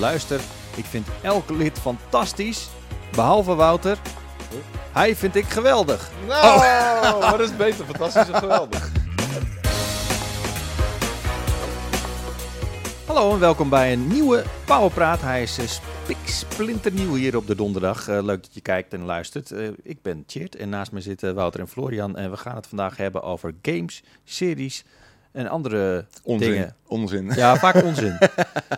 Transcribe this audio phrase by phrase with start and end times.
[0.00, 0.40] luister.
[0.76, 2.68] Ik vind elk lid fantastisch,
[3.14, 3.98] behalve Wouter.
[4.92, 6.10] Hij vind ik geweldig.
[6.26, 7.84] Nou, wat is beter?
[7.84, 8.90] Fantastisch en geweldig.
[13.06, 15.20] Hallo en welkom bij een nieuwe Powerpraat.
[15.20, 18.08] Hij is uh, splinternieuw hier op de donderdag.
[18.08, 19.50] Uh, leuk dat je kijkt en luistert.
[19.50, 22.16] Uh, ik ben Tjeerd en naast me zitten Wouter en Florian.
[22.16, 24.84] En we gaan het vandaag hebben over games, series
[25.32, 26.50] en andere onzin.
[26.50, 26.74] dingen.
[26.86, 27.32] Onzin.
[27.34, 28.18] Ja, vaak onzin.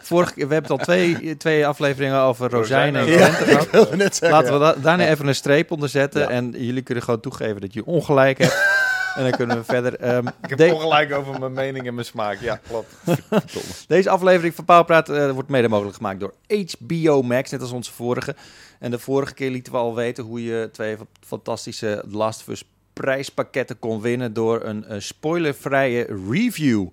[0.03, 3.95] Vorige, we hebben het al twee, twee afleveringen over rozijnen en krenten ja, gehad.
[3.95, 6.21] Net zeggen, Laten we da daarna even een streep onder zetten.
[6.21, 6.29] Ja.
[6.29, 8.61] En jullie kunnen gewoon toegeven dat je ongelijk hebt.
[9.15, 10.15] En dan kunnen we verder.
[10.15, 12.41] Um, ik heb ongelijk over mijn mening en mijn smaak.
[12.41, 12.95] Ja, klopt.
[13.87, 16.35] Deze aflevering van Pauwpraat uh, wordt mede mogelijk gemaakt door
[16.79, 18.35] HBO Max, net als onze vorige.
[18.79, 22.65] En de vorige keer lieten we al weten hoe je twee fantastische Last of Us
[22.93, 26.89] prijspakketten kon winnen door een uh, spoilervrije review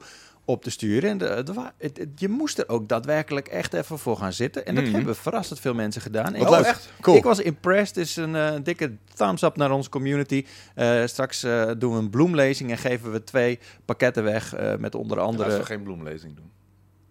[0.45, 1.09] op te sturen.
[1.09, 1.43] En de,
[1.77, 4.65] het, je moest er ook daadwerkelijk echt even voor gaan zitten.
[4.65, 4.93] En dat mm.
[4.93, 6.37] hebben verrassend veel mensen gedaan.
[6.37, 6.65] Wat leuk.
[6.65, 7.17] echt Cool.
[7.17, 7.95] Ik was impressed.
[7.95, 10.45] Dus een uh, dikke thumbs up naar onze community.
[10.75, 15.19] Uh, straks uh, doen we een bloemlezing en geven we twee pakketten weg met onder
[15.19, 15.49] andere...
[15.49, 16.51] Laten we geen bloemlezing doen.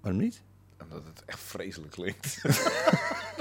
[0.00, 0.42] Waarom niet?
[1.28, 2.40] Echt vreselijk klinkt.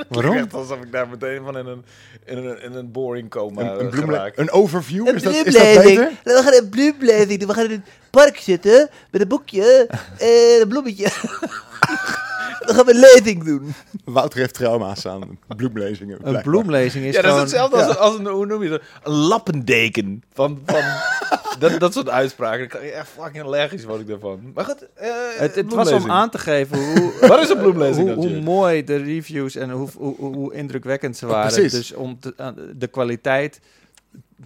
[0.09, 0.37] Waarom?
[0.37, 1.85] Echt alsof ik daar meteen van in een,
[2.25, 4.37] in een, in een boring coma een, een, geraak.
[4.37, 5.07] een overview?
[5.07, 6.11] Een is, dat, is dat beter?
[6.23, 7.47] We gaan een bloemlezing doen.
[7.47, 11.07] We gaan in het park zitten met een boekje en een bloemetje.
[12.65, 13.73] Dan gaan we een lezing doen.
[14.05, 16.17] Wouter heeft trauma's aan bloemlezingen.
[16.21, 17.45] Een bloemlezing is ja, dat gewoon...
[17.45, 18.81] is hetzelfde als, als een, hoe noem je dat?
[19.03, 20.23] Een lappendeken.
[20.33, 20.81] Van, van
[21.59, 22.59] dat, dat soort uitspraken.
[22.59, 24.51] Dan kan je echt fucking allergisch word ik daarvan.
[24.53, 28.13] Maar goed, uh, het, het was om aan te geven hoe, Wat is een bloemlezing
[28.13, 31.63] hoe, hoe mooi de reviews en hoe, hoe, hoe indrukwekkend ze waren.
[31.63, 33.59] Oh, dus om te, uh, de kwaliteit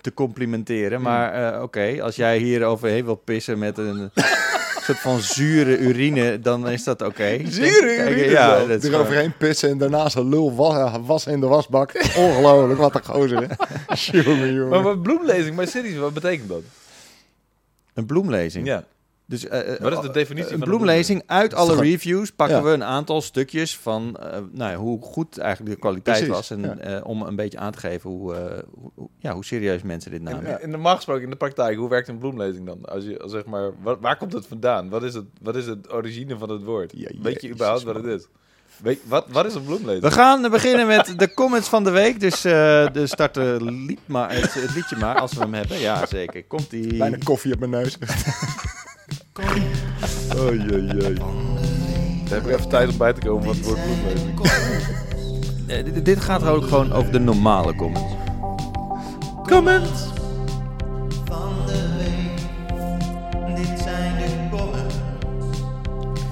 [0.01, 1.01] te complimenteren.
[1.01, 4.11] Maar uh, oké, okay, als jij hier overheen wil pissen met een
[4.83, 7.09] soort van zure urine, dan is dat oké.
[7.09, 7.45] Okay.
[7.49, 8.29] Zure urine?
[8.29, 11.93] Ja, dat er overheen pissen en daarna zijn lul was, was in de wasbak.
[12.17, 13.47] Ongelooflijk, wat een gozer.
[14.25, 14.69] jongen, jongen.
[14.69, 16.61] Maar wat bloemlezing, maar serieus, wat betekent dat?
[17.93, 18.67] Een bloemlezing?
[18.67, 18.83] Ja.
[19.31, 21.23] Dus, uh, Wat is de definitie een van bloemlezing?
[21.25, 22.63] Uit alle reviews pakken ja.
[22.63, 26.49] we een aantal stukjes van uh, nou, hoe goed eigenlijk de kwaliteit Precies, was.
[26.49, 26.97] En ja.
[26.97, 28.41] uh, om een beetje aan te geven hoe, uh,
[28.95, 30.45] hoe, ja, hoe serieus mensen dit namen.
[30.45, 32.85] In, in de normaal gesproken, in de praktijk, hoe werkt een bloemlezing dan?
[32.85, 34.89] Als je, als zeg maar, waar, waar komt het vandaan?
[34.89, 36.91] Wat is het, wat is het origine van het woord?
[36.95, 38.27] Ja, Weet je überhaupt wat het is?
[38.77, 40.03] Weet, wat, wat is een bloemlezing?
[40.03, 42.19] We gaan beginnen met de comments van de week.
[42.19, 42.51] Dus uh,
[42.93, 45.79] de start lied maar, het, het, liedje maar, als we hem hebben.
[45.79, 46.43] Ja, zeker.
[46.43, 46.97] Komt-ie.
[46.97, 47.97] Bijna koffie op mijn neus.
[50.37, 51.13] Oh, jee, jee.
[52.23, 54.39] Daar heb ik even tijd om bij te komen wat het woord bloemlezing.
[55.67, 58.13] Uh, dit, dit, gaat ook gewoon over de normale comments.
[59.43, 60.01] Comments!
[61.25, 64.95] Van de week, dit zijn de comments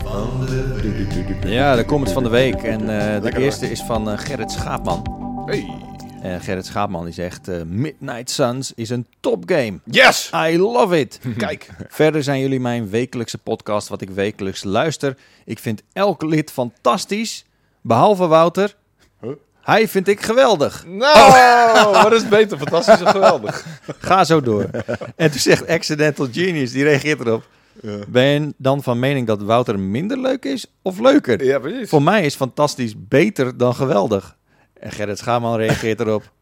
[0.03, 1.51] van de week.
[1.51, 2.63] Ja, de comments van de week.
[2.63, 5.03] En uh, de eerste is van uh, Gerrit Schaapman.
[5.45, 5.88] Hey.
[6.21, 9.79] En Gerrit Schaapman die zegt: uh, Midnight Suns is een topgame.
[9.83, 10.31] Yes!
[10.35, 11.19] I love it.
[11.37, 11.69] Kijk.
[11.87, 15.17] Verder zijn jullie mijn wekelijkse podcast, wat ik wekelijks luister.
[15.45, 17.45] Ik vind elk lid fantastisch,
[17.81, 18.75] behalve Wouter.
[19.21, 19.31] Huh?
[19.61, 20.85] Hij vind ik geweldig.
[20.87, 22.03] Nou, oh.
[22.03, 22.57] wat is beter?
[22.57, 23.65] Fantastisch en geweldig.
[23.99, 24.69] Ga zo door.
[25.15, 27.47] en toen zegt Accidental Genius, die reageert erop.
[27.81, 27.97] Ja.
[28.07, 31.43] Ben je dan van mening dat Wouter minder leuk is of leuker?
[31.43, 31.89] Ja, precies.
[31.89, 34.37] Voor mij is fantastisch beter dan geweldig.
[34.79, 36.23] En Gerrit Schaman reageert erop.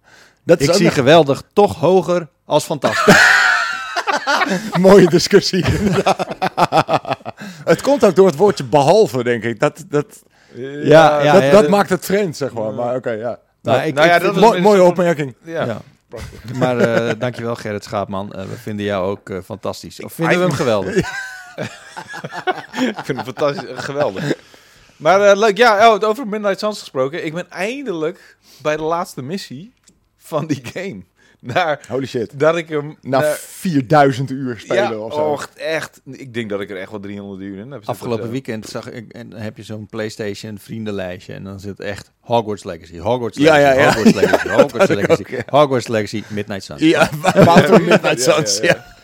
[0.43, 0.93] Dat ik zie nog...
[0.93, 3.45] geweldig toch hoger als fantastisch.
[4.79, 5.65] Mooie discussie.
[7.71, 9.59] het komt ook door het woordje behalve, denk ik.
[9.59, 11.69] Dat, dat, ja, ja, ja dat, ja, dat de...
[11.69, 12.73] maakt het vreemd, zeg maar.
[12.73, 13.39] Maar oké, okay, ja.
[13.61, 15.35] Nou, ik, nou ja, ik, dat mo mooie opmerking.
[15.43, 15.65] Ja.
[15.65, 15.81] ja.
[16.07, 16.53] Prachtig.
[16.53, 18.33] Maar uh, dankjewel Gerrit Schaapman.
[18.35, 20.01] Uh, we vinden jou ook uh, fantastisch.
[20.01, 20.95] Of vinden we hem geweldig?
[20.95, 21.03] ik
[23.03, 24.33] vind hem fantastisch, geweldig.
[24.97, 27.25] Maar uh, leuk, ja, oh, over Midnight Suns gesproken.
[27.25, 29.73] Ik ben eindelijk bij de laatste missie
[30.17, 31.03] van die game.
[31.39, 32.39] Naar, Holy shit.
[32.39, 32.97] Dat ik hem...
[33.01, 35.19] Na naar, 4000 uur spelen ja, of zo.
[35.19, 36.01] Och, echt.
[36.05, 39.11] Ik denk dat ik er echt wel 300 uur in heb Afgelopen weekend zag ik,
[39.11, 41.33] en heb je zo'n PlayStation vriendenlijstje.
[41.33, 43.85] En dan zit echt Hogwarts Legacy, Hogwarts Legacy, ja, ja, ja.
[43.85, 45.43] Hogwarts Legacy, Hogwarts Legacy, ook, ja.
[45.45, 46.81] Hogwarts Legacy, Midnight Suns.
[46.81, 47.09] Ja,
[47.45, 48.96] Wouter Midnight Suns, ja.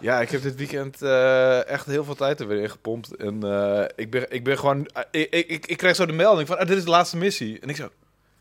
[0.00, 3.16] Ja, ik heb dit weekend uh, echt heel veel tijd er weer in gepompt.
[3.16, 4.78] En uh, ik, ben, ik ben gewoon...
[4.78, 7.60] Uh, ik, ik, ik kreeg zo de melding van, ah, dit is de laatste missie.
[7.60, 7.88] En ik zo...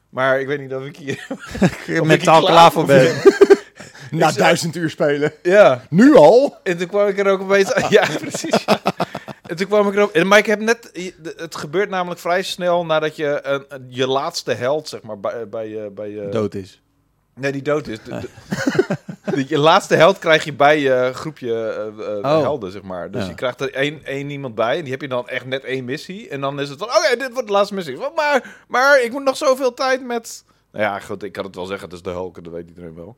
[0.10, 1.28] Maar ik weet niet of ik hier...
[2.06, 3.16] mentaal klaar, klaar voor ben.
[4.12, 5.34] Na duizend uur spelen.
[5.42, 5.86] Ja.
[5.90, 6.58] Nu al?
[6.64, 7.74] En toen kwam ik er ook opeens...
[7.90, 8.64] ja, precies.
[8.66, 8.82] Ja.
[9.42, 10.24] En toen kwam ik erop...
[10.24, 11.12] Maar ik heb net...
[11.36, 15.94] Het gebeurt namelijk vrij snel nadat je een, je laatste held, zeg maar, bij, bij,
[15.94, 16.82] bij, dood is.
[17.36, 17.98] Nee, die dood is.
[18.04, 18.30] De, de-
[19.36, 21.54] de- je laatste held krijg je bij je groepje
[21.98, 22.42] eh, eh, Oh.
[22.42, 23.12] helden, zeg maar.
[23.12, 23.30] Dus Ja.
[23.30, 24.78] je krijgt er één, één iemand bij.
[24.78, 26.30] En die heb je dan echt net één missie.
[26.30, 27.98] En dan is het van, oké, dit wordt de laatste missie.
[28.16, 30.44] Maar, maar ik moet nog zoveel tijd met...
[30.74, 31.88] Nou ja, goed, ik kan het wel zeggen.
[31.88, 33.16] Het is de Hulk, dat weet iedereen wel.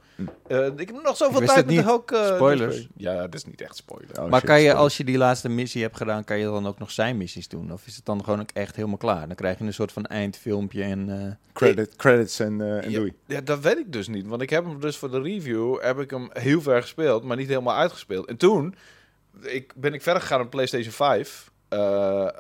[0.48, 1.84] Eh, ik heb nog zoveel tijd het met de niet.
[1.84, 2.12] Hulk.
[2.12, 2.76] eh, Spoilers.
[2.76, 4.22] dus- ja, het is niet echt spoiler.
[4.22, 6.68] Oh, maar shit, kan je, als je die laatste missie hebt gedaan, kan je dan
[6.68, 7.72] ook nog zijn missies doen?
[7.74, 9.28] Of is het dan gewoon ook echt helemaal klaar?
[9.28, 11.10] Dan krijg je een soort van eindfilmpje en...
[11.22, 13.14] eh, Credit, credits en, eh, en Ja, doei.
[13.26, 14.28] Ja, dat weet ik dus niet.
[14.28, 17.38] Want ik heb hem dus voor de review heb ik hem heel ver gespeeld, maar
[17.38, 18.26] niet helemaal uitgespeeld.
[18.28, 18.76] En toen
[19.42, 21.80] ik, ben ik verder gegaan op PlayStation 5 eh,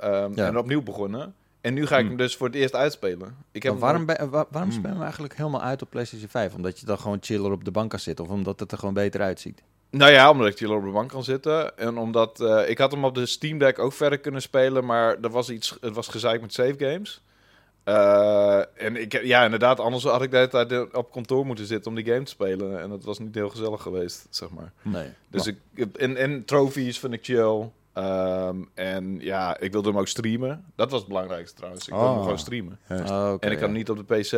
[0.03, 0.47] ehm, Ja.
[0.47, 1.35] en opnieuw begonnen.
[1.65, 2.07] En nu ga ik Hmm.
[2.09, 3.35] hem dus voor het eerst uitspelen.
[3.51, 4.79] Ik heb maar waarom, ben- wa- waarom Hmm.
[4.79, 6.53] spelen we eigenlijk helemaal uit op PlayStation 5?
[6.56, 8.25] Omdat je dan gewoon chiller op de bank kan zitten?
[8.25, 9.62] Of omdat het er gewoon beter uitziet?
[9.89, 11.77] Nou ja, omdat ik hier op de bank kan zitten.
[11.77, 15.17] En omdat eh, ik had hem op de Steam Deck ook verder kunnen spelen, maar
[15.21, 17.21] er was iets, het was gezeik met save games.
[17.83, 21.91] Eh, en ik, ja, inderdaad, anders had ik de hele tijd op kantoor moeten zitten
[21.91, 22.81] om die game te spelen.
[22.81, 24.71] En dat was niet heel gezellig geweest, zeg maar.
[24.81, 25.07] Nee.
[25.29, 25.57] Dus ik,
[25.97, 27.69] en, en trophies vind ik chill.
[27.95, 30.65] Ehm, en ja, ik wilde hem ook streamen.
[30.75, 31.88] Dat was het belangrijkste trouwens.
[31.88, 32.21] Ik wilde hem Ah.
[32.24, 32.80] gewoon streamen.
[32.89, 33.75] Oh, oké, en ik kan ja.
[33.75, 34.31] niet op de PC.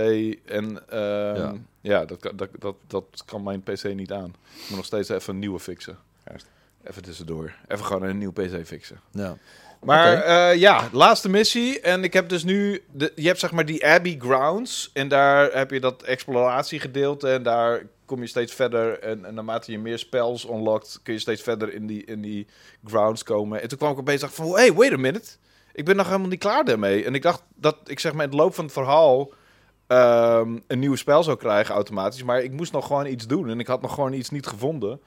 [0.50, 1.54] En ehm, Ja.
[1.82, 4.36] ja, dat, kan- dat, dat, dat kan mijn PC niet aan.
[4.56, 5.98] Ik moet nog steeds even een nieuwe fixen.
[6.26, 6.46] Juist.
[6.84, 7.54] Even tussendoor.
[7.68, 9.00] Even gewoon een nieuwe PC fixen.
[9.12, 9.38] Ja.
[9.82, 11.80] Maar eh, ja, laatste missie.
[11.82, 12.84] En ik heb dus nu...
[12.92, 14.90] De, je hebt zeg maar die Abbey Grounds.
[14.94, 17.30] En daar heb je dat exploratiegedeelte.
[17.30, 19.00] En daar kom je steeds verder.
[19.00, 21.00] En, en naarmate je meer spells unlockt...
[21.04, 22.48] kun je steeds verder in die, in die
[22.86, 23.62] grounds komen.
[23.62, 24.56] En toen kwam ik opeens dacht van...
[24.56, 25.30] Hey, wait a minute.
[25.74, 27.06] Ik ben nog helemaal niet klaar daarmee.
[27.06, 29.32] En ik dacht dat ik zeg maar in het loop van het verhaal...
[29.88, 32.24] ehm, een nieuw spel zou krijgen automatisch.
[32.24, 33.50] Maar ik moest nog gewoon iets doen.
[33.50, 35.02] En ik had nog gewoon iets niet gevonden.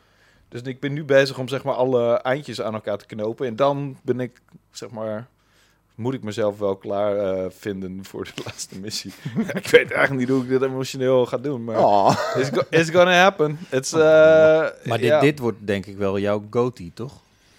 [0.48, 3.46] Dus ik ben nu bezig om zeg maar alle eindjes aan elkaar te knopen.
[3.46, 5.28] En dan ben ik zeg maar...
[6.00, 9.12] Moet ik mezelf wel klaar eh, vinden voor de laatste missie.
[9.54, 11.64] ik weet eigenlijk niet hoe ik dit emotioneel ga doen.
[11.64, 12.16] Maar Oh.
[12.36, 13.58] it's, go- it's gonna happen.
[13.70, 13.98] It's, eh,
[14.84, 17.12] Maar dit, dit wordt denk ik wel jouw GOTY, toch?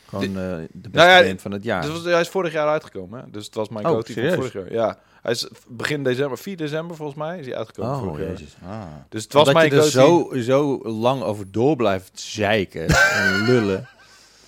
[0.07, 0.31] Gewoon eh,
[0.71, 1.81] de beste Nou ja, game van het jaar.
[1.81, 3.19] Dus was, hij is vorig jaar uitgekomen.
[3.19, 3.25] Hè?
[3.31, 4.71] Dus het was mijn Oh, go-to van vorig jaar.
[4.73, 8.29] Ja, hij is begin december, 4 december volgens mij, is hij uitgekomen oh, vorig jaar.
[8.31, 8.55] jezus.
[8.65, 8.81] Ah.
[9.09, 13.44] Dus het was Omdat mijn je er zo, zo lang over door blijft zeiken en
[13.45, 13.87] lullen.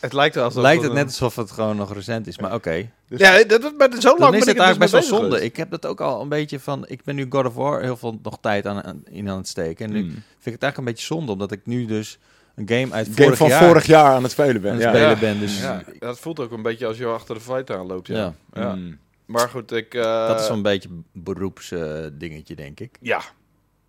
[0.04, 2.90] Het lijkt wel alsof lijkt het net alsof het gewoon nog recent is, maar oké.
[3.08, 5.20] Ja, dat, maar zo lang Dan ben is ik het er eigenlijk dus best wel
[5.20, 5.44] zonde.
[5.44, 6.84] Ik heb dat ook al een beetje van...
[6.88, 9.48] Ik ben nu God of War heel veel nog tijd aan, aan- in aan het
[9.48, 9.86] steken.
[9.86, 10.10] En nu Hmm.
[10.10, 12.20] vind ik het eigenlijk een beetje zonde, omdat ik nu dus
[12.56, 14.72] een game uit Game vorig van jaar vorig jaar aan het spelen ben.
[14.72, 14.84] aan Ja.
[14.86, 15.20] het spelen Ja.
[15.20, 15.40] ben.
[15.40, 18.08] Dus Ja, dat voelt ook een beetje als je achter de fight aanloopt.
[18.08, 18.16] Ja.
[18.16, 18.34] Ja.
[18.62, 18.76] Ja.
[18.76, 18.98] Mm.
[19.26, 19.94] Maar goed, ik...
[19.94, 22.98] eh, dat is zo'n beetje beroeps eh, dingetje, denk ik.
[23.02, 23.22] Ja.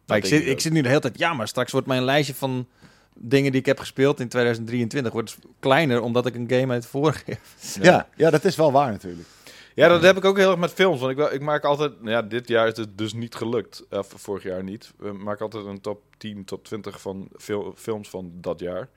[0.07, 1.19] Maar ik zit, ik ik zit nu de hele tijd...
[1.19, 2.67] Ja, maar straks wordt mijn lijstje van
[3.15, 7.25] dingen die ik heb gespeeld in 2023 wordt kleiner, omdat ik een game uit vorig
[7.27, 7.39] jaar...
[7.81, 8.09] Ja.
[8.17, 9.29] Ja, dat is wel waar natuurlijk.
[9.75, 10.99] Ja, dat heb ik ook heel erg met films.
[11.01, 11.93] Want ik, wel- ik maak altijd...
[12.01, 13.85] nou Ja, dit jaar is het dus niet gelukt.
[13.91, 14.93] Of vorig jaar niet.
[14.97, 18.89] We maken altijd een top 10, top 20 van fil- films van dat jaar.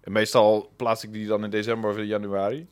[0.00, 2.66] En meestal plaats ik die dan in december of in januari.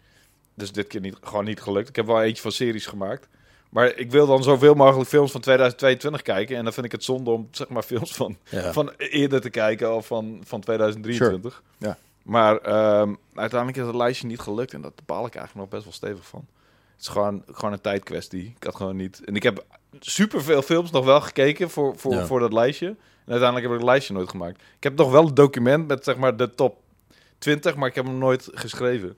[0.54, 1.88] Dus dit keer niet, gewoon niet gelukt.
[1.88, 3.28] Ik heb wel eentje van series gemaakt.
[3.70, 6.56] Maar ik wil dan zoveel mogelijk films van 2022 kijken.
[6.56, 8.72] En dan vind ik het zonde om zeg maar films van, Ja.
[8.72, 11.62] van eerder te kijken of van, van 2023.
[11.78, 11.98] Ja.
[12.22, 14.72] Maar ehm, uiteindelijk is het lijstje niet gelukt.
[14.72, 16.46] En daar baal ik eigenlijk nog best wel stevig van.
[16.92, 18.54] Het is gewoon, gewoon een tijdkwestie.
[18.56, 19.20] Ik had gewoon niet...
[19.24, 19.64] En ik heb
[20.00, 22.26] superveel films nog wel gekeken voor, voor, Ja.
[22.26, 22.86] voor dat lijstje.
[22.86, 22.96] En
[23.36, 24.60] uiteindelijk heb ik het lijstje nooit gemaakt.
[24.76, 26.76] Ik heb nog wel een document met zeg maar de top
[27.40, 29.16] 20, maar ik heb hem nooit geschreven.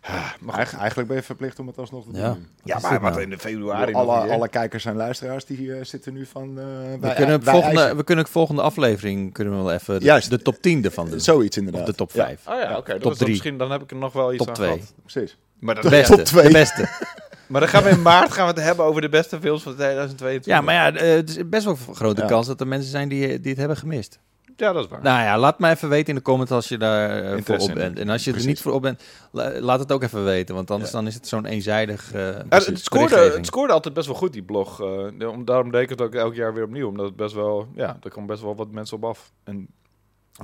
[0.00, 0.56] Ah, maar.
[0.56, 2.32] Eigen- eigenlijk ben je verplicht om het alsnog te Ja.
[2.32, 2.48] doen.
[2.64, 3.22] ja, maar wat nou?
[3.22, 6.58] in de februari Alle, alle kijkers en luisteraars die eh, zitten nu van...
[6.58, 6.64] eh,
[7.00, 10.30] We kunnen, wij volgende, we kunnen volgende aflevering kunnen we wel even de, Juist.
[10.30, 11.20] de top 10 ervan doen.
[11.20, 11.86] Zoiets Of inderdaad.
[11.86, 12.40] de top Ja, 5.
[12.48, 12.90] Oh ja, oké.
[12.92, 13.28] Top is dan drie.
[13.28, 14.68] Misschien dan heb ik er nog wel iets Top aan 2.
[14.70, 14.92] gehad.
[15.02, 15.36] precies.
[15.58, 16.22] Maar, dat, De Top beste.
[16.22, 16.46] twee.
[16.46, 16.88] De beste.
[17.48, 19.74] maar dan gaan we in maart gaan we het hebben over de beste films van
[19.74, 20.52] 2022.
[20.52, 22.26] Ja, maar ja, eh, het is best wel een grote Ja.
[22.26, 24.18] kans dat er mensen zijn die, die het hebben gemist.
[24.56, 25.02] Ja, dat is waar.
[25.02, 27.74] Nou ja, laat me even weten in de comments als je daar eh, voor op
[27.74, 27.98] bent.
[27.98, 30.54] En als je er niet voor op bent, la- laat het ook even weten.
[30.54, 30.96] Want anders Ja.
[30.96, 34.32] dan is het zo'n eenzijdig eh Ja, het, scoorde, het scoorde altijd best wel goed,
[34.32, 34.80] die blog.
[34.80, 35.06] eh,
[35.44, 36.88] daarom deed ik het ook elk jaar weer opnieuw.
[36.88, 39.32] Omdat het best wel, ja, er kwam best wel wat mensen op af.
[39.44, 39.68] En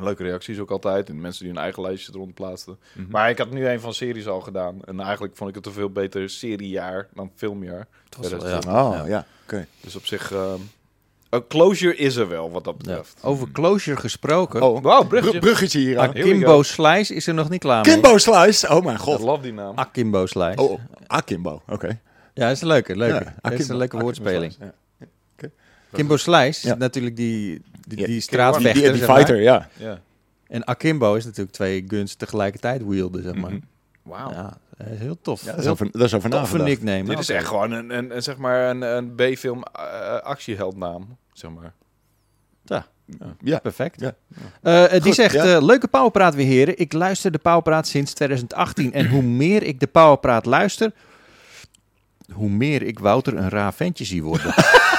[0.00, 1.08] leuke reacties ook altijd.
[1.08, 2.78] En mensen die hun eigen lijstjes eronder plaatsten.
[2.92, 3.10] Mhm.
[3.10, 4.84] Maar ik had nu een van series al gedaan.
[4.84, 7.86] En eigenlijk vond ik het een veel beter seriejaar dan filmjaar.
[8.04, 8.72] Het was wel- 2020.
[8.72, 8.88] ja.
[8.88, 9.06] Oh, Ja.
[9.06, 9.26] ja.
[9.44, 9.66] Oké.
[9.80, 10.60] Dus op zich, ehm,
[11.30, 12.84] een closure is er wel wat dat Ja.
[12.86, 13.18] betreft.
[13.22, 14.62] Over closure gesproken.
[14.62, 15.38] Oh, Wauw, bru- bruggetje.
[15.38, 16.08] bruggetje hier aan.
[16.08, 16.62] Akimbo.
[16.62, 17.92] Slice is er nog niet klaar mee.
[17.94, 18.68] Kimbo Slice.
[18.68, 19.20] Oh mijn Ik god.
[19.20, 19.76] love die naam.
[19.78, 20.62] Akimbo Slice.
[20.62, 20.78] Oh, oh.
[21.06, 21.62] Akimbo.
[21.68, 22.00] Oké.
[22.34, 22.96] Ja, is een leuke.
[22.96, 23.14] leuke.
[23.14, 23.72] Ja, dat is Akimbo.
[23.72, 24.52] een leuke Akimbo woordspeling.
[24.52, 25.48] Slice, ja.
[25.92, 28.82] Kimbo Slice is natuurlijk die, die, die straatvechter.
[28.82, 29.68] die, die fighter, ja.
[29.76, 30.00] Ja.
[30.48, 33.50] En Akimbo is natuurlijk twee guns tegelijkertijd wielden, zeg maar.
[33.50, 33.60] Mhm.
[34.02, 34.30] Wauw.
[34.30, 35.44] Ja, eh, heel tof.
[35.44, 37.04] Ja, dat is over, dat is over nickname.
[37.04, 41.50] Dit is echt gewoon een, een, een, zeg maar een, een B-film eh, actieheldnaam, zeg
[41.50, 41.72] maar.
[43.40, 43.58] Ja.
[43.58, 44.00] Perfect.
[44.00, 44.14] Ja.
[44.62, 45.58] Eh, die Goed, zegt, ja.
[45.58, 46.78] leuke Powerpraat weer heren.
[46.78, 48.92] Ik luister de Powerpraat sinds 2018.
[48.92, 50.92] En hoe meer ik de Powerpraat luister,
[52.32, 54.54] hoe meer ik Wouter een raar ventje zie worden.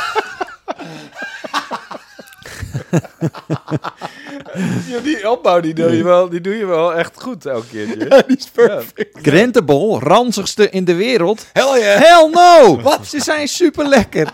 [4.87, 8.23] Ja, die opbouw die doe, je wel, die doe je wel echt goed elke keertje.
[8.27, 9.21] die is perfect.
[9.21, 11.45] Krentenbol, ranzigste in de wereld.
[11.53, 12.01] Hell yeah.
[12.01, 12.81] Hell no!
[12.81, 13.07] Wat?
[13.07, 14.27] Ze zijn super lekker.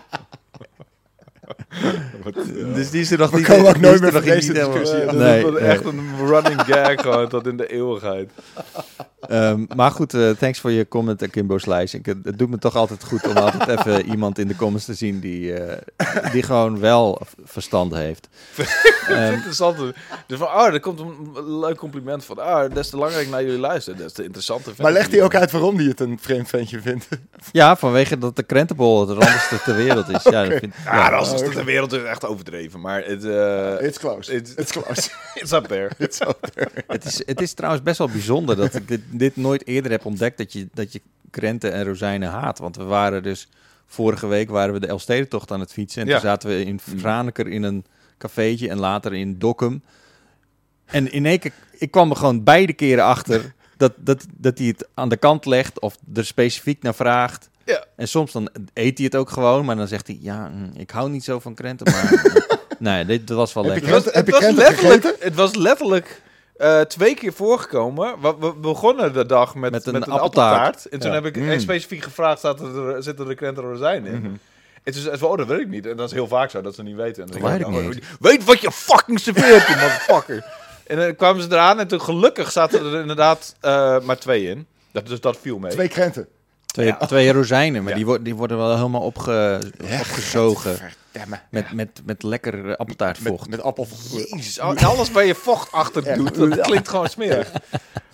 [2.76, 3.46] dus die is er nog We niet.
[3.46, 6.10] komen ook nooit is er meer nog van deze discussie dat Nee, is echt een
[6.28, 8.32] running gag gewoon tot in de eeuwigheid.
[9.30, 11.98] Ehm, maar goed, eh, thanks voor je comment, eh, Kimbo Slice.
[11.98, 14.86] Ik, het het doet me toch altijd goed om altijd even iemand in de comments
[14.86, 18.28] te zien die, eh, die gewoon wel verstand heeft.
[19.08, 19.78] Ehm, Interessant.
[20.28, 23.44] Dus van, oh, er komt een leuk compliment van, ah, des te langer ik naar
[23.44, 24.74] jullie luister, des te interessanter.
[24.82, 27.08] Maar legt hij ook uit waarom hij het een vreemd ventje vindt?
[27.52, 30.24] ja, vanwege dat de krentenbol het randigste ter wereld is.
[30.24, 31.10] Ja, dat vind, Ja, ja.
[31.10, 34.34] dat is de wereld is echt overdreven, maar het eh, It's close.
[34.34, 35.10] It's- It's close.
[35.42, 35.90] it's up there.
[36.88, 40.06] Het, is, het is trouwens best wel bijzonder dat ik dit, dit nooit eerder heb
[40.06, 42.60] ontdekt dat je, dat je krenten en rozijnen haat.
[42.60, 43.48] Want we waren dus,
[43.86, 46.02] vorige week waren we de Elfstedentocht aan het fietsen.
[46.02, 46.14] En Ja.
[46.14, 47.86] toen zaten we in Franeker in een
[48.18, 49.84] cafeetje en later in Dokkum.
[50.86, 54.68] En in één keer, ik kwam er gewoon beide keren achter dat, dat, dat hij
[54.68, 57.50] het aan de kant legt of er specifiek naar vraagt.
[57.66, 57.86] Ja.
[57.96, 60.90] En soms dan eet hij het ook gewoon, maar dan zegt hij, ja, mm, ik
[60.92, 62.24] hou niet zo van krenten, maar...
[62.80, 63.96] nee, dit was wel Heb je lekker.
[63.96, 66.22] Het was, Heb het je was letterlijk, het was letterlijk
[66.58, 68.22] eh, twee keer voorgekomen.
[68.22, 70.56] We, we begonnen de dag met, Met met een een, appeltaart.
[70.58, 70.86] appeltaart.
[70.86, 71.16] En toen Ja.
[71.16, 71.50] heb ik Mm.
[71.50, 74.40] echt specifiek gevraagd, staat er, zitten er krenten en rozijnen in?
[74.84, 75.86] En toen zei ze, oh, dat weet ik niet.
[75.86, 77.24] En dat is heel vaak zo, dat ze niet weten.
[77.24, 78.06] En dan Dat denk weet ik oh, niet.
[78.20, 80.46] Weet wat je fucking serveert, je motherfucker.
[80.86, 84.68] En dan kwamen ze eraan en toen gelukkig zaten er inderdaad eh, maar twee in.
[84.92, 85.72] Dat, dus dat viel mee.
[85.72, 86.28] Twee krenten.
[86.76, 87.96] Twee, twee rozijnen, maar Ja.
[87.98, 89.62] die, worden die worden wel helemaal opge,
[90.00, 90.78] opgezogen.
[91.50, 93.50] Met, met, met lekker eh, Met, appeltaartvocht.
[93.50, 93.88] met appel.
[94.12, 96.16] Jezus, al- alles waar je vocht achter Ja.
[96.16, 97.52] doet, dat klinkt gewoon smerig.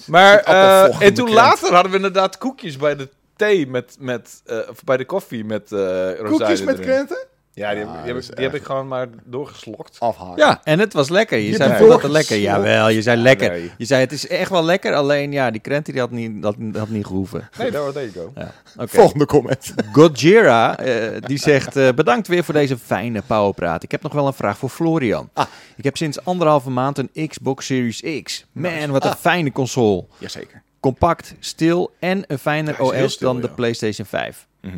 [0.07, 4.41] Maar, Met eh, en toen later hadden we inderdaad koekjes bij de thee met, met
[4.45, 6.87] eh, of bij de koffie met eh rozijnen Koekjes met erin.
[6.87, 7.25] krenten?
[7.53, 9.99] Ja, die, Ah, heb, die, heb, dat ik, is die heb ik gewoon maar doorgeslokt.
[9.99, 10.37] Afhaken.
[10.37, 11.37] Ja, en het was lekker.
[11.37, 12.37] Je, Je zei dat het lekker.
[12.37, 13.49] Jawel, je zei lekker.
[13.49, 13.71] nee.
[13.77, 16.55] Je zei het is echt wel lekker, alleen ja, die krenten die had niet, dat,
[16.73, 17.49] had niet gehoeven.
[17.57, 18.31] Nee, daar there you go.
[18.41, 18.87] Ja, oké.
[18.87, 19.73] Volgende comment.
[19.91, 21.75] Gojira, eh, die zegt...
[21.75, 23.83] eh, bedankt weer voor deze fijne powerpraat.
[23.83, 25.29] Ik heb nog wel een vraag voor Florian.
[25.33, 25.45] Ah.
[25.75, 28.45] Ik heb sinds anderhalve maand een Xbox Series X.
[28.51, 29.17] Man, wat een Ah.
[29.17, 30.05] fijne console.
[30.17, 30.61] Jazeker.
[30.79, 33.49] Compact, stil en een fijner OS stil, dan de.
[33.49, 34.47] PlayStation 5.
[34.61, 34.77] Mhm.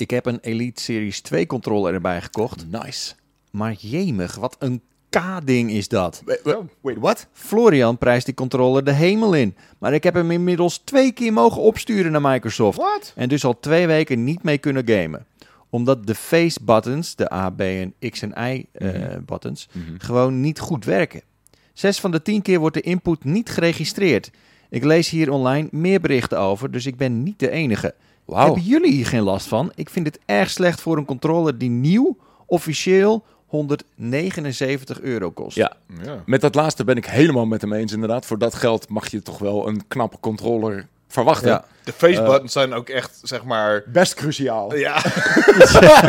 [0.00, 2.66] Ik heb een Elite Series 2 controller erbij gekocht.
[2.70, 3.14] Nice.
[3.50, 6.22] Maar jemig, wat een K-ding is dat.
[6.24, 7.26] Wait, wait, what?
[7.32, 9.56] Florian prijst die controller de hemel in.
[9.78, 12.78] Maar ik heb hem inmiddels twee keer mogen opsturen naar Microsoft.
[12.78, 13.12] Wat?
[13.16, 15.26] En dus al twee weken niet mee kunnen gamen.
[15.70, 18.90] Omdat de face buttons, de A, B en X en Y eh,
[19.26, 21.22] buttons, gewoon niet goed werken.
[21.72, 24.30] Zes van de tien keer wordt de input niet geregistreerd.
[24.70, 27.94] Ik lees hier online meer berichten over, dus ik ben niet de enige.
[28.34, 29.72] Hebben jullie hier geen last van?
[29.74, 35.56] Ik vind het erg slecht voor een controller die nieuw, officieel 179 euro kost.
[35.56, 35.72] Ja.
[36.02, 36.22] Ja.
[36.26, 38.26] Met dat laatste ben ik helemaal met hem eens inderdaad.
[38.26, 41.48] Voor dat geld mag je toch wel een knappe controller verwachten.
[41.48, 41.64] Ja.
[41.84, 43.82] De face buttons zijn ook echt, zeg maar...
[43.86, 44.74] Best cruciaal.
[44.74, 44.94] Ja,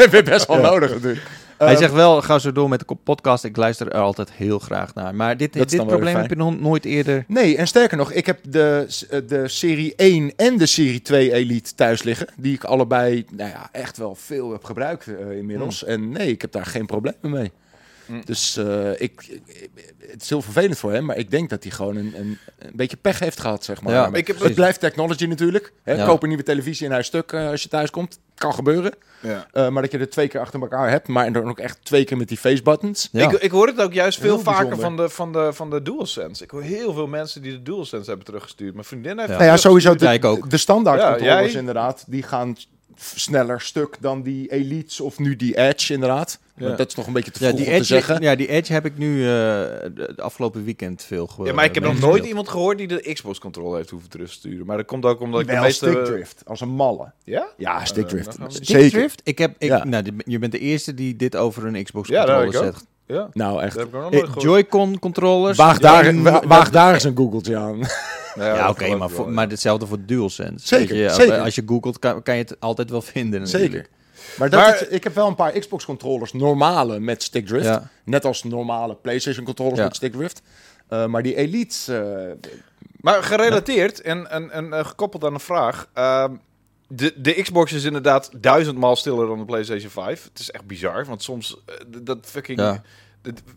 [0.04, 1.28] heb je best wel nodig natuurlijk.
[1.62, 3.44] Hij Ehm, zegt wel, ga zo door met de podcast.
[3.44, 5.16] Ik luister er altijd heel graag naar.
[5.16, 7.26] Maar dit, dit probleem heb je nog nooit eerder...
[7.28, 8.86] Nee, en sterker nog, ik heb de,
[9.28, 12.28] de Serie 1 en de Serie 2 Elite thuis liggen.
[12.38, 15.84] Die ik allebei nou ja, echt wel veel heb gebruikt eh, inmiddels.
[15.84, 17.52] En nee, ik heb daar geen problemen mee.
[18.12, 18.22] Mm.
[18.26, 19.42] Dus eh, ik, ik-
[20.12, 22.72] het is heel vervelend voor hem, maar ik denk dat hij gewoon een, een, een
[22.74, 23.94] beetje pech heeft gehad, zeg maar.
[23.94, 25.74] Ja, Maar ik heb- het blijft technology natuurlijk.
[25.84, 25.94] Hè?
[25.94, 26.06] Ja.
[26.06, 28.20] Koop een nieuwe televisie en hij is stuk eh, als je thuis komt.
[28.36, 28.94] Kan gebeuren.
[29.22, 29.48] ja.
[29.52, 32.04] Eh, maar dat je er twee keer achter elkaar hebt, maar dan ook echt twee
[32.04, 33.10] keer met die face buttons.
[33.12, 33.32] Ja.
[33.32, 35.10] Ik, ik hoor het ook juist veel Heel vaker bijzonder.
[35.10, 36.44] van de, van, de, van de DualSense.
[36.44, 38.74] Ik hoor heel veel mensen die de DualSense hebben teruggestuurd.
[38.74, 39.36] Mijn vriendin heeft Ja.
[39.38, 40.50] Nou ja, sowieso de, Ja, ik ook.
[40.50, 42.56] de standaard Ja, controllers jij- inderdaad, die gaan
[42.96, 46.40] sneller stuk dan die Elites of nu die Edge inderdaad.
[46.56, 46.76] Ja.
[46.76, 48.22] Dat is nog een beetje te Ja vroeg die, om te edge, zeggen.
[48.22, 51.48] ja, die Edge heb ik nu eh, de, de afgelopen weekend veel gehoord.
[51.48, 54.66] Ja, maar ik heb nog nooit iemand gehoord die de Xbox controller heeft hoeven terugsturen.
[54.66, 55.90] Maar dat komt ook omdat ik de Wel meeste...
[55.90, 57.12] stickdrift, als een malle.
[57.24, 57.48] Ja?
[57.58, 58.26] Ja, stickdrift.
[58.26, 58.90] dan gaan we- Zeker.
[58.90, 59.22] Drift?
[59.24, 59.84] Ik heb, ik, Ja.
[59.84, 62.78] nou, je bent de eerste die dit over een Xbox Ja, daar controller heb ik
[62.80, 62.91] zegt.
[63.06, 63.78] Ja, Nou, echt.
[63.78, 64.22] Eh.
[64.38, 65.58] Joy-Con controllers.
[65.58, 67.80] Waag daar, waag eens een googeltje aan.
[68.36, 70.68] Ja, oké, maar, voor- maar hetzelfde voor DualSense.
[70.68, 71.40] Zeker, je, zeker.
[71.40, 73.72] Als je googelt, kan, kan je het altijd wel vinden natuurlijk.
[73.72, 73.88] Zeker.
[74.38, 77.66] Maar, dat Maar- ik heb wel een paar Xbox controllers normale met stickdrift.
[77.66, 77.90] Ja.
[78.06, 79.84] Net als normale PlayStation controllers Ja.
[79.86, 80.42] met stickdrift.
[80.88, 82.02] Eh, maar die Elites, eh,
[83.02, 85.88] Maar gerelateerd en, en, en gekoppeld aan een vraag.
[86.96, 90.24] De, de Xbox is inderdaad duizendmaal stiller dan de PlayStation 5.
[90.24, 92.60] Het is echt bizar, want soms eh, dat fucking.
[92.60, 92.82] Ja.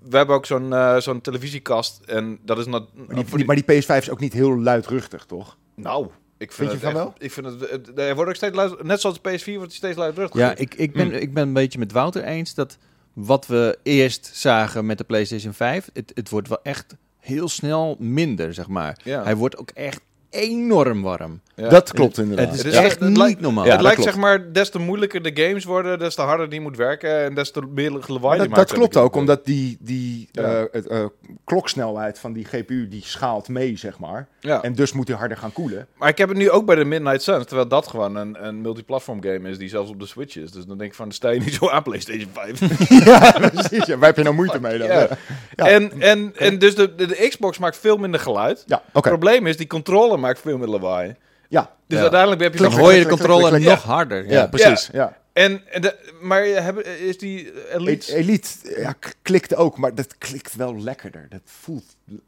[0.03, 3.57] we hebben ook zo'n eh, zo'n televisiekast en dat is nat- Maar die, die- maar
[3.57, 5.57] die PS5 is ook niet heel luidruchtig, toch?
[5.75, 6.07] nou.
[6.39, 7.71] Ik vind, Vind je het van echt- Ik vind het.
[7.71, 10.47] het- Hij wordt ook steeds luid, net zoals de PS4 wordt hij steeds luidruchtiger.
[10.47, 12.79] Ja, ik, ik, ben, ik ben een beetje met Wouter eens dat
[13.13, 17.97] wat we eerst zagen met de PlayStation 5, het, het wordt wel echt heel snel
[17.99, 18.99] minder, zeg maar.
[19.05, 19.23] Ja.
[19.23, 20.01] Hij wordt ook echt
[20.35, 21.41] enorm warm.
[21.57, 21.69] Ja.
[21.69, 22.47] Dat klopt inderdaad.
[22.47, 23.65] Het is Het is echt het niet lijkt- normaal.
[23.65, 24.13] Ja, het lijkt klopt.
[24.13, 27.35] zeg maar, des te moeilijker de games worden, des te harder die moet werken en
[27.35, 30.43] des te meer lawaai dat, maakt, dat klopt ook, omdat die, die Ja.
[30.43, 31.05] eh, het, eh,
[31.45, 34.29] kloksnelheid van die GPU die schaalt mee, zeg maar.
[34.41, 34.63] Ja.
[34.63, 35.87] En dus moet hij harder gaan koelen.
[35.97, 38.61] Maar ik heb het nu ook bij de Midnight Suns, terwijl dat gewoon een, een
[38.61, 40.51] multiplatform game is die zelfs op de Switch is.
[40.51, 42.61] Dus dan denk ik van, sta je niet zo aan PlayStation 5.
[43.05, 43.87] ja, precies.
[43.87, 43.97] Ja.
[43.99, 44.87] Waar heb je nou moeite mee dan?
[44.89, 44.95] Ja.
[45.01, 45.09] Ja,
[45.57, 45.67] Ja.
[45.69, 48.63] En, en, en dus de, de, de Xbox maakt veel minder geluid.
[48.67, 49.09] ja oké.
[49.09, 51.17] Het probleem is, die controller maakt veel meer lawaai.
[51.49, 51.71] Ja.
[51.87, 52.03] Dus Ja.
[52.03, 53.69] uiteindelijk heb je Dan hoor je de controle klik, klik.
[53.75, 54.25] nog harder.
[54.27, 54.47] Ja, Ja.
[54.47, 54.89] precies.
[54.93, 55.17] Ja.
[55.33, 60.19] En, en de, maar hebben, is die Elite E- Elite ja, klikt ook, maar dat
[60.19, 61.27] klikt wel lekkerder.
[61.31, 61.85] Dat voelt...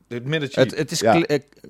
[0.08, 0.54] het?
[0.54, 1.22] Het, het is Ja.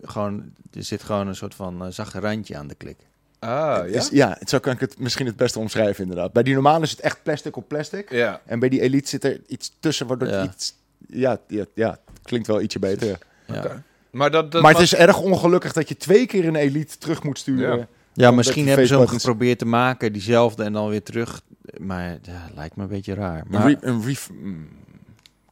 [0.02, 2.96] gewoon, er zit gewoon een soort van eh, zacht randje aan de klik.
[3.38, 3.82] ah, ja?
[3.84, 6.32] Is, ja, zo kan ik het misschien het beste omschrijven inderdaad.
[6.32, 8.10] Bij die normale is het echt plastic op plastic.
[8.10, 8.40] Ja.
[8.46, 10.40] En bij die Elite zit er iets tussen, waardoor Ja.
[10.40, 10.74] het iets...
[11.08, 13.06] Ja, ja, ja, het klinkt wel ietsje beter.
[13.08, 13.16] ja.
[13.46, 13.82] Ja, Oké.
[14.16, 16.98] Maar, dat, dat maar het was- is erg ongelukkig dat je twee keer een Elite
[16.98, 17.88] terug moet sturen.
[18.12, 18.30] Ja.
[18.30, 21.40] misschien hebben ze hem geprobeerd te maken, diezelfde en dan weer terug.
[21.80, 23.38] Maar ja, lijkt me een beetje raar.
[23.38, 24.68] Een Maar, re- een ref- mm.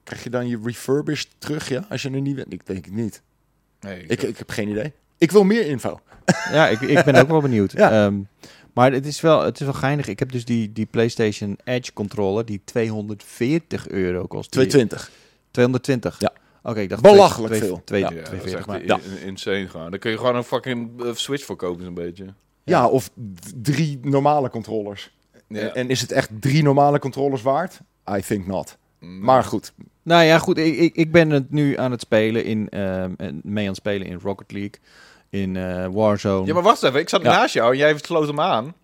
[0.04, 1.84] Krijg je dan je refurbished terug, ja?
[1.88, 2.52] Als je er niet bent?
[2.52, 3.22] Ik denk het niet.
[3.80, 4.92] Nee, Ik, ik heb geen idee.
[5.18, 6.00] Ik wil meer info.
[6.52, 7.72] ja, ik, ik ben ook wel benieuwd.
[7.82, 8.04] Ja.
[8.04, 8.14] Ehm,
[8.72, 10.06] maar het is, wel, het is wel geinig.
[10.08, 14.52] Ik heb dus die, die PlayStation Edge controller die 240 euro kost.
[14.52, 15.10] Die- 220.
[15.50, 16.20] 220?
[16.20, 16.32] Ja.
[16.66, 17.82] Oké, ik dacht Belachelijk twee- veel.
[17.84, 18.08] twee- Ja.
[18.10, 18.58] Ja, dat is 240.
[18.58, 19.26] echt maar, ja.
[19.26, 19.90] insane gewoon.
[19.90, 22.24] Dan kun je gewoon een fucking eh, Switch voor kopen, zo'n beetje.
[22.64, 23.10] Ja, of
[23.62, 25.10] drie normale controllers.
[25.48, 25.60] Ja.
[25.60, 27.80] En, en is het echt drie normale controllers waard?
[28.16, 28.76] I think not.
[28.98, 29.72] Maar goed.
[30.02, 30.58] Nou ja, goed.
[30.58, 33.76] Ik, ik, ik ben het nu aan het spelen in, ehm, en mee aan het
[33.80, 34.72] spelen in Rocket League,
[35.30, 36.46] in eh, Warzone.
[36.46, 37.00] Ja, maar wacht even.
[37.00, 37.32] Ik zat Ja.
[37.32, 38.74] naast jou en jij sloot hem aan.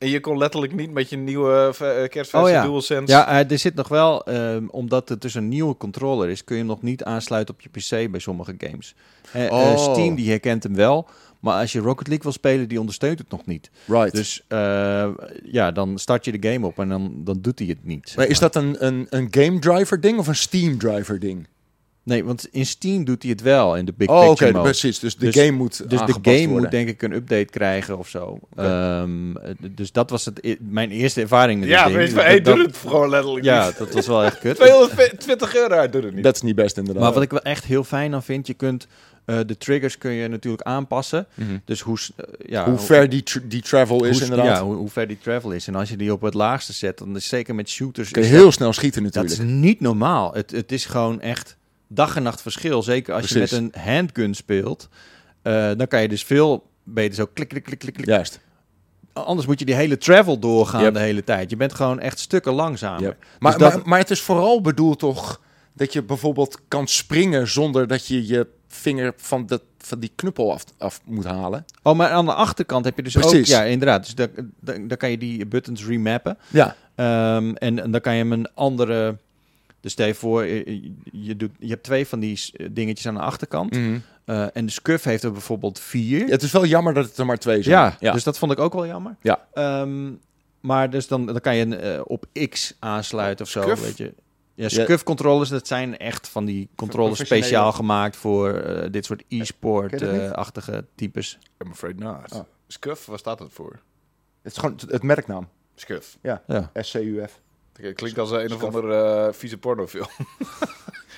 [0.00, 2.62] En je kon letterlijk niet met je nieuwe uh, kerstversie Oh ja.
[2.62, 3.12] DualSense...
[3.12, 6.54] Ja, eh, er zit nog wel, ehm, omdat het dus een nieuwe controller is, kun
[6.56, 8.94] je hem nog niet aansluiten op je PC bij sommige games.
[9.32, 9.92] Eh, eh, Oh.
[9.92, 11.08] Steam die herkent hem wel,
[11.40, 13.70] maar als je Rocket League wil spelen, die ondersteunt het nog niet.
[13.86, 14.12] Right.
[14.12, 15.08] Dus eh,
[15.44, 18.08] ja, dan start je de game op en dan, dan doet hij het niet.
[18.08, 18.50] zeg maar is maar.
[18.50, 21.46] dat een, een, een game driver ding of een Steam driver ding?
[22.10, 24.64] Nee, want in Steam doet hij het wel in de Big Oh, oké, Picture mode.
[24.64, 24.98] precies.
[24.98, 26.46] Dus de Dus- game moet Dus de game worden.
[26.62, 28.38] moet denk ik een update krijgen of zo.
[28.56, 31.96] Ehm, eh, dus dat was het, mijn eerste ervaring met Ja, ding.
[31.96, 33.78] weet je, Dat- hey, dat- doe het gewoon letterlijk Ja, niet.
[33.78, 34.56] dat was wel echt kut.
[34.60, 36.24] 220 euro, hij doet het niet.
[36.24, 37.02] Dat is niet best inderdaad.
[37.02, 38.86] Maar wat ik wel echt heel fijn aan vind, je kunt
[39.24, 41.26] eh, de triggers kun je natuurlijk aanpassen.
[41.34, 41.48] Mhm.
[41.64, 44.56] Dus hoe, eh, ja, Hoe ver die, die travel is hoe, inderdaad.
[44.56, 45.66] Ja, hoe, hoe ver die travel is.
[45.66, 48.10] En als je die op het laagste zet, dan is zeker met shooters...
[48.10, 49.36] kun je heel snel schieten natuurlijk.
[49.36, 50.32] dat is niet normaal.
[50.34, 51.56] Het, het is gewoon echt
[51.92, 52.82] dag en nacht verschil.
[52.82, 53.50] Zeker als Precies.
[53.50, 54.88] je met een handgun speelt.
[55.42, 58.06] eh, dan kan je dus veel beter zo klik, klik, klik, klik, klik.
[58.06, 58.40] Juist.
[59.12, 60.94] Anders moet je die hele travel doorgaan Yep.
[60.94, 61.50] de hele tijd.
[61.50, 63.02] Je bent gewoon echt stukken langzamer.
[63.02, 63.16] Yep.
[63.38, 65.40] Maar, Dus dat- maar, maar het is vooral bedoeld toch
[65.72, 70.52] dat je bijvoorbeeld kan springen zonder dat je je vinger van, de, van die knuppel
[70.52, 71.64] af, af moet halen.
[71.82, 73.22] Oh, maar aan de achterkant heb je dus ook...
[73.30, 73.48] Precies.
[73.48, 74.04] Ja, inderdaad.
[74.04, 74.28] Dus daar,
[74.60, 76.38] daar, daar kan je die buttons remappen.
[76.48, 79.16] Ja, Ehm, en, en dan kan je hem een andere...
[79.80, 83.14] Dus stel je voor, je, je, doet, je hebt twee van die s- dingetjes aan
[83.14, 83.70] de achterkant.
[83.76, 83.98] Mhm.
[84.24, 86.26] Eh, en de Scuf heeft er bijvoorbeeld vier.
[86.28, 87.76] het is wel jammer dat het er maar twee zijn.
[87.76, 88.12] Ja, ja.
[88.12, 89.16] dus dat vond ik ook wel jammer.
[89.20, 89.46] Ja.
[89.52, 90.12] Ehm,
[90.60, 93.80] maar dus dan, dan kan je eh, op X aansluiten of zo, Scuf?
[93.82, 94.14] weet je.
[94.54, 99.22] Ja, Scuf controllers, dat zijn echt van die controllers speciaal gemaakt voor eh, dit soort
[99.28, 101.38] dat e-sport-achtige types.
[101.64, 102.32] I'm afraid not.
[102.32, 102.40] Oh.
[102.66, 103.78] Scuf, waar staat het voor?
[104.42, 105.48] Het is gewoon het, het merknaam.
[105.74, 106.18] Scuf.
[106.22, 106.42] Ja.
[106.74, 107.40] SCUF.
[107.82, 110.06] Het klinkt als een of andere eh, vieze pornofilm.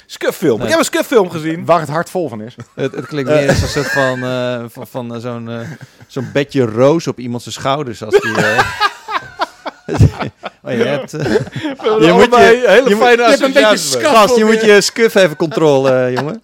[0.07, 0.55] Scuffilm.
[0.57, 0.65] Nee.
[0.65, 1.65] Ik heb een Scuffilm gezien.
[1.65, 2.57] Waar het hart vol van is.
[2.75, 5.71] Het, het klinkt meer als een soort van, eh, van, van eh, zo'n eh,
[6.07, 8.03] zo'n bedje roos op iemands schouders.
[8.05, 8.71] Als die, eh,
[10.65, 14.37] oh, je hebt, Je moet je- hele je moet- fijne je hebt een beetje Gast,
[14.37, 16.41] je moet je scuf even controleren, jongen.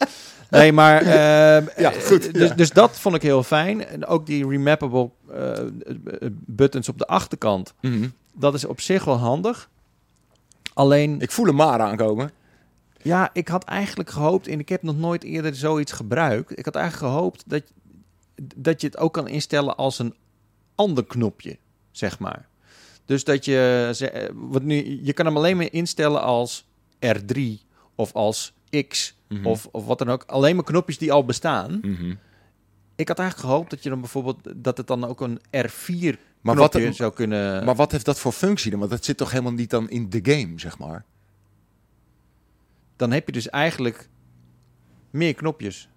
[0.51, 2.55] Nee, maar ehm, Ja, goed, Dus, ja.
[2.55, 3.87] dus dat vond ik heel fijn.
[3.87, 5.11] En ook die remappable
[6.47, 7.75] buttons op de achterkant.
[8.35, 9.69] Dat is op zich wel handig.
[10.79, 12.31] Alleen, Ik voel hem maar aankomen.
[13.03, 16.59] ja, ik had eigenlijk gehoopt, en ik heb nog nooit eerder zoiets gebruikt.
[16.59, 17.63] Ik had eigenlijk gehoopt dat,
[18.57, 20.15] dat je het ook kan instellen als een
[20.75, 21.59] ander knopje,
[21.91, 22.49] zeg maar.
[23.05, 26.67] Dus dat je, eh, wat nu, je kan hem alleen maar instellen als
[26.99, 27.41] R3
[27.95, 28.55] of als
[28.89, 29.47] X Mhm.
[29.47, 30.23] of, of wat dan ook.
[30.27, 31.79] Alleen maar knopjes die al bestaan.
[31.83, 32.15] Mhm.
[32.97, 36.57] Ik had eigenlijk gehoopt dat je dan bijvoorbeeld dat het dan ook een R4 Maar
[36.57, 37.65] wat, zou kunnen...
[37.65, 38.79] maar wat heeft dat voor functie dan?
[38.79, 41.05] Want dat zit toch helemaal niet dan in de game, zeg maar.
[42.97, 44.09] dan heb je dus eigenlijk
[45.11, 45.89] meer knopjes.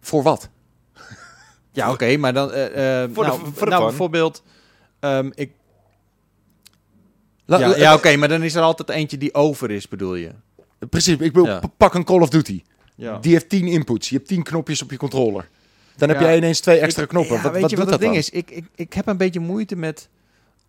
[0.00, 0.48] Voor wat?
[1.70, 2.52] Ja, oké, maar dan...
[2.52, 3.86] eh, Voor de- nou, voor de nou fun.
[3.88, 4.42] bijvoorbeeld...
[5.00, 5.52] ehm, ik,
[7.46, 10.14] La- ja, la- ja oké, maar dan is er altijd eentje die over is, bedoel
[10.14, 10.30] je?
[10.90, 11.58] Precies, ik bedoel, Ja.
[11.58, 12.62] p- pak een Call of Duty.
[12.94, 13.18] Ja.
[13.18, 14.08] Die heeft 10 inputs.
[14.08, 15.48] Je hebt 10 knopjes op je controller.
[15.96, 16.24] Dan heb Ja.
[16.26, 17.36] jij ineens twee extra knoppen.
[17.36, 18.40] Ja, wat weet wat je doet wat het dat ding dan?
[18.40, 18.46] is?
[18.48, 20.08] Ik, ik, ik heb een beetje moeite met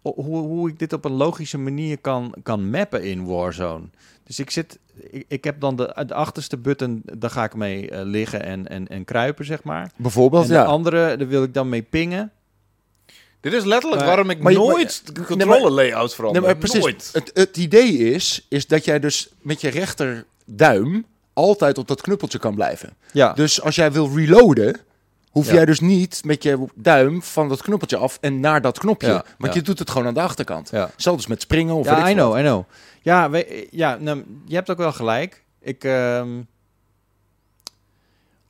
[0.01, 3.83] hoe, hoe ik dit op een logische manier kan, kan mappen in Warzone.
[4.23, 7.89] Dus ik zit, ik, ik heb dan de, de achterste button, daar ga ik mee
[7.89, 9.91] eh, liggen en, en, en kruipen, zeg maar.
[9.95, 10.63] Bijvoorbeeld, en de ja.
[10.63, 12.31] andere, daar wil ik dan mee pingen.
[13.39, 16.41] Dit is letterlijk waarom ik maar nooit de maar- controle layouts verander.
[16.41, 16.79] Nee, maar precies.
[16.81, 17.09] Nooit.
[17.13, 22.39] Het, het idee is, is dat jij dus met je rechterduim altijd op dat knuppeltje
[22.39, 22.93] kan blijven.
[23.11, 24.79] Ja, Dus als jij wil reloaden,
[25.35, 25.53] hoef Ja.
[25.53, 29.07] jij dus niet met je duim van dat knuppeltje af en naar dat knopje.
[29.07, 29.59] Ja, Want ja.
[29.59, 30.69] je doet het gewoon aan de achterkant.
[30.69, 30.89] ja.
[30.95, 32.63] Zelfs met springen of ja ik I know, I know.
[33.01, 35.43] Ja, we, ja nou, je hebt ook wel gelijk.
[35.61, 36.29] Ik, ehm,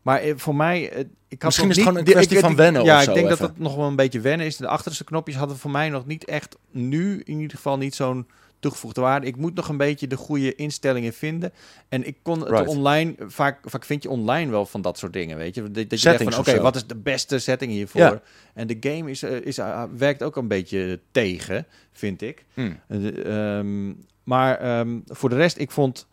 [0.01, 2.43] maar eh, voor mij, eh, ik had Misschien is het niet, gewoon een kwestie ik-
[2.43, 4.57] van wennen Ja, ik denk dat dat nog wel een beetje wennen is.
[4.57, 8.27] De achterste knopjes hadden voor mij nog niet echt, nu in ieder geval niet zo'n
[8.65, 9.27] toegevoegde waarde.
[9.27, 11.53] Ik moet nog een beetje de goede instellingen vinden.
[11.89, 12.67] En ik kon het Right.
[12.67, 15.61] online, vaak, vaak vind je online wel van dat soort dingen, weet je.
[15.61, 18.01] Dat, dat je denkt Settings van, oké, wat is de beste setting hiervoor?
[18.01, 18.21] Ja.
[18.53, 22.45] En de game is, eh, is, eh, werkt ook een beetje tegen, vind ik.
[22.87, 26.07] Ehm, maar ehm, voor de rest, ik vond,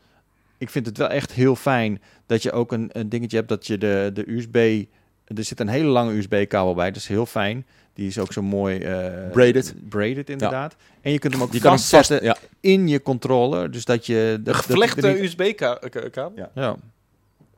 [0.59, 3.67] ik vind het wel echt heel fijn dat je ook een, een dingetje hebt dat
[3.67, 4.85] je de, de USB,
[5.25, 7.67] er zit een hele lange USB-kabel bij, dat is heel fijn.
[7.95, 9.75] Die is ook zo mooi eh, Braided.
[9.89, 10.77] braided inderdaad.
[11.01, 12.49] En je kunt hem ook Je kan hem vastzetten vast, ja.
[12.71, 16.33] in je controller, dus dat je De dat- gevlechte USB-kabel.
[16.35, 16.51] Ja.
[16.55, 16.77] Ja.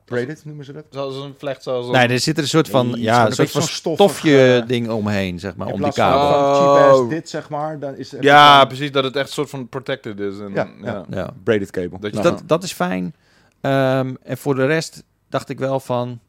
[0.05, 0.83] Braided noemen ze dat?
[0.89, 1.91] Zoals een vlecht, zoals een...
[1.91, 4.67] Nee, er zit er een soort van, Nee, ja, zo'n een soort van stofje eh,
[4.67, 6.27] ding omheen, zeg maar, In om die kabel.
[6.27, 6.75] Oh.
[6.77, 8.91] cheap as dit, zeg maar, dan is het Ja, precies.
[8.91, 10.39] Dat het echt een soort van protected is.
[10.39, 10.85] En, Ja, ja.
[10.85, 11.05] ja.
[11.09, 11.29] Ja.
[11.43, 11.89] braided cable.
[11.89, 13.15] Dat Dus Nou, dat, dat is fijn.
[13.61, 16.19] Ehm, en voor de rest dacht ik wel van...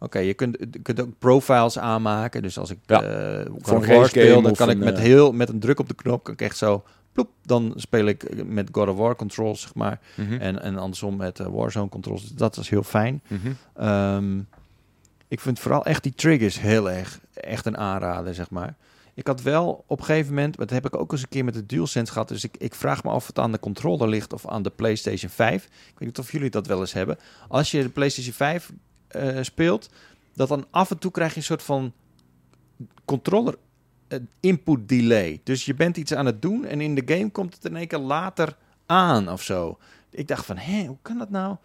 [0.00, 2.42] Oké, je kunt, je kunt ook profiles aanmaken.
[2.42, 3.02] Dus als ik Ja.
[3.02, 5.78] eh God een of War speel, dan kan ik met, eh, heel, met een druk
[5.80, 6.24] op de knop...
[6.24, 6.84] kan ik echt zo...
[7.12, 10.00] Ploep, dan speel ik met God of War controls, zeg maar.
[10.14, 10.32] mhm.
[10.32, 12.22] En, en andersom met eh, Warzone controls.
[12.22, 13.22] Dus dat is heel fijn.
[13.28, 13.48] Mhm.
[13.76, 14.38] Ehm,
[15.28, 18.74] ik vind vooral echt die triggers heel erg echt een aanrader, zeg maar.
[19.14, 21.54] Ik had wel op een gegeven moment, dat heb ik ook eens een keer met
[21.54, 24.32] de DualSense gehad, dus ik, ik vraag me af of het aan de controller ligt
[24.32, 25.64] of aan de PlayStation 5.
[25.64, 27.18] Ik weet niet of jullie dat wel eens hebben.
[27.48, 28.72] Als je de PlayStation 5
[29.08, 29.90] eh, speelt,
[30.34, 31.92] dat dan af en toe krijg je een soort van
[33.04, 33.54] controller
[34.08, 35.40] eh, input delay.
[35.44, 37.86] Dus je bent iets aan het doen en in de game komt het in één
[37.86, 39.78] keer later aan of zo.
[40.10, 41.56] Ik dacht van, hé, hoe kan dat nou?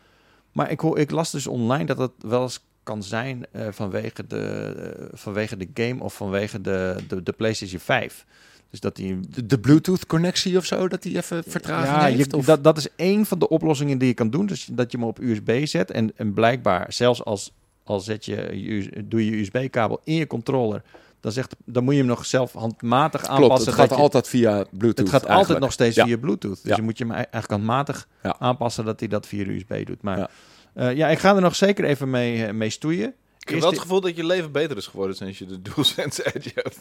[0.52, 4.28] Maar ik, hoor, ik las dus online dat het wel eens kan zijn eh, vanwege,
[4.28, 8.26] de, vanwege de game of vanwege de, de, de PlayStation 5.
[8.74, 12.32] Dus dat die De, de Bluetooth-connectie of zo, dat die even vertraging ja, heeft?
[12.32, 12.46] je, of?
[12.46, 14.46] dat, dat is één van de oplossingen die je kan doen.
[14.46, 15.92] Dus dat je hem op USB zet.
[15.92, 17.52] En, en blijkbaar, zelfs als,
[17.84, 20.82] als zet je, je, doe je USB-kabel in je controller,
[21.20, 23.68] dan, zegt, dan moet je hem nog zelf handmatig Klopt, aanpassen.
[23.72, 26.06] het gaat je- altijd via Bluetooth het gaat altijd nog steeds Ja.
[26.06, 26.60] via Bluetooth.
[26.62, 26.76] Dus Ja.
[26.76, 28.36] je moet je hem eigenlijk handmatig Ja.
[28.40, 30.02] aanpassen dat hij dat via de USB doet.
[30.02, 30.30] Maar Ja.
[30.76, 33.14] ja, ja ik ga er nog zeker even mee, eh, mee stoeien.
[33.40, 36.34] Ik heb wel het gevoel dat je leven beter is geworden sinds je de DualSense
[36.36, 36.80] Edge hebt.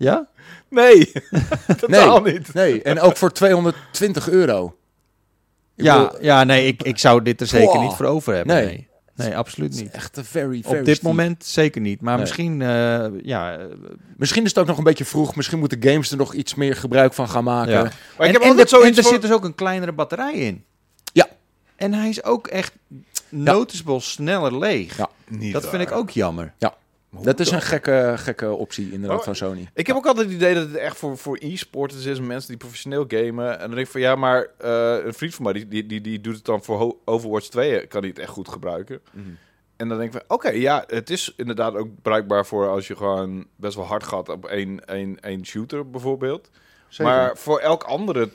[0.00, 0.26] Ja?
[0.68, 1.12] Nee,
[1.80, 2.54] totaal niet.
[2.54, 4.76] Nee, en ook voor 220 euro.
[5.76, 7.82] Ik Ja, bedoel, ja, nee, ik, ik zou dit er zeker Boah.
[7.82, 8.54] niet voor over hebben.
[8.56, 8.66] Nee.
[8.66, 8.88] Nee,
[9.28, 9.90] nee, absoluut niet.
[9.90, 11.08] echt een very, very Op dit steep.
[11.08, 12.00] moment zeker niet.
[12.00, 12.20] Maar Nee.
[12.22, 13.64] misschien, eh, ja, eh,
[14.16, 15.36] Misschien is het ook nog een beetje vroeg.
[15.36, 17.72] Misschien moeten games er nog iets meer gebruik van gaan maken.
[17.72, 17.82] Ja.
[17.82, 19.12] Maar en, ik heb en er- en zoiets er voor...
[19.12, 20.64] zit dus ook een kleinere batterij in.
[21.12, 21.26] Ja.
[21.76, 22.72] En hij is ook echt
[23.28, 24.96] noticeable sneller leeg.
[24.96, 25.08] Ja.
[25.28, 26.52] Niet dat vind ik ook jammer.
[27.10, 29.70] Dat is een gekke, gekke optie inderdaad Oh, van Sony.
[29.74, 32.20] Ik heb ook altijd het idee dat het echt voor, voor e-sporters is.
[32.20, 33.52] Mensen die professioneel gamen.
[33.52, 36.00] En dan denk ik van ja, maar eh, een vriend van mij die, die, die,
[36.00, 37.86] die doet het dan voor Overwatch 2.
[37.86, 39.00] Kan hij het echt goed gebruiken.
[39.76, 42.96] En dan denk ik van oké, ja, het is inderdaad ook bruikbaar voor als je
[42.96, 46.50] gewoon best wel hard gaat op één, één, één shooter bijvoorbeeld.
[46.88, 47.12] Zeker.
[47.12, 48.30] Maar voor elk andere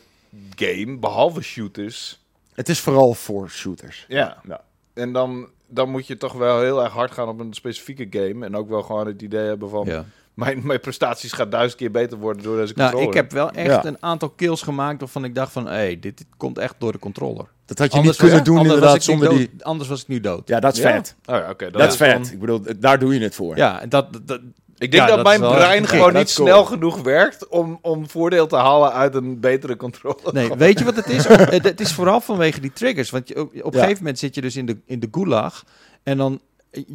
[0.56, 4.06] game, behalve shooters, Het is vooral voor shooters.
[4.08, 4.38] ja.
[4.48, 4.64] Ja.
[4.94, 8.46] En dan, dan moet je toch wel heel erg hard gaan op een specifieke game.
[8.46, 9.86] En ook wel gewoon het idee hebben van...
[9.86, 10.06] Ja.
[10.34, 13.08] Mijn, mijn prestaties gaan duizend keer beter worden door deze Nou, controller.
[13.18, 13.86] ik heb wel echt Ja.
[13.86, 16.92] een aantal kills gemaakt waarvan ik dacht van, hé, hey, dit, dit komt echt door
[16.92, 17.46] de controller.
[17.66, 19.50] Dat had je Anders niet kunnen doen anders inderdaad was ik nu zonder die...
[19.58, 19.64] dood.
[19.64, 20.48] Anders was ik nu dood.
[20.48, 20.92] Ja, dat is Ja?
[20.92, 21.16] vet.
[21.26, 21.72] Oh ja, oké.
[21.72, 22.24] Dat is vet.
[22.24, 23.58] dan- Ik bedoel, daar doe je het voor.
[23.58, 24.40] Ja, en dat, dat,
[24.78, 26.48] Ik denk Ja, dat, dat mijn brein gewoon niet cool.
[26.48, 30.34] snel genoeg werkt om, om voordeel te halen uit een betere controller.
[30.34, 31.28] Nee, weet je wat het is?
[31.28, 33.10] het, het is vooral vanwege die triggers.
[33.10, 33.80] Want je, op, een Ja.
[33.80, 35.64] gegeven moment zit je dus in de, in de gulag.
[36.04, 36.40] En dan,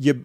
[0.01, 0.21] je,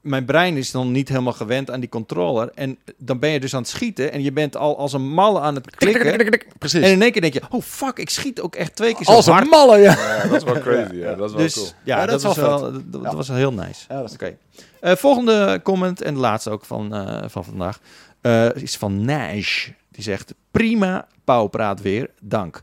[0.00, 2.50] mijn brein is dan niet helemaal gewend aan die controller.
[2.54, 5.40] En dan ben je dus aan het schieten en je bent al als een malle
[5.40, 6.40] aan het klikken.
[6.58, 6.82] Precies.
[6.82, 9.12] En in één keer denk je, oh fuck, ik schiet ook echt twee keer zo
[9.12, 9.92] Als een malle, ja.
[9.92, 10.94] Ja, dat is wel crazy.
[10.94, 11.66] Ja, dat is wel Dus cool.
[11.84, 13.16] ja, Ja, dat, dat was is wel wel, dat, dat Ja.
[13.16, 13.84] was wel heel nice.
[13.88, 14.24] Ja, dat is- Oké.
[14.26, 14.32] Eh,
[14.80, 17.78] volgende comment en de laatste ook van, eh, van vandaag
[18.20, 19.68] eh, is van Nash.
[19.90, 22.62] Die zegt, prima pauwpraat weer, dank.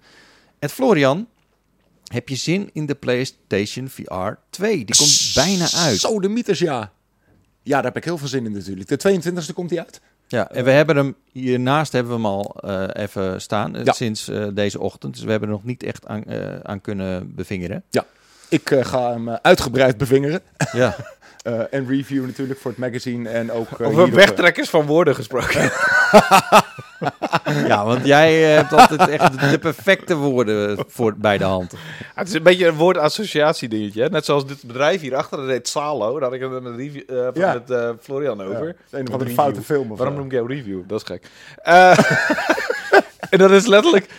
[0.60, 1.28] En Florian,
[2.04, 4.86] heb je zin in de PlayStation VR 2?
[4.86, 6.00] Die komt bijna uit.
[6.00, 6.92] Zo, de mythes, ja.
[7.64, 8.90] Ja, daar heb ik heel veel zin in natuurlijk.
[8.90, 10.02] De 22e komt hij uit.
[10.28, 13.92] Ja, en we hebben hem hiernaast hebben we hem al eh, even staan eh, Ja.
[13.94, 15.14] sinds eh, deze ochtend.
[15.14, 17.84] Dus we hebben er nog niet echt aan, eh, aan kunnen bevingeren.
[18.50, 20.42] Ik eh, ga hem eh, uitgebreid bevingeren.
[20.72, 20.96] Ja.
[21.44, 23.68] Eh, en review natuurlijk voor het magazine en ook...
[23.80, 25.62] eh, Over eh, wegtrekkers van woorden gesproken.
[27.68, 31.74] ja, want jij hebt altijd echt de perfecte woorden voor bij de hand.
[32.16, 34.02] het is een beetje een woordassociatie dingetje.
[34.02, 34.10] Hè?
[34.10, 36.14] Net zoals dit bedrijf hierachter, dat heet Salo.
[36.14, 37.54] Daar had ik het met, een review, eh, van Ja.
[37.54, 38.68] met eh, Florian ja, over.
[38.70, 39.96] is een Van de foute film.
[39.96, 40.80] Waarom noem ik jou review?
[40.88, 41.26] Dat is gek.
[41.64, 41.98] Eh,
[43.34, 44.10] en dat is letterlijk...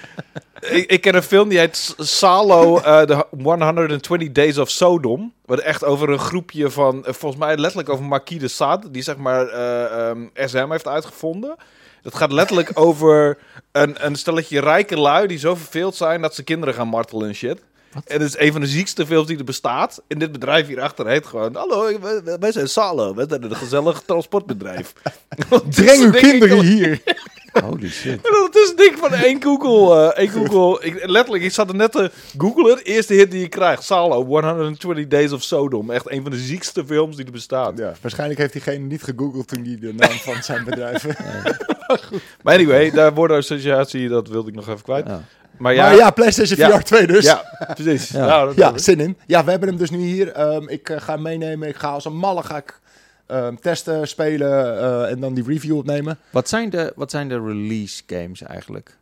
[0.60, 5.32] Ik, ik ken een film die heet Salo, eh The 120 Days of Sodom.
[5.44, 7.06] Wat echt over een groepje van...
[7.06, 8.90] eh, volgens mij letterlijk over Marquis de Sade.
[8.90, 11.56] Die zeg maar eh, ehm, SM heeft uitgevonden.
[12.02, 13.38] Dat gaat letterlijk over
[13.72, 17.34] een, een stelletje rijke lui die zo verveeld zijn dat ze kinderen gaan martelen en
[17.34, 17.60] shit.
[17.94, 20.02] En het is een van de ziekste films die er bestaat.
[20.08, 21.54] En dit bedrijf hierachter heet gewoon...
[21.56, 23.14] Hallo, wij- wij zijn Salo.
[23.14, 24.92] Wij zijn een gezellig transportbedrijf.
[25.76, 27.00] Breng uw kinderen hier.
[27.64, 28.12] Holy shit.
[28.26, 30.12] en dat is ding van één Google.
[30.14, 30.86] één Google.
[30.86, 32.78] Ik, letterlijk, ik zat er net te googlen.
[32.78, 33.82] Eerste hit die je krijgt.
[33.82, 35.90] Salo, 120 Days of Sodom.
[35.90, 37.78] Echt een van de ziekste films die er bestaat.
[37.78, 41.06] Ja, waarschijnlijk heeft diegene niet gegoogeld toen hij de naam van zijn bedrijf...
[42.42, 45.06] Maar anyway, daar wordt associatie, dat wilde ik nog even kwijt.
[45.06, 45.22] Ja.
[45.58, 46.78] Maar ja, maar ja, PlayStation Ja.
[46.78, 47.24] VR 2 dus.
[47.24, 48.08] ja, precies.
[48.08, 48.26] Ja.
[48.26, 49.16] Nou, dat- Ja, zin in.
[49.26, 50.32] Ja, we hebben hem dus nu hier.
[50.32, 51.68] Ehm, ik eh, ga hem meenemen.
[51.68, 52.80] Ik ga als een malle ga ik,
[53.26, 56.18] ehm, testen, spelen eh, en dan die review opnemen.
[56.30, 58.96] Wat zijn de, wat zijn de release games eigenlijk?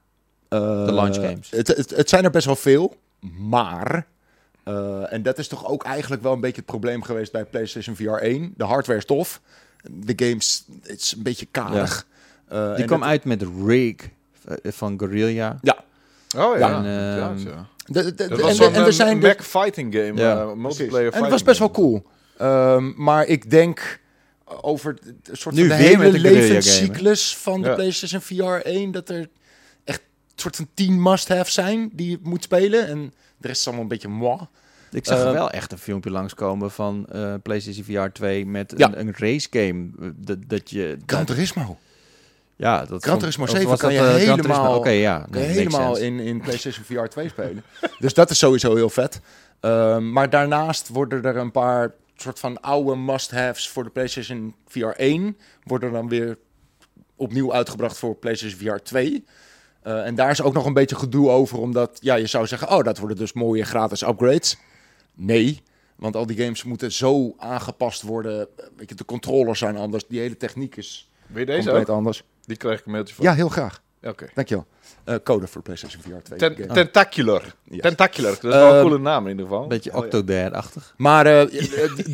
[0.48, 1.50] Eh, De launch games.
[1.50, 2.96] Het, het, het zijn er best wel veel,
[3.38, 4.06] maar...
[4.64, 7.96] eh, en dat is toch ook eigenlijk wel een beetje het probleem geweest bij PlayStation
[7.96, 8.54] VR 1.
[8.56, 9.40] De hardware is tof.
[9.90, 12.06] De games, het is een beetje karig.
[12.48, 13.94] Eh, Die kwam het- uit met Rig
[14.44, 15.58] eh, van Guerrilla.
[16.36, 16.76] Oh ja.
[16.76, 17.66] En, ja, ehm, ja.
[17.86, 20.12] de- de- de- Dat en, was de- en er zijn Mac dus- fighting game.
[20.20, 20.40] Ja.
[20.42, 22.06] eh, multiplayer En het was best wel cool.
[22.38, 24.00] Ehm, maar ik denk
[24.60, 27.74] over een soort Nu van de hele de levenscyclus van de Ja.
[27.74, 28.90] PlayStation VR 1...
[28.90, 29.28] dat er
[29.84, 32.86] echt een soort van 10 must-have zijn die je moet spelen.
[32.88, 34.38] En de rest is allemaal een beetje moi.
[34.90, 38.86] Ik zag Eh, wel echt een filmpje langskomen van eh, PlayStation VR 2 met Ja.
[38.86, 39.88] een, een race game.
[40.00, 41.78] eh, Dat, dat je, Gran Turismo.
[42.56, 44.90] Ja, dat Gran vond- Turismo of 7 was kan dat, je eh, helemaal- Turismo?
[44.90, 45.26] Ja.
[45.30, 47.62] Nee, helemaal in, in PlayStation VR 2 spelen.
[47.98, 49.20] dus dat is sowieso heel vet.
[49.60, 54.86] Ehm, maar daarnaast worden er een paar soort van oude must-haves voor de PlayStation VR
[54.86, 55.36] 1...
[55.64, 56.38] worden dan weer
[57.16, 59.24] opnieuw uitgebracht voor PlayStation VR 2...
[59.82, 62.70] Eh, en daar is ook nog een beetje gedoe over, omdat ja, je zou zeggen:
[62.70, 64.56] Oh, dat worden dus mooie gratis upgrades.
[65.14, 65.62] Nee,
[65.96, 68.40] want al die games moeten zo aangepast worden.
[68.56, 71.96] Eh, Weet je, de controllers zijn anders, die hele techniek is je deze compleet ook?
[71.96, 72.22] anders.
[72.44, 73.24] Die krijg ik een mailtje van.
[73.24, 73.80] Ja, heel graag.
[74.02, 74.26] Oké.
[74.34, 74.66] Dankjewel.
[75.04, 76.38] Eh code voor PlayStation VR 2.
[76.38, 76.66] Ten- game.
[76.72, 77.42] Tentacular.
[77.80, 78.30] Tentacular.
[78.30, 79.62] Dat is wel een Ehm, coole naam in ieder geval.
[79.62, 80.04] Een beetje Oh, ja.
[80.04, 80.94] Octodad-achtig.
[80.96, 81.46] Maar eh,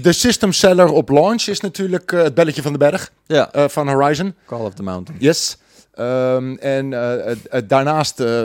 [0.02, 3.68] de system seller op launch is natuurlijk eh, het belletje van de berg Ja, eh,
[3.68, 4.34] van Horizon.
[4.46, 5.20] Call of the Mountain.
[5.20, 5.58] Yes.
[5.94, 8.42] Ehm, en eh, eh, eh, daarnaast eh,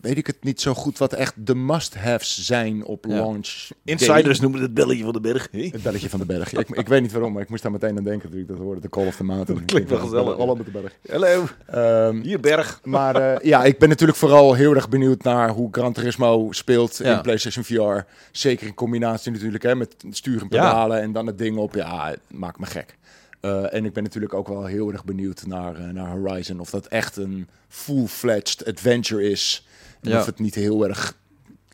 [0.00, 3.14] weet ik het niet zo goed wat echt de must-haves zijn op Ja.
[3.14, 3.68] launch.
[3.84, 4.40] Insiders day.
[4.40, 5.48] noemen het belletje van de berg.
[5.52, 6.52] Het belletje van de berg.
[6.52, 8.58] ik, ik weet niet waarom, maar ik moest daar meteen aan denken toen ik dat
[8.58, 8.80] hoorde.
[8.80, 9.56] De Call of the Mountain.
[9.60, 10.94] Dat klinkt wel gezellig, Alle met de berg.
[11.10, 12.80] Hallo, Ehm, hier berg.
[12.84, 16.96] maar eh, ja, ik ben natuurlijk vooral heel erg benieuwd naar hoe Gran Turismo speelt
[16.96, 17.16] Ja.
[17.16, 18.06] in PlayStation VR.
[18.32, 20.46] Zeker in combinatie natuurlijk hè, met sturen, Ja.
[20.48, 21.74] pedalen en dan het ding op.
[21.74, 22.98] Ja, het maakt me gek.
[23.40, 26.60] Eh, en ik ben natuurlijk ook wel heel erg benieuwd naar, eh, naar Horizon.
[26.60, 29.66] Of dat echt een full-fledged adventure is.
[30.02, 30.18] En Ja.
[30.18, 31.16] Of het niet heel erg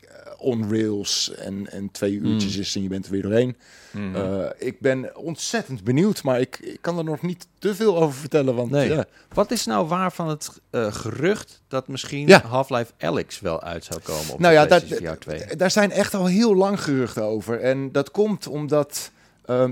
[0.07, 2.61] eh, on rails en, en twee uurtjes Hmm.
[2.61, 3.55] is en je bent er weer doorheen.
[3.91, 4.15] Mhm.
[4.15, 8.19] Eh, ik ben ontzettend benieuwd, maar ik, ik kan er nog niet te veel over
[8.19, 8.55] vertellen.
[8.55, 8.89] Want Nee.
[8.89, 12.41] ja, Wat is nou waar van het eh, gerucht dat misschien Ja.
[12.41, 15.55] Half-Life Alyx wel uit zou komen op Nou ja, VR 2?
[15.55, 17.59] Daar zijn echt al heel lang geruchten over.
[17.61, 19.11] En dat komt omdat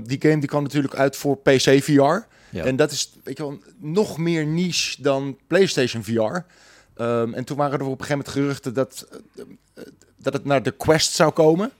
[0.02, 1.92] die game die kwam natuurlijk uit voor PC VR.
[2.50, 2.64] Ja.
[2.64, 6.36] En dat is weet je wel, nog meer niche dan PlayStation VR.
[6.96, 9.08] Ehm, en toen waren er op een gegeven moment geruchten dat,
[9.74, 9.82] eh,
[10.16, 11.70] dat het naar de Quest zou komen.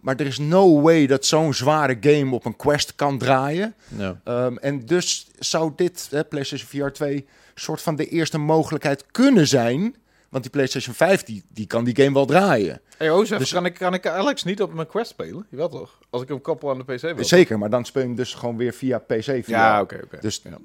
[0.00, 3.74] Maar er is no way dat zo'n zware game op een Quest kan draaien.
[3.96, 4.20] Ja.
[4.24, 9.46] Ehm, en dus zou dit, hè, PlayStation VR 2, soort van de eerste mogelijkheid kunnen
[9.48, 9.96] zijn.
[10.28, 12.80] Want die PlayStation 5, die, die kan die game wel draaien.
[12.96, 15.46] Hey, Jozef, Dus- kan, ik, kan ik Alex niet op mijn Quest spelen?
[15.50, 15.98] Jawel toch?
[16.10, 17.24] Als ik hem koppel aan de PC wil.
[17.24, 19.22] Zeker, maar dan speel je hem dus gewoon weer via PC.
[19.22, 19.42] Via.
[19.46, 20.18] Ja, oké, oké.
[20.20, 20.58] Dus, Ja.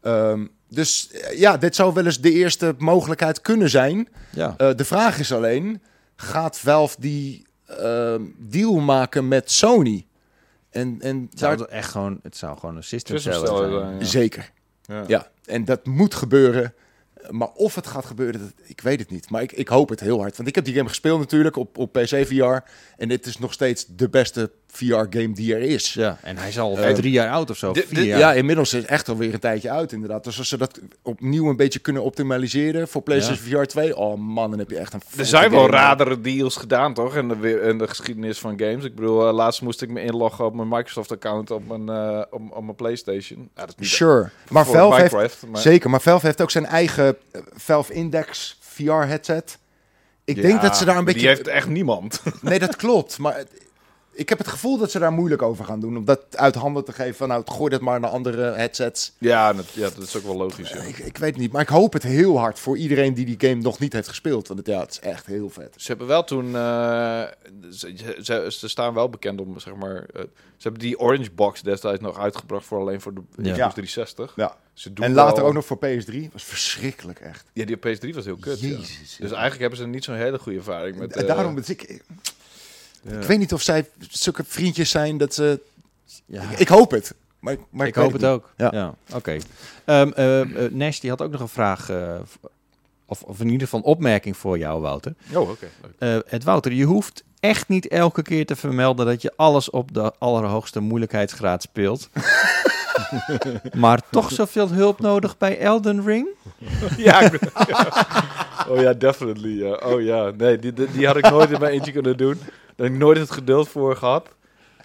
[0.00, 4.08] ehm, dus eh, ja, dit zou wel eens de eerste mogelijkheid kunnen zijn.
[4.30, 4.54] Ja.
[4.56, 5.82] Eh, de vraag is alleen,
[6.16, 10.06] gaat Valve die ehm, deal maken met Sony?
[10.70, 13.82] En, en Het zou daar, echt gewoon, het zou gewoon een system seller seller zijn.
[13.82, 14.04] zijn, ja.
[14.04, 15.04] Zeker, Ja.
[15.06, 15.30] ja.
[15.44, 16.74] En dat moet gebeuren.
[17.30, 19.30] Maar of het gaat gebeuren, dat, ik weet het niet.
[19.30, 20.36] Maar ik, ik hoop het heel hard.
[20.36, 22.70] Want ik heb die game gespeeld natuurlijk op, op PC VR.
[22.96, 25.94] En dit is nog steeds de beste VR-game die er is.
[25.94, 27.72] Ja, en hij is al Eh, drie jaar oud of zo.
[27.72, 28.32] vier Ja.
[28.32, 30.24] inmiddels is het echt alweer een tijdje uit inderdaad.
[30.24, 33.96] Dus als ze dat opnieuw een beetje kunnen optimaliseren voor PlayStation VR 2...
[33.96, 35.72] Oh man, dan heb je echt een Er zijn wel game.
[35.76, 37.16] radere deals gedaan, toch?
[37.16, 38.84] In de, in de geschiedenis van games.
[38.84, 42.40] Ik bedoel, eh, laatst moest ik me inloggen op mijn Microsoft-account op mijn, eh, op,
[42.56, 43.40] op mijn PlayStation.
[43.54, 44.30] Ja, dat is niet Sure.
[44.48, 47.16] Maar Valve heeft, maar- zeker, maar Valve heeft ook zijn eigen
[47.54, 49.58] Valve Index VR headset.
[50.24, 51.20] Ik denk dat ze daar een beetje...
[51.20, 52.22] Die heeft echt niemand.
[52.40, 53.18] Nee, dat klopt.
[53.18, 53.42] Maar
[54.14, 55.96] ik heb het gevoel dat ze daar moeilijk over gaan doen.
[55.96, 59.12] Om dat uit handen te geven van nou, gooi dat maar naar andere headsets.
[59.18, 60.70] ja, dat, ja, dat is ook wel logisch.
[60.70, 60.80] Ja.
[60.82, 63.48] Ik, ik weet het niet, maar ik hoop het heel hard voor iedereen die die
[63.48, 64.48] game nog niet heeft gespeeld.
[64.48, 65.74] Want het, ja, het is echt heel vet.
[65.76, 66.46] Ze hebben wel toen...
[66.56, 67.22] eh,
[67.70, 69.96] ze, ze, ze staan wel bekend om, zeg maar...
[70.14, 70.22] eh,
[70.56, 73.42] ze hebben die Orange Box destijds nog uitgebracht voor alleen voor de Ja.
[73.42, 73.68] Xbox Ja.
[73.68, 74.32] 360.
[74.36, 74.56] Ja.
[74.72, 76.32] Ze doen En later wel- ook nog voor PS3.
[76.32, 77.44] was verschrikkelijk echt.
[77.52, 78.60] Ja, die op PS3 was heel kut.
[78.60, 78.68] ja.
[78.68, 79.16] Jezus.
[79.18, 81.12] Dus eigenlijk hebben ze niet zo'n hele goede ervaring met...
[81.16, 82.02] En eh, daarom, dus ik, ik,
[83.02, 83.12] ja.
[83.12, 85.60] ik weet niet of zij zulke vriendjes zijn dat ze...
[86.26, 86.42] Ja.
[86.56, 87.14] Ik hoop het.
[87.38, 88.50] Maar, maar ik hoop het ook.
[88.56, 88.68] Ja.
[88.72, 88.94] Ja.
[89.14, 89.36] Oké.
[89.84, 92.14] Ehm, eh, eh, Nash die had ook nog een vraag, eh,
[93.06, 95.14] of, of in ieder geval een opmerking voor jou, Wouter.
[95.34, 95.66] Oh, oké.
[95.82, 95.92] leuk.
[96.24, 99.94] Eh, het Wouter, je hoeft echt niet elke keer te vermelden dat je alles op
[99.94, 102.08] de allerhoogste moeilijkheidsgraad speelt.
[103.74, 106.28] maar toch zoveel hulp nodig bij Elden Ring?
[106.96, 107.40] Ja, ik-
[108.70, 109.64] oh ja, definitely.
[109.64, 109.74] Ja.
[109.74, 112.40] Oh ja, nee, die, die, die had ik nooit in mijn eentje kunnen doen.
[112.82, 114.28] Daar heb ik nooit het geduld voor gehad.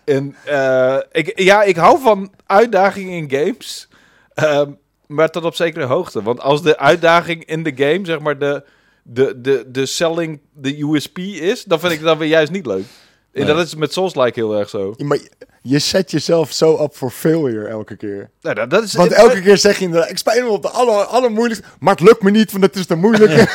[0.05, 3.87] En eh, ik, ja, ik hou van uitdagingen in games.
[4.33, 4.71] ehm,
[5.07, 6.23] maar tot op zekere hoogte.
[6.23, 8.63] Want als de uitdaging in de game, zeg maar, de,
[9.03, 12.85] de, de, de selling, de USP is, dan vind ik dat weer juist niet leuk.
[13.33, 13.53] En Nee.
[13.55, 14.93] dat is met Souls-like heel erg zo.
[14.97, 15.19] Ja, Maar
[15.61, 18.29] je- zet jezelf zo op voor failure elke keer.
[18.41, 20.69] Nou, dat, dat is, Want elke keer zeg je inderdaad, ik speel hem op de
[20.69, 23.31] aller, allermoeilijkste, maar het lukt me niet, want het is te moeilijk.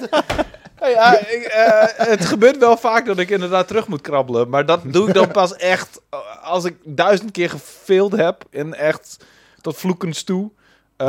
[0.90, 4.48] Ja, ik, eh, het gebeurt wel vaak dat ik inderdaad terug moet krabbelen.
[4.48, 8.44] Maar dat doe ik dan pas echt eh, als ik duizend keer gefaild heb.
[8.50, 9.16] En echt
[9.60, 10.50] tot vloekens toe.
[10.96, 11.06] Eh,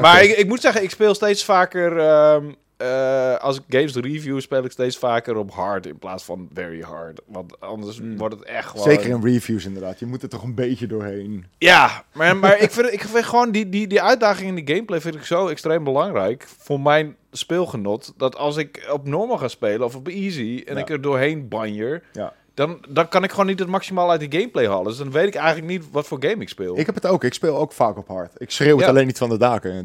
[0.00, 1.98] Maar ik, ik moet zeggen, ik speel steeds vaker...
[1.98, 2.44] ehm,
[2.76, 6.80] eh, als ik games review, speel ik steeds vaker op hard in plaats van very
[6.80, 7.20] hard.
[7.26, 8.84] Want anders wordt het echt gewoon...
[8.84, 11.46] Zeker in reviews inderdaad, je moet er toch een beetje doorheen.
[11.58, 15.00] Ja, maar, maar ik, vind, ik vind gewoon die, die, die uitdaging in de gameplay
[15.00, 18.12] vind ik zo extreem belangrijk voor mijn speelgenot.
[18.16, 20.80] Dat als ik op normal ga spelen of op easy en Ja.
[20.80, 22.32] ik er doorheen banjer, Ja.
[22.54, 24.84] dan, dan kan ik gewoon niet het maximaal uit die gameplay halen.
[24.84, 26.78] Dus dan weet ik eigenlijk niet wat voor game ik speel.
[26.78, 28.32] Ik heb het ook, ik speel ook vaak op hard.
[28.36, 28.90] Ik schreeuw het Ja.
[28.90, 29.80] alleen niet van de daken.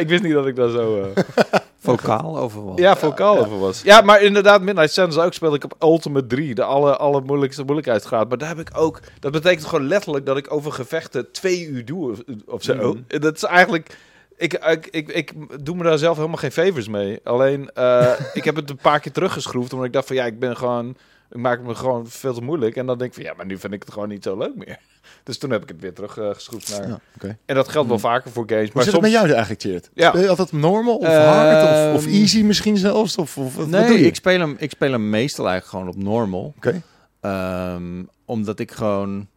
[0.00, 1.02] ik wist niet dat ik daar zo...
[1.14, 1.22] eh,
[1.84, 2.78] Vocaal over wat?
[2.78, 3.82] Ja, vocaal over was.
[3.82, 7.62] Ja, maar inderdaad, Midnight Suns ook speel ik op Ultimate 3, de alle, alle moeilijkste
[7.62, 8.28] moeilijkheidsgraad.
[8.28, 11.84] Maar daar heb ik ook, dat betekent gewoon letterlijk dat ik over gevechten twee uur
[11.84, 12.74] doe of, of zo.
[12.74, 12.98] Mhm.
[13.08, 13.96] En Dat is eigenlijk,
[14.42, 15.32] ik, ik, ik, ik
[15.64, 17.20] doe me daar zelf helemaal geen favors mee.
[17.24, 20.38] Alleen, eh, ik heb het een paar keer teruggeschroefd, omdat ik dacht van ja, ik
[20.38, 20.96] ben gewoon,
[21.30, 22.76] ik maak het me gewoon veel te moeilijk.
[22.76, 24.54] En dan denk ik van ja, maar nu vind ik het gewoon niet zo leuk
[24.54, 24.78] meer.
[25.24, 26.88] Dus toen heb ik het weer teruggeschroefd naar...
[26.88, 27.38] Ja, oké.
[27.46, 28.64] En dat geldt wel vaker voor games.
[28.64, 29.06] Hoe Maar zit soms...
[29.06, 29.90] het met jou eigenlijk, Cheert?
[29.94, 30.08] Ja.
[30.08, 33.16] Speel je altijd normal of Ehm, hard of, of easy misschien zelfs?
[33.16, 34.06] Of, of wat Nee, doe je?
[34.06, 36.54] ik speel, hem, ik speel hem meestal eigenlijk gewoon op normal.
[36.56, 36.82] Oké.
[37.20, 39.28] Ehm, omdat ik gewoon...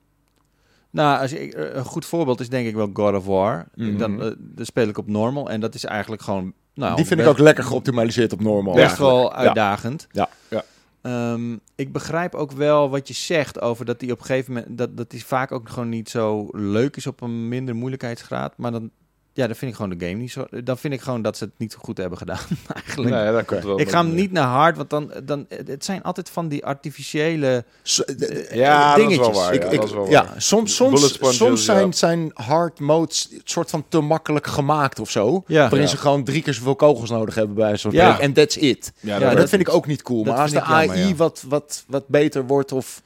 [0.95, 3.67] Nou, als eh, een goed voorbeeld is denk ik wel God of War.
[3.75, 3.97] Mhm.
[3.97, 6.53] Dan, eh, dan speel ik op normal en dat is eigenlijk gewoon...
[6.73, 8.73] Nou, Die vind ik ook lekker geoptimaliseerd op normal.
[8.73, 9.13] Best eigenlijk.
[9.13, 10.08] wel uitdagend.
[10.12, 10.29] Ja.
[10.47, 10.63] Ja.
[11.01, 14.77] Ehm, ik begrijp ook wel wat je zegt over dat die op een gegeven moment...
[14.77, 18.58] Dat, dat die vaak ook gewoon niet zo leuk is op een minder moeilijkheidsgraad.
[18.58, 18.89] Maar dan...
[19.38, 20.45] Ja, dan vind ik gewoon de game niet zo...
[20.63, 22.39] Dan vind ik gewoon dat ze het niet zo goed hebben gedaan,
[22.84, 23.15] eigenlijk.
[23.15, 23.80] Nee, dat komt wel.
[23.80, 27.63] Ik ga hem niet naar hard, want dan, dan het zijn altijd van die artificiële
[27.84, 29.38] Ja, dat is wel dingetjes.
[29.38, 29.54] waar.
[29.54, 30.41] ik, ja, ik- dat is wel ja, waar.
[30.41, 31.74] soms, Bullet soms, soms ja.
[31.74, 35.43] zijn, zijn hard modes soort van te makkelijk gemaakt of zo.
[35.48, 35.62] Ja.
[35.62, 35.88] waarin Ja.
[35.88, 38.19] ze gewoon drie keer zoveel kogels nodig hebben bij zo'n Ja.
[38.19, 38.93] En that's it.
[39.00, 40.24] Ja, Ja, dat, dat- vind ik ook niet cool.
[40.24, 41.15] dat Maar als de vind jammer, AI ja.
[41.15, 43.02] wat, wat, wat beter wordt of...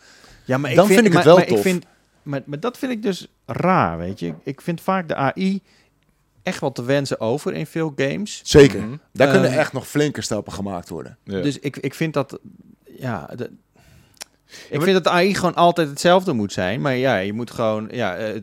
[0.46, 1.58] Ja, maar Dan vind ik het maar- wel maar tof.
[1.58, 1.86] Ik vind,
[2.24, 4.34] maar, maar dat vind ik dus raar, weet je.
[4.44, 5.62] Ik vind vaak de AI
[6.50, 8.42] echt wel te wensen over in veel games.
[8.44, 8.82] Zeker.
[8.82, 8.98] Mhm.
[9.14, 11.18] Daar kunnen Ehm, echt nog flinke stappen gemaakt worden.
[11.24, 11.42] Ja.
[11.42, 12.40] Dus ik, ik vind dat,
[12.98, 13.30] ja...
[13.36, 13.52] De,
[14.70, 16.82] ik vind dat AI gewoon altijd hetzelfde moet zijn.
[16.82, 17.88] Maar ja, je moet gewoon...
[17.92, 18.42] Ja, eh,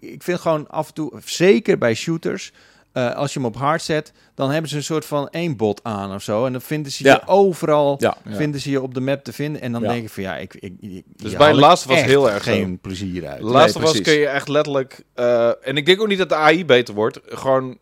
[0.00, 2.52] ik vind gewoon af en toe, zeker bij shooters...
[2.92, 6.14] eh, als je hem op hard zet, dan hebben ze een soort van aimbot aan
[6.14, 6.46] of zo.
[6.46, 7.12] En dan vinden ze Ja.
[7.14, 8.16] je overal, Ja.
[8.24, 8.34] Ja.
[8.36, 9.60] vinden ze je op de map te vinden.
[9.62, 9.88] En dan Ja.
[9.88, 12.50] denk ik van ja, ik, ik, ik Dus bij Last was heel erg zo.
[12.52, 13.40] geen plezier uit.
[13.42, 15.02] Laatste was kun je echt letterlijk...
[15.14, 17.20] eh, en ik denk ook niet dat de AI beter wordt.
[17.26, 17.78] Gewoon,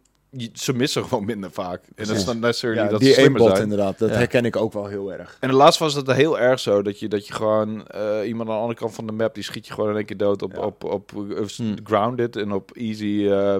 [0.52, 1.82] ze missen gewoon minder vaak.
[1.94, 3.70] En dat is dan necessarily Ja, dat die slimmer aimbot zijn.
[3.70, 4.14] inderdaad, dat Ja.
[4.16, 5.36] herken ik ook wel heel erg.
[5.40, 6.82] En de laatste was het heel erg zo.
[6.82, 9.34] Dat je, dat je gewoon eh, iemand aan de andere kant van de map...
[9.34, 10.58] die schiet je gewoon in één keer dood op, Ja.
[10.60, 11.74] op, op, eh, Hmm.
[11.84, 12.36] grounded.
[12.36, 13.56] En op easy eh,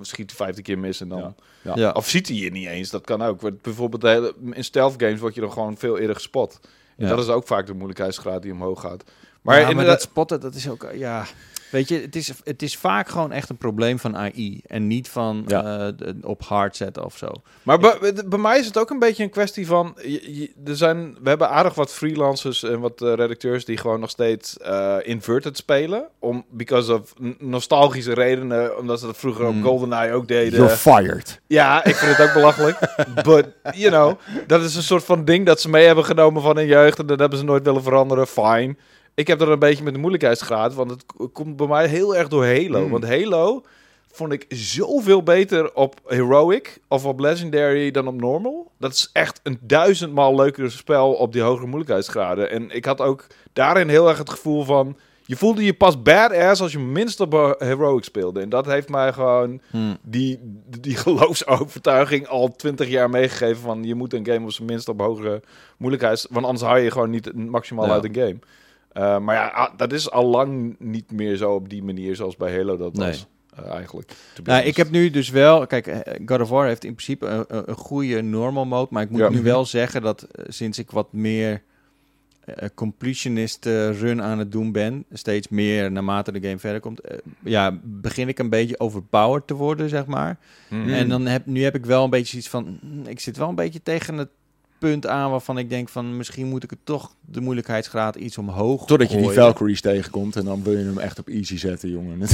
[0.00, 1.18] schiet 15 keer mis en dan...
[1.18, 1.34] Ja.
[1.62, 1.72] Ja.
[1.76, 1.90] Ja.
[1.90, 3.40] Of ziet hij je niet eens, dat kan ook.
[3.40, 6.60] Want Bijvoorbeeld de hele- in stealth games word je dan gewoon veel eerder gespot.
[6.96, 7.14] En Ja.
[7.14, 9.04] dat is ook vaak de moeilijkheidsgraad die omhoog gaat.
[9.42, 11.24] Maar, ja, maar dat spotten, dat is ook, ja...
[11.72, 14.60] Weet je, het is, het is vaak gewoon echt een probleem van AI.
[14.66, 15.92] En niet van Ja.
[15.98, 17.32] eh, op hard zetten of zo.
[17.62, 19.94] Maar bij, bij mij is het ook een beetje een kwestie van...
[20.02, 23.64] je- je- er zijn, we hebben aardig wat freelancers en wat eh, redacteurs...
[23.64, 26.04] die gewoon nog steeds eh, inverted spelen.
[26.18, 28.78] Om, because of nostalgische redenen.
[28.78, 29.58] Omdat ze dat vroeger Hmm.
[29.58, 30.58] op GoldenEye ook deden.
[30.58, 31.40] You're fired.
[31.46, 32.78] Ja, ik vind het ook belachelijk.
[33.24, 36.56] But, you know, dat is een soort van ding dat ze mee hebben genomen van
[36.56, 36.98] hun jeugd.
[36.98, 38.26] En dat hebben ze nooit willen veranderen.
[38.26, 38.76] Fine.
[39.14, 40.74] Ik heb er een beetje met de moeilijkheidsgraad.
[40.74, 42.80] Want het komt bij mij heel erg door Halo.
[42.80, 42.90] Hmm.
[42.90, 43.62] Want Halo
[44.12, 48.70] vond ik zoveel beter op Heroic of op Legendary dan op Normal.
[48.78, 52.50] Dat is echt een duizendmaal leuker spel op die hogere moeilijkheidsgraden.
[52.50, 54.96] En ik had ook daarin heel erg het gevoel van...
[55.26, 58.40] Je voelde je pas badass als je minst op eh, Heroic speelde.
[58.40, 59.60] En dat heeft mij gewoon
[60.02, 60.38] die,
[60.80, 65.00] die geloofsovertuiging al twintig jaar meegegeven van je moet een game op zijn minst op
[65.00, 65.42] hogere
[65.76, 67.92] moeilijkheid, want anders hou je gewoon niet maximaal Ja.
[67.92, 68.38] uit een game.
[68.92, 72.36] Eh, maar ja, ah, dat is al lang niet meer zo op die manier zoals
[72.36, 73.06] bij Halo dat Nee.
[73.08, 73.26] was.
[73.56, 74.12] eh, eigenlijk.
[74.44, 75.66] Nou, ik heb nu dus wel...
[75.66, 78.88] Kijk, eh, God of War heeft in principe een, goede normal mode.
[78.90, 79.28] Maar ik moet Ja.
[79.28, 81.62] nu wel zeggen dat sinds ik wat meer
[82.74, 85.04] completionist run aan het doen ben...
[85.12, 87.00] steeds meer naarmate de game verder komt...
[87.40, 90.38] ja, begin ik een beetje overpowered te worden, zeg maar.
[90.68, 90.88] Hmm.
[90.88, 92.80] En dan heb, nu heb ik wel een beetje iets van...
[93.06, 94.28] Ik zit wel een beetje tegen het
[94.88, 96.16] punt aan waarvan ik denk van...
[96.16, 99.30] misschien moet ik het toch de moeilijkheidsgraad iets omhoog Totdat je die.
[99.30, 102.18] Valkyries tegenkomt en dan wil je hem echt op easy zetten, jongen.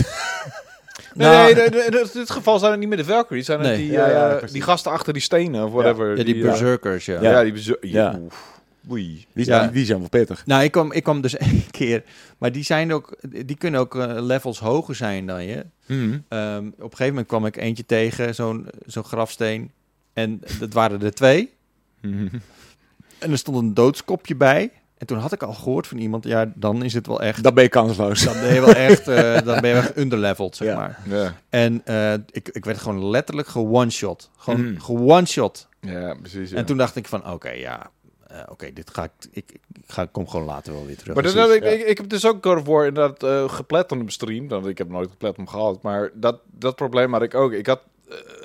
[1.14, 3.60] Nee, Nou, nee, nee, nee, in dit geval zijn het niet meer de Valkyries, zijn
[3.60, 3.76] het Nee.
[3.78, 6.16] die, Ja, ja, eh, die gasten achter die stenen of whatever.
[6.16, 7.20] Ja, die eh, berserkers, ja.
[7.22, 7.30] ja.
[7.30, 7.42] Ja.
[7.42, 8.18] die bezu- Ja.
[8.90, 9.26] Oei.
[9.32, 9.62] Die, Ja.
[9.62, 10.46] die, die zijn wel pittig.
[10.46, 12.02] Nou, ik kwam, ik kwam dus één keer...
[12.38, 15.64] Maar die, zijn ook, die kunnen ook eh, levels hoger zijn dan je.
[15.86, 19.70] Ehm, op een gegeven moment kwam ik eentje tegen, zo'n zo'n grafsteen.
[20.12, 21.52] En dat waren er twee.
[23.18, 24.72] En er stond een doodskopje bij.
[24.98, 27.42] En toen had ik al gehoord van iemand, ja, dan is het wel echt...
[27.42, 28.22] Dan ben je kansloos.
[28.24, 30.76] Dan ben je wel echt, eh, dan ben je wel echt underleveled, zeg Ja.
[30.76, 30.98] maar.
[31.08, 31.34] Ja.
[31.48, 34.30] En eh, ik, ik werd gewoon letterlijk ge-one-shot.
[34.36, 34.80] Gewoon Mm.
[34.80, 35.68] ge-one-shot.
[35.80, 36.50] ja, precies.
[36.50, 36.56] ja.
[36.56, 37.90] En toen dacht ik van, oké, ja,
[38.26, 41.14] eh, oké, dit ga ik, ik, ik ga, kom gewoon later wel weer terug.
[41.14, 41.68] Maar dat ik, ja.
[41.70, 44.48] ik, ik heb dus ook God of War inderdaad eh geplet op stream.
[44.48, 45.82] Dan, ik heb nooit geplet om gehad.
[45.82, 47.52] Maar dat, dat probleem had ik ook.
[47.52, 47.80] Ik had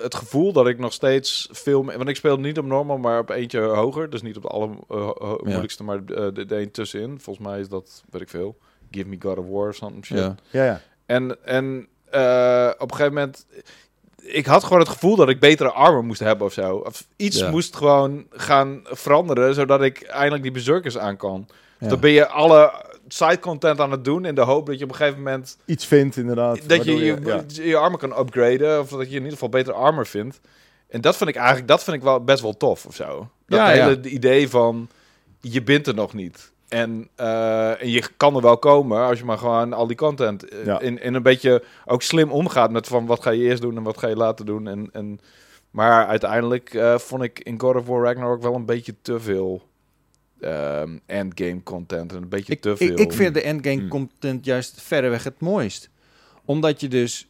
[0.02, 1.86] het gevoel dat ik nog steeds veel...
[1.86, 4.10] Want ik speelde niet op normal, maar op eentje hoger.
[4.10, 7.20] Dus niet op de alle eh, moeilijkste, maar eh, de, de een tussenin.
[7.20, 8.58] Volgens mij is dat, weet ik veel.
[8.92, 10.18] Give me God of War of something shit.
[10.18, 10.36] Ja.
[10.50, 10.82] Ja, ja.
[11.06, 13.46] En, en eh, op een gegeven moment...
[14.22, 16.76] Ik had gewoon het gevoel dat ik betere armor moest hebben of zo.
[16.76, 17.50] Of iets Ja.
[17.50, 21.48] moest gewoon gaan veranderen, zodat ik eindelijk die berserkers aan kan.
[21.80, 21.88] Ja.
[21.88, 22.74] Dan ben je alle
[23.08, 25.86] side content aan het doen in de hoop dat je op een gegeven moment Iets
[25.86, 26.70] vindt inderdaad.
[26.70, 27.64] dat je waardoor je, ja.
[27.70, 30.40] je armor kan upgraden of dat je in ieder geval betere armor vindt.
[30.88, 33.30] En dat vind ik eigenlijk dat vind ik wel best wel tof of zo.
[33.48, 34.10] Dat Ja, hele ja.
[34.10, 34.90] idee van
[35.42, 36.52] je bent er nog niet.
[36.68, 40.50] En, eh, en je kan er wel komen als je maar gewoon al die content
[40.50, 40.80] eh, Ja.
[40.80, 43.84] in, in een beetje ook slim omgaat met van wat ga je eerst doen en
[43.84, 44.68] wat ga je later doen.
[44.68, 45.20] En, en,
[45.72, 49.62] maar uiteindelijk eh, vond ik in God of War Ragnarok wel een beetje te veel
[50.44, 52.88] ehm, endgame content en een beetje Ik, te veel.
[52.92, 53.88] ik, ik vind de endgame Hmm.
[53.90, 55.90] content juist verreweg het mooist.
[56.46, 57.28] Omdat je dus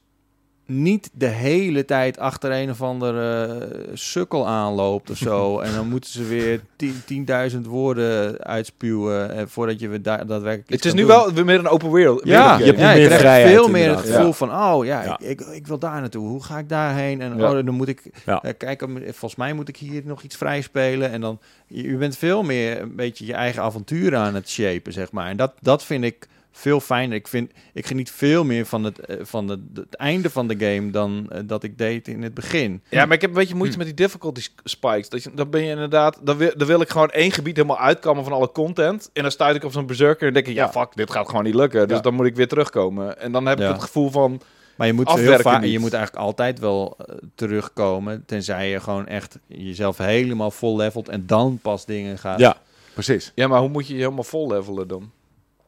[0.82, 5.59] niet de hele tijd achter een of andere eh, sukkel aanloopt of zo.
[5.59, 10.69] en dan moeten ze weer tien- 10.000 woorden uitspuwen eh, voordat je weer da daadwerkelijk
[10.69, 11.07] het is nu doen.
[11.07, 12.21] wel weer meer een open wereld.
[12.24, 14.32] Ja, je hebt ja, meer vrijheid, veel meer het gevoel Ja.
[14.32, 15.19] van, oh ja, Ja.
[15.19, 16.28] Ik, ik, ik wil daar naartoe.
[16.28, 17.21] Hoe ga ik daarheen?
[17.21, 20.61] En oh, dan moet ik eh, kijken, volgens mij moet ik hier nog iets vrij
[20.61, 21.11] spelen.
[21.11, 24.93] En dan, je, je bent veel meer een beetje je eigen avontuur aan het shapen,
[24.93, 25.30] zeg maar.
[25.30, 27.16] En dat, dat vind ik veel fijner.
[27.16, 30.56] Ik, vind, ik geniet veel meer van het, eh, van het, het einde van de
[30.58, 32.82] game dan eh, dat ik deed in het begin.
[32.89, 35.10] Ja, maar ik heb een beetje moeite met die difficulty spikes.
[35.10, 36.20] Dat je, dan ben je inderdaad...
[36.22, 39.10] Dan wil, dan wil ik gewoon één gebied helemaal uitkammen van alle content.
[39.14, 40.54] En dan stuit ik op zo'n berserker en denk ik...
[40.54, 40.72] Ja, Ja.
[40.72, 41.88] fuck, dit gaat gewoon niet lukken.
[41.88, 42.04] Dus Ja.
[42.04, 43.20] dan moet ik weer terugkomen.
[43.20, 43.68] En dan heb Ja.
[43.68, 44.41] ik het gevoel van...
[44.76, 48.24] Maar je moet, heel vaak, je moet eigenlijk altijd wel eh, terugkomen.
[48.26, 52.39] Tenzij je gewoon echt jezelf helemaal vol levelt en dan pas dingen gaat.
[52.39, 52.58] Ja,
[52.93, 53.32] precies.
[53.36, 55.12] Ja, maar hoe moet je je helemaal vol levelen dan?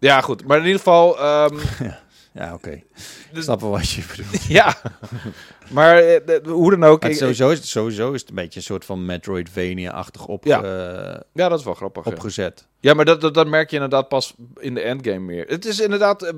[0.05, 0.47] Ja, goed.
[0.47, 1.19] Maar in ieder geval...
[1.19, 1.57] ehm,
[2.33, 2.69] Ja, oké.
[2.71, 2.83] Ik
[3.31, 4.43] Dus- snap wel wat je bedoelt.
[4.59, 4.75] ja.
[5.71, 7.03] Maar eh, de- hoe dan ook.
[7.03, 10.45] Ik- het sowieso, is het, sowieso is het een beetje een soort van Metroidvania-achtig op,
[10.45, 10.63] Ja.
[10.63, 12.05] eh, ja, dat is wel grappig.
[12.05, 12.67] opgezet.
[12.79, 15.45] Ja, maar dat, dat, dat merk je inderdaad pas in de endgame meer.
[15.47, 16.33] Het is inderdaad eh,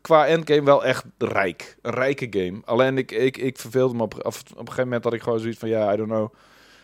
[0.00, 1.76] qua endgame wel echt rijk.
[1.82, 2.60] Een rijke game.
[2.64, 5.40] Alleen ik, ik, ik verveelde me op, of, op een gegeven moment had ik gewoon
[5.40, 5.68] zoiets van...
[5.68, 6.34] Ja, I don't know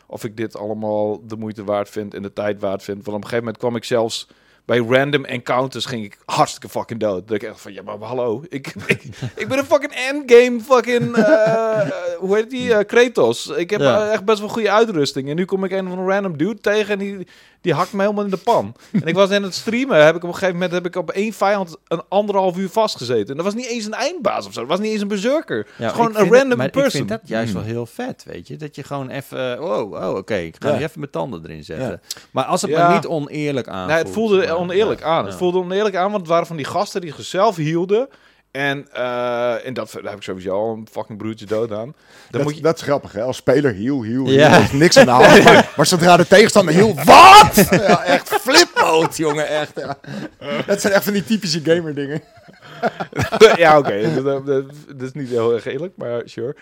[0.06, 2.96] of ik dit allemaal de moeite waard vind en de tijd waard vind.
[2.96, 4.26] Want op een gegeven moment kwam ik zelfs...
[4.70, 7.28] Bij random encounters ging ik hartstikke fucking dood.
[7.28, 8.42] Dat ik echt van, ja, maar hallo.
[8.48, 9.02] Ik, ik,
[9.36, 11.16] ik ben een fucking endgame fucking...
[11.16, 11.80] eh,
[12.18, 12.74] hoe heet die?
[12.74, 13.46] eh, Kratos.
[13.48, 14.10] Ik heb Ja.
[14.10, 15.28] echt best wel goede uitrusting.
[15.28, 17.26] En nu kom ik een van een random dude tegen en die,
[17.60, 18.74] die hakt me helemaal in de pan.
[18.92, 21.10] en ik was in het streamen, heb ik op een gegeven moment heb ik op
[21.10, 23.28] één vijand een anderhalf uur vastgezeten.
[23.28, 24.60] En dat was niet eens een eindbaas of zo.
[24.60, 25.66] Dat was niet eens een berserker.
[25.76, 26.84] Het is gewoon een random maar person.
[26.86, 28.56] Ik vind dat juist wel heel vet, weet je.
[28.56, 29.62] Dat je gewoon even...
[29.62, 30.76] Oh, oh oké, ik ga Ja.
[30.78, 32.00] even mijn tanden erin zetten.
[32.30, 32.86] Maar als het Ja.
[32.86, 35.24] maar niet oneerlijk aan Nee, het voelde oneerlijk aan.
[35.24, 35.38] Het Ja.
[35.38, 38.08] voelde oneerlijk aan, want het waren van die gasten die zichzelf hielden.
[38.50, 41.76] En, eh, en dat, daar heb ik sowieso al een fucking broertje dood aan.
[41.84, 41.94] Dan
[42.30, 43.22] Dat, moet je, dat is grappig, hè?
[43.22, 44.48] Als speler, heel, heel, Ja.
[44.50, 44.60] heel.
[44.62, 45.42] Is niks aan de hand.
[45.44, 46.94] maar, maar zodra de tegenstander heel...
[46.94, 47.66] Wat?
[47.70, 49.48] Ja, echt flip mode, jongen.
[49.48, 49.96] Echt, ja.
[50.66, 52.22] Dat zijn echt van die typische gamer dingen.
[53.56, 54.22] ja, oké.
[54.22, 56.56] dat, dat, dat is niet heel erg eerlijk, maar sure.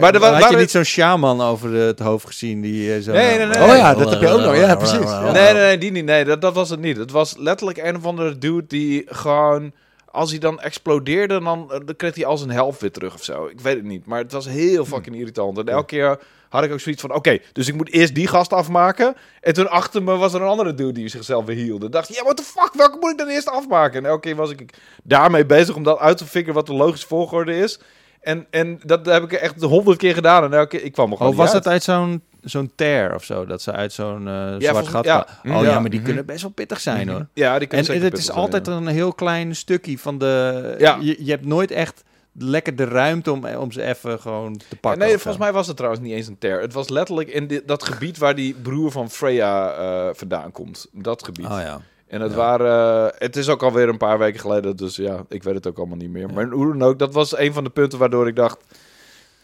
[0.00, 3.00] Maar, er wa- had je niet zo'n shaman over de- het hoofd gezien die eh,
[3.02, 3.12] zo...
[3.12, 3.62] Nee, nee, nee.
[3.62, 4.56] Oh ja, dat heb je ook nog.
[4.56, 4.98] Ja, precies.
[4.98, 6.04] Nee, nee, nee, die niet.
[6.04, 6.96] Nee, dat, dat was het niet.
[6.96, 9.72] Het was letterlijk een of andere dude die gewoon...
[10.10, 13.24] Als hij dan explodeerde, dan, eh, dan kreeg hij al zijn helft weer terug of
[13.24, 13.46] zo.
[13.46, 14.06] Ik weet het niet.
[14.06, 15.58] Maar het was heel fucking irritant.
[15.58, 17.14] En elke keer had ik ook zoiets van...
[17.14, 19.16] Oké, dus ik moet eerst die gast afmaken.
[19.40, 21.86] En toen achter me was er een andere dude die zichzelf weer hielde.
[21.86, 22.70] Ik dacht, ja, what the fuck?
[22.72, 23.98] Welke moet ik dan eerst afmaken?
[23.98, 27.06] En elke keer was ik daarmee bezig om dat uit te figure wat de logische
[27.06, 27.78] volgorde is.
[28.20, 30.44] En, en dat heb ik echt honderd keer gedaan.
[30.44, 33.46] En elke ik kwam er gewoon Oh, was het uit zo'n zo'n tear of zo?
[33.46, 35.04] Dat ze uit zo'n eh, zwart gat...
[35.04, 35.26] ja.
[35.42, 35.58] kwamen?
[35.60, 35.70] Oh Ja.
[35.70, 36.08] ja, maar die Mhm.
[36.08, 37.26] kunnen best wel pittig zijn, hoor.
[37.34, 38.72] Ja, die kunnen En zeker het is zijn, altijd ja.
[38.72, 40.74] een heel klein stukje van de...
[40.78, 40.98] Ja.
[41.00, 45.00] Je, je hebt nooit echt lekker de ruimte om, om ze even gewoon te pakken.
[45.00, 46.60] nee, volgens mij was het trouwens niet eens een ter.
[46.60, 50.86] Het was letterlijk in dit, dat gebied waar die broer van Freya eh, vandaan komt.
[50.92, 51.46] Dat gebied.
[51.46, 51.80] Oh ja.
[52.08, 52.36] En het Ja.
[52.36, 53.06] waren...
[53.12, 55.78] eh, het is ook alweer een paar weken geleden, dus ja, ik weet het ook
[55.78, 56.32] allemaal niet meer.
[56.32, 58.58] Maar hoe dan ook, dat was een van de punten waardoor ik dacht...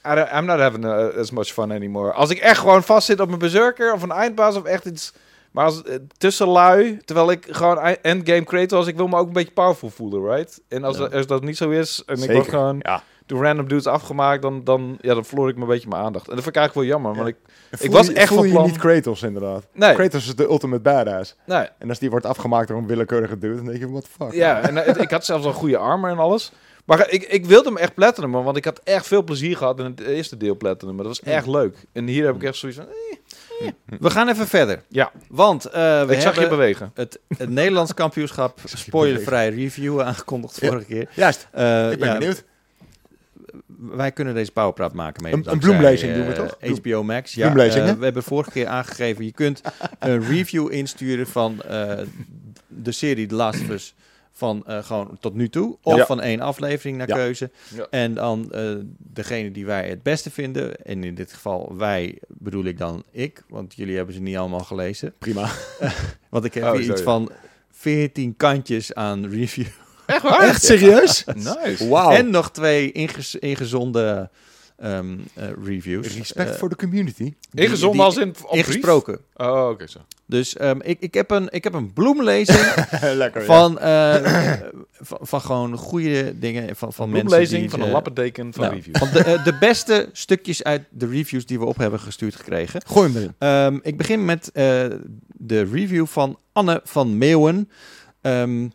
[0.07, 2.13] I'm not having uh, as much fun anymore.
[2.13, 5.13] Als ik echt gewoon vastzit op mijn berserker of een eindbaas of echt iets...
[5.51, 9.53] Maar als eh, tussenlui, terwijl ik gewoon endgame Kratos, ik wil me ook een beetje
[9.53, 10.61] powerful voelen, right?
[10.69, 11.05] En als, Ja.
[11.05, 13.03] als dat niet zo is en ik word gewoon Ja.
[13.27, 16.29] Door random dudes afgemaakt, dan, dan, ja, dan verloor ik me een beetje mijn aandacht.
[16.29, 17.37] En dat vind ik eigenlijk wel jammer, want ik...
[17.71, 19.67] Voel was je- echt voel van je niet Kratos, inderdaad.
[19.73, 21.37] Nee, Kratos is de ultimate badass.
[21.47, 21.67] nee.
[21.79, 24.33] En als die wordt afgemaakt door een willekeurige dude, dan denk je, what the fuck?
[24.33, 26.53] Ja, en eh, ik had zelfs al goede armor en alles.
[26.85, 29.85] Maar ik, ik wilde hem echt platinumen, want ik had echt veel plezier gehad in
[29.85, 30.97] het eerste deel platinum.
[30.97, 31.77] Dat was echt leuk.
[31.93, 32.89] En hier heb ik echt zoiets van...
[32.89, 33.71] eh,
[34.01, 34.83] We gaan even verder.
[34.89, 36.91] Ja, Want eh, we ik zag je bewegen.
[36.95, 40.69] het, het Nederlands kampioenschap spoilervrij review aangekondigd Ja.
[40.69, 41.09] vorige keer.
[41.15, 42.45] Juist, Eh, ik ben ja, benieuwd.
[43.79, 45.33] Wij kunnen deze powerpraat maken mee.
[45.33, 46.59] Een- bloemlezing eh, doen we toch?
[46.59, 47.35] Bloem- HBO Max.
[47.35, 49.61] Ja, Bloemlezing, eh, we hebben vorige keer aangegeven, je kunt
[49.99, 51.99] een review insturen van eh,
[52.69, 53.95] de serie The Last of Us
[54.33, 55.77] van eh, gewoon tot nu toe.
[55.83, 56.07] Of Ja.
[56.07, 57.15] van één aflevering naar Ja.
[57.15, 57.51] keuze.
[57.75, 57.87] Ja.
[57.91, 60.77] En dan eh, degene die wij het beste vinden.
[60.85, 63.43] En in dit geval wij bedoel ik dan ik.
[63.49, 65.15] Want jullie hebben ze niet allemaal gelezen.
[65.19, 65.49] Prima.
[66.31, 66.93] Want ik heb Oh, hier sorry.
[66.95, 67.31] iets van
[67.71, 69.67] 14 kantjes aan review.
[70.07, 70.41] Echt waar?
[70.41, 71.25] Echt serieus?
[71.65, 71.89] Nice.
[71.89, 72.11] Wauw.
[72.11, 74.31] En nog twee ingez- ingezonde
[74.77, 76.17] ehm, eh, reviews.
[76.17, 77.35] Respect Eh, voor de community.
[77.53, 78.67] Ingezonden die- als in op brief?
[78.67, 79.19] Ingesproken.
[79.37, 79.99] Oh, oké zo.
[80.27, 82.59] Dus ehm, ik, ik, heb een, ik heb een bloemlezing
[83.15, 83.47] Lekker, ja.
[83.47, 84.53] van, eh,
[84.93, 87.71] van, van gewoon goede dingen van, van mensen Bloemlezing die...
[87.71, 88.97] van een lappendeken van nou, review.
[88.97, 92.81] van de, de beste stukjes uit de reviews die we op hebben gestuurd gekregen.
[92.87, 93.35] Gooi hem erin.
[93.39, 94.85] Ehm, ik begin met eh,
[95.27, 97.71] de review van Anne van Meeuwen.
[98.21, 98.69] Ehm,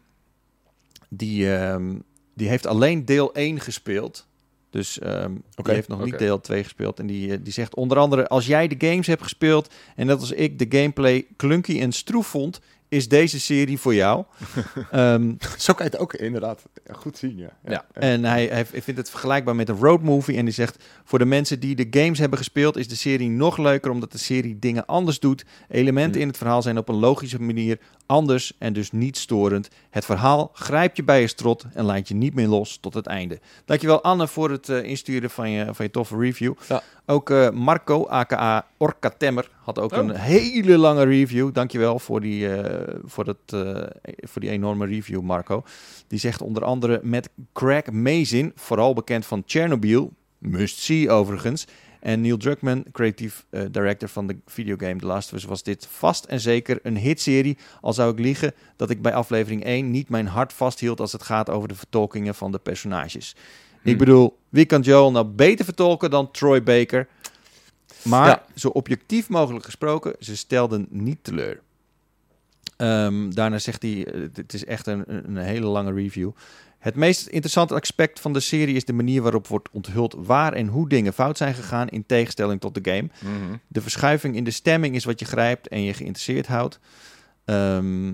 [1.10, 1.96] die, ehm,
[2.34, 4.28] die heeft alleen deel 1 gespeeld.
[4.70, 7.00] Dus ehm, Oké, die heeft nog niet deel 2 gespeeld.
[7.00, 8.28] En die, eh, die zegt onder andere...
[8.28, 12.28] Als jij de games hebt gespeeld en net als ik de gameplay clunky en stroef
[12.28, 12.60] vond...
[12.88, 14.24] is deze serie voor jou.
[14.92, 17.58] Ehm, Zo kan je het ook inderdaad goed zien, ja.
[17.66, 17.86] Ja.
[17.94, 20.38] en hij, hij vindt het vergelijkbaar met een road movie.
[20.38, 23.58] En die zegt: Voor de mensen die de games hebben gespeeld, is de serie nog
[23.58, 23.92] leuker.
[23.92, 25.46] Omdat de serie dingen anders doet.
[25.70, 26.22] Elementen Hm.
[26.22, 27.80] in het verhaal zijn op een logische manier
[28.10, 29.70] anders en dus niet storend.
[29.90, 33.06] Het verhaal grijpt je bij je strot en laat je niet meer los tot het
[33.06, 33.40] einde.
[33.66, 36.54] Dankjewel Anne voor het eh, insturen van je, van je toffe review.
[36.68, 36.82] Ja.
[37.06, 39.98] Ook eh, Marco, aka Orca Temmer, had ook Oh.
[39.98, 41.54] een hele lange review.
[41.54, 43.38] Dankjewel voor die, eh, voor, dat,
[44.18, 45.64] voor die enorme review, Marco.
[46.08, 51.66] Die zegt onder andere met Craig Mazin, vooral bekend van Chernobyl, must see overigens,
[52.00, 55.88] En Neil Druckmann, creatief eh, director van de videogame The Last of Us, was dit
[55.92, 57.58] vast en zeker een hitserie.
[57.82, 61.24] Al zou ik liegen dat ik bij aflevering 1 niet mijn hart vasthield als het
[61.24, 63.36] gaat over de vertolkingen van de personages.
[63.84, 63.98] Ik Hmm.
[63.98, 67.08] bedoel, wie kan Joel nou beter vertolken dan Troy Baker?
[68.02, 68.44] Maar Ja.
[68.56, 71.60] zo objectief mogelijk gesproken, ze stelden niet teleur.
[72.78, 76.30] Ehm, daarna zegt hij, eh, het is echt een, een hele lange review.
[76.80, 80.68] Het meest interessante aspect van de serie is de manier waarop wordt onthuld waar en
[80.68, 83.10] hoe dingen fout zijn gegaan in tegenstelling tot de game.
[83.20, 83.56] Mhm.
[83.68, 86.80] De verschuiving in de stemming is wat je grijpt en je geïnteresseerd houdt.
[87.46, 88.14] Ehm,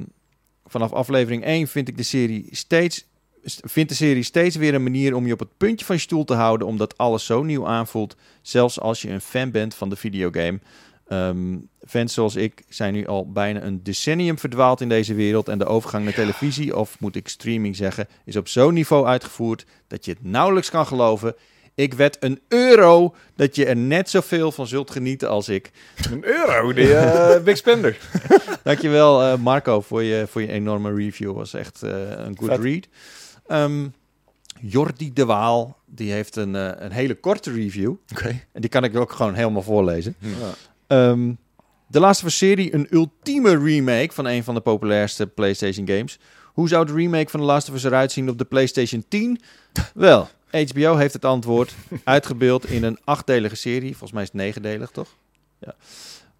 [0.65, 3.05] vanaf aflevering 1 vind ik de serie steeds
[3.43, 6.01] st- vindt de serie steeds weer een manier om je op het puntje van je
[6.01, 9.89] stoel te houden, omdat alles zo nieuw aanvoelt, zelfs als je een fan bent van
[9.89, 10.59] de videogame.
[11.07, 15.57] Ehm, fans zoals ik zijn nu al bijna een decennium verdwaald in deze wereld en
[15.57, 20.05] de overgang naar televisie, of moet ik streaming zeggen, is op zo'n niveau uitgevoerd dat
[20.05, 21.35] je het nauwelijks kan geloven.
[21.75, 25.71] Ik wed een euro dat je er net zoveel van zult genieten als ik.
[26.11, 27.97] Een euro, die eh, big spender.
[28.63, 31.33] Dankjewel eh Marco voor je, voor je enorme review.
[31.33, 32.59] Was echt eh, een good Vet.
[32.59, 32.87] read.
[33.47, 33.87] Ehm,
[34.61, 36.53] Jordi de Waal, die heeft een,
[36.83, 37.93] een hele korte review.
[38.11, 38.41] Oké.
[38.51, 40.15] En die kan ik ook gewoon helemaal voorlezen.
[40.19, 40.53] Ja.
[40.87, 41.33] Ehm,
[41.87, 46.19] de laatste serie, een ultieme remake van een van de populairste PlayStation games.
[46.53, 49.41] Hoe zou de remake van The Last of Us eruit zien op de PlayStation 10?
[49.93, 51.73] Wel, HBO heeft het antwoord
[52.03, 53.89] uitgebeeld in een achtdelige serie.
[53.89, 55.07] Volgens mij is het negendelig, toch?
[55.59, 55.75] Ja.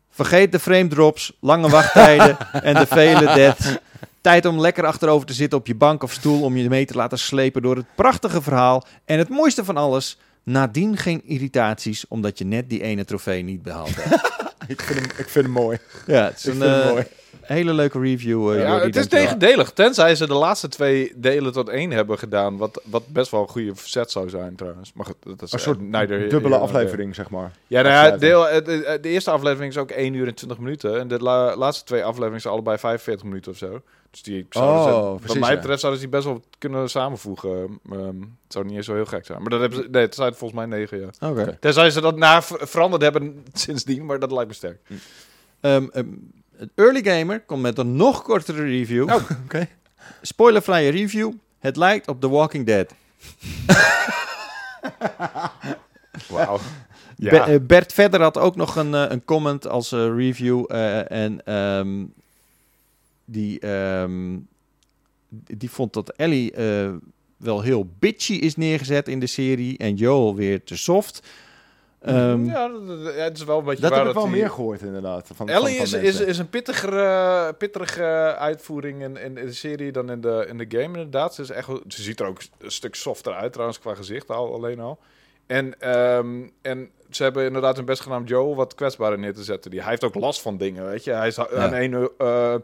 [0.10, 3.78] Vergeet de frame drops, lange wachttijden en de vele deaths.
[4.22, 6.96] Tijd om lekker achterover te zitten op je bank of stoel om je mee te
[6.96, 8.86] laten slepen door het prachtige verhaal.
[9.06, 13.62] En het mooiste van alles, nadien geen irritaties omdat je net die ene trofee niet
[13.62, 14.24] behaald hebt.
[14.68, 15.78] Ik, vind hem, ik vind hem mooi.
[16.08, 17.06] ja, het is Ik een vind hem eh, mooi.
[17.46, 18.52] Hele leuke review.
[18.52, 19.72] eh, Ja, Jordi, het is tegendelig.
[19.72, 22.58] Tenzij ze de laatste twee delen tot één hebben gedaan.
[22.58, 24.94] Wat, wat best wel een goede set zou zijn trouwens.
[24.94, 26.64] Maar goed, dat is Een eh, soort neither here dubbele there.
[26.68, 27.52] aflevering, zeg maar.
[27.68, 30.58] Ja, nou ja, deel, eh, de, de eerste aflevering is ook 1 uur en 20
[30.60, 31.00] minuten.
[31.00, 33.82] En de la- laatste twee afleveringen zijn allebei 45 minuten of zo.
[34.12, 35.56] Dus die zouden ze- Oh, wat precies, mij ja.
[35.56, 37.80] betreft zouden ze die best wel kunnen samenvoegen.
[37.92, 39.42] Ehm, het zou niet eens zo heel gek zijn.
[39.42, 41.30] Maar dat hebben ze, nee, het zijn volgens mij 9 ja.
[41.30, 41.58] Oké.
[41.60, 44.80] Tenzij ze dat na ver- veranderd hebben sindsdien, maar dat lijkt me sterk.
[45.60, 46.06] Ehm, ehm,
[46.58, 49.04] het Early Gamer komt met een nog kortere review.
[49.04, 49.68] Oh, oké.
[50.22, 51.32] Spoilervrije review.
[51.60, 52.94] Het lijkt op The Walking Dead.
[56.30, 56.60] Wauw.
[57.18, 57.48] Ja.
[57.48, 60.66] eh, Bert Verder had ook nog een, eh, een comment als eh, review.
[61.08, 62.04] en ehm,
[63.26, 64.38] die, ehm,
[65.30, 66.54] die vond dat Ellie
[67.38, 69.78] wel heel bitchy is neergezet in de serie.
[69.78, 71.28] En Joel weer te soft.
[72.06, 72.72] Ehm, ja,
[73.16, 75.30] het is wel een beetje Dat waar heb ik wel die- meer gehoord, inderdaad.
[75.34, 79.92] Van, Ellie van, van is, is, is een pittigere, pittigere uitvoering in, in de serie
[79.92, 81.36] dan in de, in de game, inderdaad.
[81.36, 84.54] Ze, is echt, ze ziet er ook een stuk softer uit, trouwens, qua gezicht al,
[84.54, 85.00] alleen al.
[85.48, 89.44] En, ehm, en ze hebben inderdaad hun best gedaan om Joel wat kwetsbaarder neer te
[89.44, 89.72] zetten.
[89.72, 91.12] Die, hij heeft ook last van dingen, weet je.
[91.12, 92.56] Hij is aan één, eh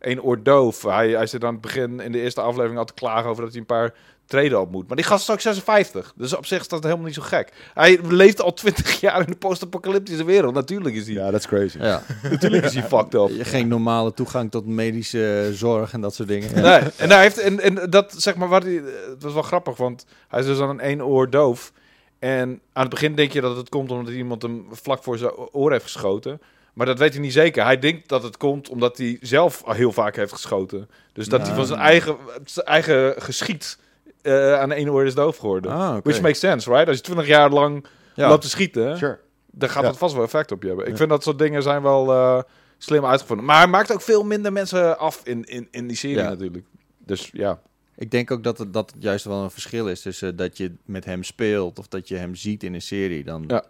[0.00, 0.82] één oor doof.
[0.82, 3.50] Hij, hij zit aan het begin in de eerste aflevering al te klagen over dat
[3.52, 3.94] hij een paar
[4.30, 4.86] treden op moet.
[4.86, 6.12] Maar die gast is ook 56.
[6.16, 7.52] Dus op zich is dat helemaal niet zo gek.
[7.74, 10.54] Hij leeft al 20 jaar in de post-apocalyptische wereld.
[10.54, 11.78] Natuurlijk is hij, Ja, dat is crazy.
[11.78, 12.02] ja.
[12.30, 13.30] natuurlijk is hij fucked up.
[13.46, 16.54] Geen normale toegang tot medische zorg en dat soort dingen.
[16.54, 16.60] Ja.
[16.80, 19.76] Nee, en hij heeft en, en dat zeg maar wat hij, het was wel grappig,
[19.76, 21.72] want hij is dus aan een één oor doof.
[22.18, 25.32] En aan het begin denk je dat het komt omdat iemand hem vlak voor zijn
[25.32, 26.40] oor heeft geschoten.
[26.72, 27.64] Maar dat weet hij niet zeker.
[27.64, 30.88] Hij denkt dat het komt omdat hij zelf al heel vaak heeft geschoten.
[31.12, 33.78] Dus dat hij van zijn eigen, zijn eigen geschiet
[34.22, 35.72] eh, aan één oor is doof geworden.
[35.72, 35.96] Ah.
[36.02, 36.86] Which makes sense, right?
[36.88, 38.28] Als je 20 jaar lang Ja.
[38.28, 39.18] loopt te schieten, Sure.
[39.50, 39.88] dan gaat Ja.
[39.88, 40.84] dat vast wel effect op je hebben.
[40.86, 40.96] Ik Ja.
[40.96, 42.42] vind dat soort dingen zijn wel eh,
[42.78, 43.46] slim uitgevonden.
[43.46, 46.28] Maar hij maakt ook veel minder mensen af in, in, in die serie Ja.
[46.28, 46.64] natuurlijk.
[46.98, 47.60] Dus ja.
[47.96, 50.74] Ik denk ook dat het, dat het juist wel een verschil is tussen dat je
[50.84, 53.24] met hem speelt of dat je hem ziet in een serie.
[53.24, 53.64] Dan, Ja.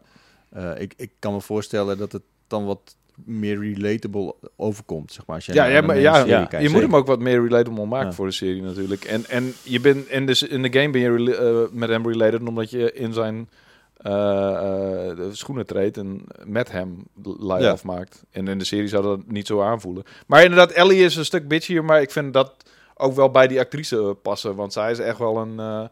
[0.50, 5.36] Eh, ik, ik kan me voorstellen dat het dan wat meer relatable overkomt, zeg maar.
[5.36, 6.72] Als je Ja, ja, een maar, serie ja, kijkt, je zeker.
[6.72, 8.12] moet hem ook wat meer relatable maken Ja.
[8.12, 9.04] voor de serie natuurlijk.
[9.04, 12.42] En, en je bent in de, in de game ben je eh, met hem related
[12.48, 13.48] omdat je in zijn
[13.96, 17.70] eh, eh, schoenen treedt en met hem live Ja.
[17.70, 18.24] afmaakt.
[18.30, 20.04] En in de serie zou dat niet zo aanvoelen.
[20.26, 22.54] Maar inderdaad, Ellie is een stuk bitchier, maar ik vind dat
[22.94, 24.54] ook wel bij die actrice passen.
[24.54, 25.88] Want zij is echt wel een...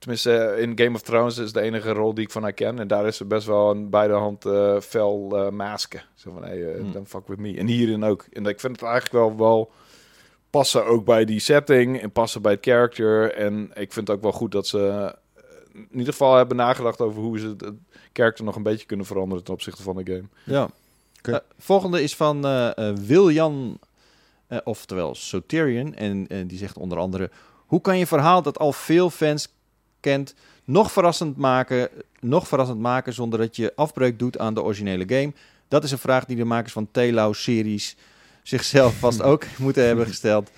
[0.00, 2.78] tenminste, in Game of Thrones is de enige rol die ik van haar ken.
[2.78, 6.02] En daar is ze best wel een beide hand eh fel eh masken.
[6.14, 6.92] Zo van, hey, eh, Hmm.
[6.92, 7.56] don't fuck with me.
[7.56, 8.26] En hierin ook.
[8.32, 9.72] En ik vind het eigenlijk wel, wel
[10.50, 13.34] passen ook bij die setting en passen bij het character.
[13.34, 15.14] En ik vind het ook wel goed dat ze
[15.74, 17.74] in ieder geval hebben nagedacht over hoe ze het, het
[18.12, 20.28] character nog een beetje kunnen veranderen ten opzichte van de game.
[20.44, 20.68] Ja.
[21.18, 21.40] Oké.
[21.58, 23.78] Volgende is van eh eh, Wiljan,
[24.46, 25.94] eh, oftewel Soterian.
[25.94, 27.30] En die zegt onder andere...
[27.66, 29.48] Hoe kan je verhaal dat al veel fans
[30.00, 30.34] kent
[30.64, 31.88] nog verrassend maken,
[32.20, 35.32] nog verrassend maken zonder dat je afbreuk doet aan de originele game?
[35.68, 37.96] Dat is een vraag die de makers van Telau-series
[38.42, 40.50] zichzelf vast ook moeten hebben gesteld.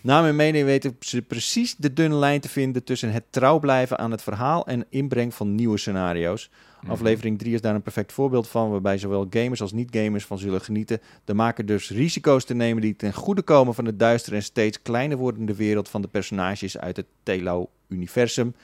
[0.00, 3.98] Na mijn mening weten ze precies de dunne lijn te vinden tussen het trouw blijven
[3.98, 6.50] aan het verhaal en inbreng van nieuwe scenario's.
[6.84, 6.92] Mhm.
[6.92, 10.60] Aflevering 3 is daar een perfect voorbeeld van, waarbij zowel gamers als niet-gamers van zullen
[10.60, 11.00] genieten.
[11.24, 14.82] De maker dus risico's te nemen die ten goede komen van de duistere en steeds
[14.82, 18.54] kleiner wordende wereld van de personages uit het Telau-universum.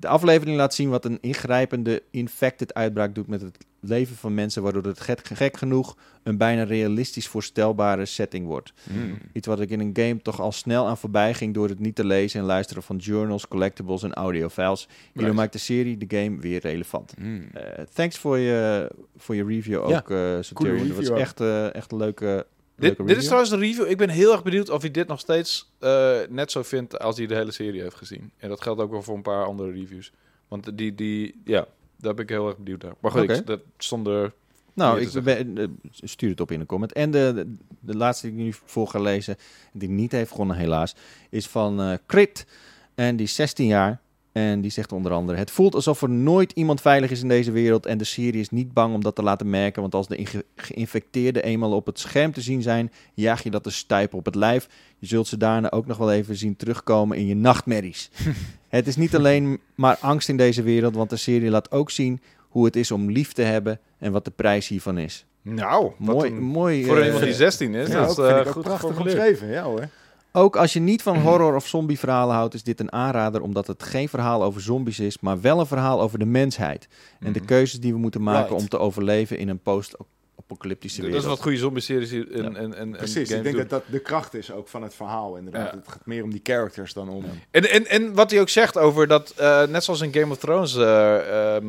[0.00, 4.82] De aflevering laat zien wat een ingrijpende infected-uitbraak doet met het leven van mensen, waardoor
[4.82, 8.72] het gek, gek genoeg een bijna realistisch voorstelbare setting wordt.
[8.82, 9.18] Mm.
[9.32, 11.94] Iets wat ik in een game toch al snel aan voorbij ging door het niet
[11.94, 14.88] te lezen en luisteren van journals, collectibles en audiofiles.
[15.12, 15.32] Nice.
[15.32, 17.14] maakt de serie de game weer relevant.
[17.18, 17.48] Mm.
[17.52, 20.88] Eh, thanks voor je, voor je review Ja, ook, eh Soterion.
[20.88, 22.46] Dat was echt, eh, echt een leuke
[22.78, 23.90] Dit, dit is trouwens de review.
[23.90, 27.16] Ik ben heel erg benieuwd of hij dit nog steeds eh, net zo vindt als
[27.16, 28.30] hij de hele serie heeft gezien.
[28.36, 30.12] En dat geldt ook wel voor een paar andere reviews.
[30.48, 31.66] Want die, die ja,
[31.96, 32.94] daar ben ik heel erg benieuwd naar.
[33.00, 33.34] Maar goed, Oké.
[33.34, 34.32] ik, dat zonder...
[34.74, 36.92] Nou, ik ben, eh, stuur het op in de comment.
[36.92, 39.36] En de, de, de laatste die ik nu voor ga lezen,
[39.72, 40.94] die niet heeft gewonnen helaas,
[41.30, 42.46] is van eh Crit.
[42.94, 44.00] En die is 16 jaar.
[44.38, 47.50] En die zegt onder andere: Het voelt alsof er nooit iemand veilig is in deze
[47.52, 47.86] wereld.
[47.86, 49.80] En de serie is niet bang om dat te laten merken.
[49.80, 53.64] Want als de inge- geïnfecteerden eenmaal op het scherm te zien zijn, jaag je dat
[53.64, 54.68] de stuipen op het lijf.
[54.98, 58.10] Je zult ze daarna ook nog wel even zien terugkomen in je nachtmerries.
[58.68, 62.20] het is niet alleen maar angst in deze wereld, want de serie laat ook zien
[62.48, 65.26] hoe het is om lief te hebben en wat de prijs hiervan is.
[65.42, 66.84] Nou, Mooi, een- mooi.
[66.84, 69.48] voor eh, iemand die 16 is, Ja, dat is eh, goed prachtig omschreven.
[69.48, 69.88] Ja hoor.
[70.32, 73.82] Ook als je niet van horror of zombieverhalen houdt, is dit een aanrader, omdat het
[73.82, 76.88] geen verhaal over zombies is, maar wel een verhaal over de mensheid.
[77.20, 77.48] En de Mhm.
[77.48, 78.60] keuzes die we moeten maken Right.
[78.62, 81.24] om te overleven in een post-apocalyptische Dat wereld.
[81.24, 82.24] is wat goede zombie-series Ja.
[82.42, 83.54] en, en, Precies, ik denk doen.
[83.56, 85.70] dat dat de kracht is ook van het verhaal inderdaad.
[85.72, 85.76] Ja.
[85.78, 87.24] Het gaat meer om die characters dan om...
[87.50, 90.38] En, en, en wat hij ook zegt over dat, eh, net zoals in Game of
[90.38, 91.66] Thrones, eh ehm,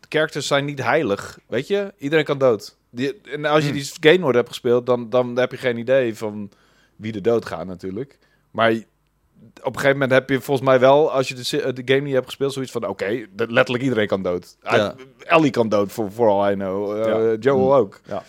[0.00, 1.38] de characters zijn niet heilig.
[1.46, 2.76] Weet je, iedereen kan dood.
[2.90, 3.78] Die, en als je Hmm.
[3.78, 6.50] die game nooit hebt gespeeld, dan, dan heb je geen idee van
[6.96, 8.18] wie er dood gaat natuurlijk.
[8.50, 12.00] Maar op een gegeven moment heb je volgens mij wel, als je de, de game
[12.00, 14.56] niet hebt gespeeld, zoiets van, oké, dat- letterlijk iedereen kan dood.
[14.62, 14.94] Ja.
[15.18, 17.06] Ellie kan dood, for, for all I know.
[17.06, 17.36] Ja.
[17.40, 18.00] Joel ook.
[18.06, 18.22] Ja.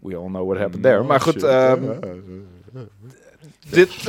[0.00, 1.02] We all know what happened there.
[1.02, 1.98] Maar goed, ehm, Ja.
[3.70, 3.90] dit.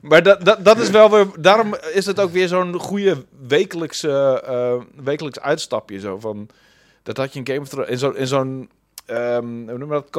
[0.00, 1.26] maar dat, dat, dat is wel weer.
[1.40, 6.00] Daarom is het ook weer zo'n goede wekelijkse, eh, wekelijks uitstapje.
[6.00, 6.48] Zo van.
[7.02, 7.90] Dat had je in Game of Thrones.
[7.90, 8.16] In zo'n.
[8.16, 8.70] In zo'n
[9.06, 10.10] ehm, hoe noem dat?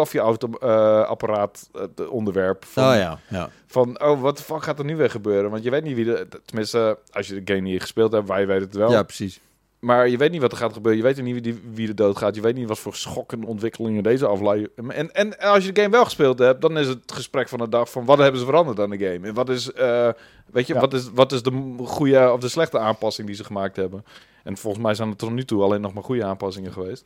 [0.72, 2.66] Koffieautoapparaat het onderwerp.
[2.66, 3.50] Van, Oh ja, ja.
[3.66, 5.52] van, oh, wat de fuck gaat er nu weer gebeuren?
[5.52, 6.28] Want je weet niet wie de...
[6.46, 8.92] Tenminste, als je de game niet gespeeld hebt, wij weten het wel.
[8.92, 9.40] ja, precies.
[9.80, 11.02] Maar je weet niet wat er gaat gebeuren.
[11.02, 12.36] Je weet niet wie, die, wie er doodgaat.
[12.36, 14.70] Je weet niet wat voor schokkende ontwikkelingen deze afleiding...
[14.90, 17.70] En, en als je de game wel gespeeld hebt, dan is het gesprek van de
[17.70, 18.06] dag van...
[18.06, 19.28] Wat hebben ze veranderd aan de game?
[19.28, 20.10] En wat is, eh,
[20.52, 20.80] weet je, Ja.
[20.80, 24.06] wat is, wat is de goede of de slechte aanpassing die ze gemaakt hebben?
[24.44, 27.06] En volgens mij zijn er tot nu toe alleen nog maar goede aanpassingen geweest.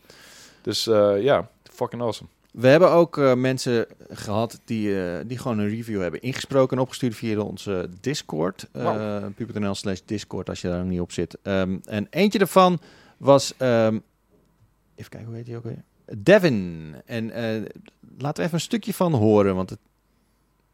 [0.61, 1.49] Dus eh, ja,
[1.81, 2.29] fucking awesome.
[2.51, 6.83] We hebben ook eh, mensen gehad die, eh, die gewoon een review hebben ingesproken en
[6.83, 8.67] opgestuurd via onze Discord.
[8.73, 11.37] Uh, puber.nl slash Discord als je daar nog niet op zit.
[11.41, 12.79] Ehm, en eentje daarvan
[13.17, 13.99] was, ehm,
[14.95, 15.83] even kijken, hoe heet hij ook weer?
[16.17, 16.95] Devin.
[17.05, 17.61] En eh,
[18.17, 19.79] laten we even een stukje van horen, want het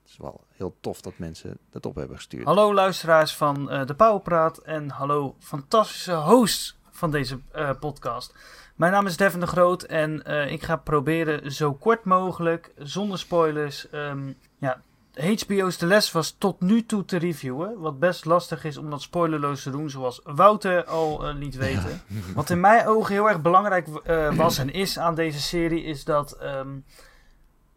[0.08, 2.46] is wel heel tof dat mensen dat op hebben gestuurd.
[2.46, 8.34] Hallo luisteraars van eh, de Pauwpraat en hallo fantastische hosts van deze eh, podcast.
[8.78, 13.20] Mijn naam is Devin de Groot en eh, ik ga proberen zo kort mogelijk, zonder
[13.20, 14.82] spoilers, ehm, ja,
[15.14, 17.80] HBO's The Les was tot nu toe te reviewen.
[17.80, 22.02] Wat best lastig is om dat spoilerloos te doen, zoals Wouter al eh, liet weten.
[22.36, 26.04] Wat in mijn ogen heel erg belangrijk eh, was en is aan deze serie, is
[26.04, 26.78] dat ehm,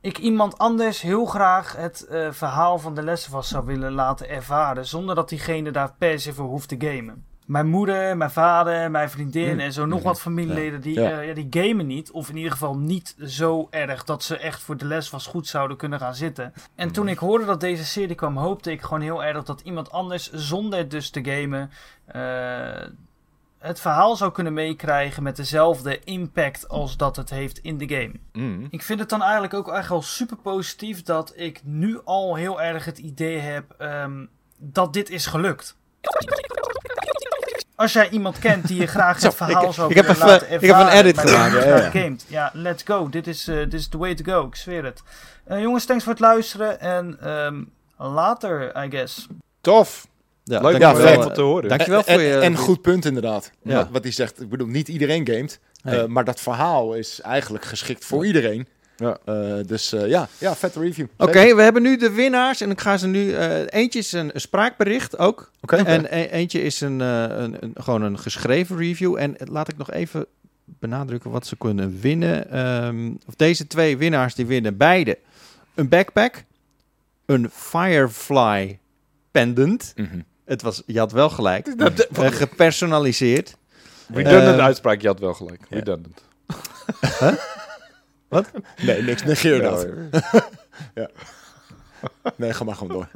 [0.01, 4.87] ik iemand anders heel graag het verhaal van de lessen was zou willen laten ervaren,
[4.87, 7.30] zonder dat diegene daar per se voor hoeft te gamen.
[7.51, 9.61] Mijn moeder, mijn vader, mijn vriendin Mm.
[9.61, 11.11] en zo nog wat familieleden die, Ja.
[11.21, 12.11] eh, ja, die gamen niet.
[12.11, 15.47] Of in ieder geval niet zo erg dat ze echt voor de les was goed
[15.47, 16.53] zouden kunnen gaan zitten.
[16.75, 19.91] En toen ik hoorde dat deze serie kwam, hoopte ik gewoon heel erg dat iemand
[19.91, 21.71] anders, zonder dus te gamen,
[22.07, 22.89] eh,
[23.59, 28.13] het verhaal zou kunnen meekrijgen met dezelfde impact als dat het heeft in de game.
[28.33, 28.67] Mm.
[28.71, 32.63] Ik vind het dan eigenlijk ook echt wel super positief dat ik nu al heel
[32.63, 34.27] erg het idee heb ehm,
[34.59, 35.79] dat dit is gelukt.
[37.81, 40.33] Als jij iemand kent die je graag het verhaal ik- zou ik heb willen even-
[40.33, 42.51] laten ik heb een ervaren, edit gemaakt, ja, ja.
[42.55, 43.09] let's go.
[43.09, 44.47] Dit is, eh, dit is the way to go.
[44.47, 45.03] Ik zweer het.
[45.45, 47.63] Eh, jongens, thanks voor het luisteren en ehm,
[48.15, 49.27] later, I guess.
[49.61, 50.07] Tof.
[50.45, 51.19] Ja, Leuk ja, vet.
[51.19, 51.69] uh, te horen.
[51.69, 52.39] Dankjewel en, voor je...
[52.39, 53.51] En goed punt inderdaad.
[53.63, 53.75] Ja.
[53.77, 55.61] Wat, wat hij zegt, ik bedoel, niet iedereen gamet.
[55.83, 56.01] Nee.
[56.01, 58.69] eh, maar dat verhaal is eigenlijk geschikt voor iedereen.
[59.01, 59.19] Ja.
[59.25, 61.07] Eh, dus eh, ja, ja, vette review.
[61.17, 63.33] Oké, we hebben nu de winnaars en ik ga ze nu...
[63.33, 65.51] eh, eentje is een, een spraakbericht ook.
[65.61, 65.77] Oké.
[65.77, 69.17] En e- eentje is een, eh, een, een, gewoon een geschreven review.
[69.19, 70.27] En laat ik nog even
[70.65, 72.51] benadrukken wat ze kunnen winnen.
[72.51, 75.19] Ehm, of deze twee winnaars die winnen beide
[75.75, 76.45] een backpack,
[77.27, 78.79] een Firefly
[79.31, 79.93] pendant.
[79.97, 80.21] Mhm.
[80.45, 81.79] Het was, je had wel gelijk.
[81.79, 83.57] Dat- gepersonaliseerd.
[84.13, 85.61] Redundant Eh, uitspraak, je had wel gelijk.
[85.69, 85.97] ja.
[88.31, 88.65] Redundant.
[88.83, 89.25] Nee, niks.
[89.25, 89.85] Negeer Ja, dat.
[89.85, 91.11] hoor.
[92.37, 93.09] Nee, ga maar gewoon door.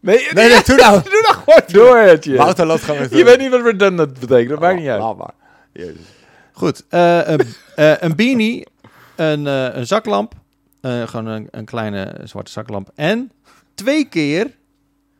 [0.00, 1.02] Nee, Nee, nee, doe nou.
[1.10, 2.36] doe nou gewoon door, Etje.
[2.36, 5.00] Wouter loopt gewoon Je weet niet wat redundant betekent, dat maakt niet uit.
[5.00, 5.34] Laat maar.
[5.72, 6.06] Jezus.
[6.52, 7.40] Goed, eh, een,
[7.76, 8.66] eh, een beanie,
[9.16, 10.32] een, eh, een zaklamp,
[10.80, 13.32] eh, gewoon een, een kleine zwarte zaklamp en
[13.74, 14.50] twee keer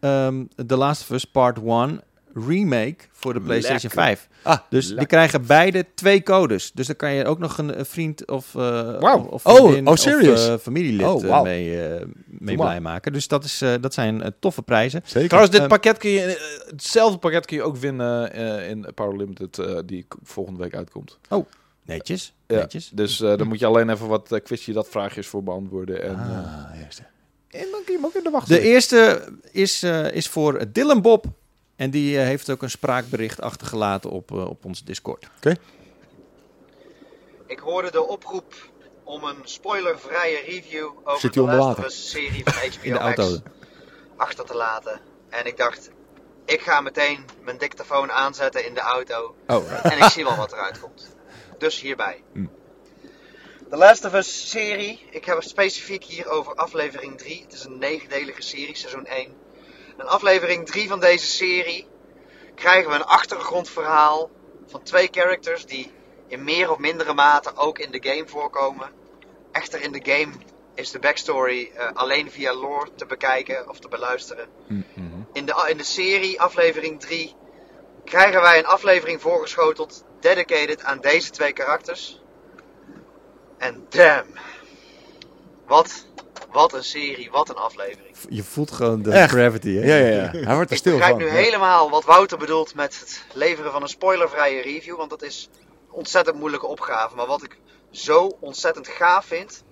[0.00, 2.00] ehm The Last of Us Part 1
[2.34, 4.16] remake voor de PlayStation Lekker.
[4.16, 4.28] 5.
[4.42, 6.70] Ah, Dus die krijgen beide twee codes.
[6.72, 8.60] Dus dan kan je ook nog een, een vriend of, eh
[9.00, 9.20] Wauw.
[9.24, 10.44] of Oh, vriendin oh, serious?
[10.48, 13.12] of eh, familielid Oh, eh, mee, eh, mee blij maken.
[13.12, 15.00] Dus dat, is, eh, dat zijn eh, toffe prijzen.
[15.04, 15.26] Zeker.
[15.28, 18.86] Trouwens, dit Ehm, pakket kun je, eh, hetzelfde pakket kun je ook winnen eh, in
[18.94, 21.18] Power Limited, eh, die volgende week uitkomt.
[21.84, 22.56] Netjes, Ja.
[22.56, 22.90] netjes.
[22.94, 26.02] Dus eh, dan moet je alleen even wat uh, quizje dat vraagjes voor beantwoorden.
[26.02, 26.18] En, eh,
[26.70, 27.02] Ah, juist.
[27.50, 30.64] en dan kun je hem ook in de wacht De eerste is, eh, is voor
[30.72, 31.24] Dylan Bob.
[31.82, 35.26] En die eh, heeft ook een spraakbericht achtergelaten op, eh, op onze Discord.
[37.46, 38.54] Ik hoorde de oproep
[39.04, 41.74] om een spoilervrije review over Zit de?
[41.84, 43.42] Us serie van HBO In de Max auto.
[44.16, 45.00] achter te laten.
[45.28, 45.90] En ik dacht,
[46.44, 50.52] ik ga meteen mijn dictafoon aanzetten in de auto Oh, en ik zie wel wat
[50.52, 51.16] eruit komt.
[51.58, 52.22] Dus hierbij.
[53.70, 57.42] De Last of Us serie, ik heb het specifiek hier over aflevering 3.
[57.42, 59.41] Het is een negendelige serie, seizoen 1.
[60.02, 61.86] In aflevering 3 van deze serie
[62.54, 64.30] krijgen we een achtergrondverhaal
[64.66, 65.92] van twee characters die
[66.26, 68.90] in meer of mindere mate ook in de game voorkomen.
[69.52, 70.32] Echter in de game
[70.74, 74.48] is de backstory eh, alleen via lore te bekijken of te beluisteren.
[75.32, 77.34] In de, in de serie, aflevering 3,
[78.04, 82.20] krijgen wij een aflevering voorgeschoteld dedicated aan deze twee karakters.
[83.58, 84.26] En damn,
[85.72, 86.06] wat,
[86.50, 88.16] wat een serie, wat een aflevering.
[88.28, 89.30] je voelt gewoon de Echt?
[89.30, 89.84] gravity, hè?
[89.84, 90.30] Ja, ja, ja.
[90.30, 91.24] Hij wordt er Ik stil begrijp van.
[91.24, 91.42] nu Ja.
[91.42, 94.96] helemaal wat Wouter bedoelt met het leveren van een spoilervrije review.
[94.96, 97.16] Want dat is een ontzettend moeilijke opgave.
[97.16, 97.58] Maar wat ik
[97.90, 99.62] zo ontzettend gaaf vind,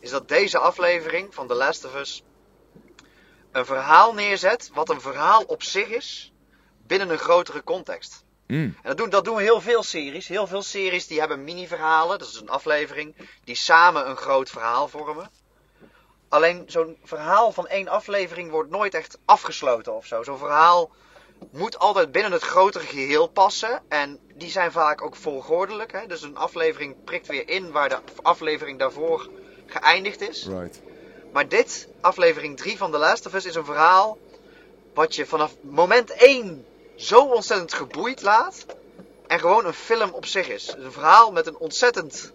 [0.00, 2.22] is dat deze aflevering van The Last of Us
[3.52, 4.70] een verhaal neerzet.
[4.74, 6.32] Wat een verhaal op zich is,
[6.86, 8.24] binnen een grotere context.
[8.54, 8.76] Mm.
[8.82, 10.28] En dat doen, dat doen heel veel series.
[10.28, 12.18] Heel veel series die hebben mini-verhalen.
[12.18, 13.14] Dat is een aflevering.
[13.44, 15.30] Die samen een groot verhaal vormen.
[16.28, 20.22] Alleen zo'n verhaal van één aflevering wordt nooit echt afgesloten of zo.
[20.22, 20.90] Zo'n verhaal
[21.50, 23.82] moet altijd binnen het grotere geheel passen.
[23.88, 25.92] En die zijn vaak ook volgordelijk.
[25.92, 26.06] Hè?
[26.06, 29.30] Dus een aflevering prikt weer in waar de aflevering daarvoor
[29.66, 30.46] geëindigd is.
[30.46, 30.80] Right.
[31.32, 34.18] Maar dit, aflevering 3 van The Last of Us, is een verhaal
[34.94, 36.64] wat je vanaf moment 1
[36.96, 38.66] zo ontzettend geboeid laat.
[39.26, 40.74] En gewoon een film op zich is.
[40.76, 42.32] Een verhaal met een ontzettend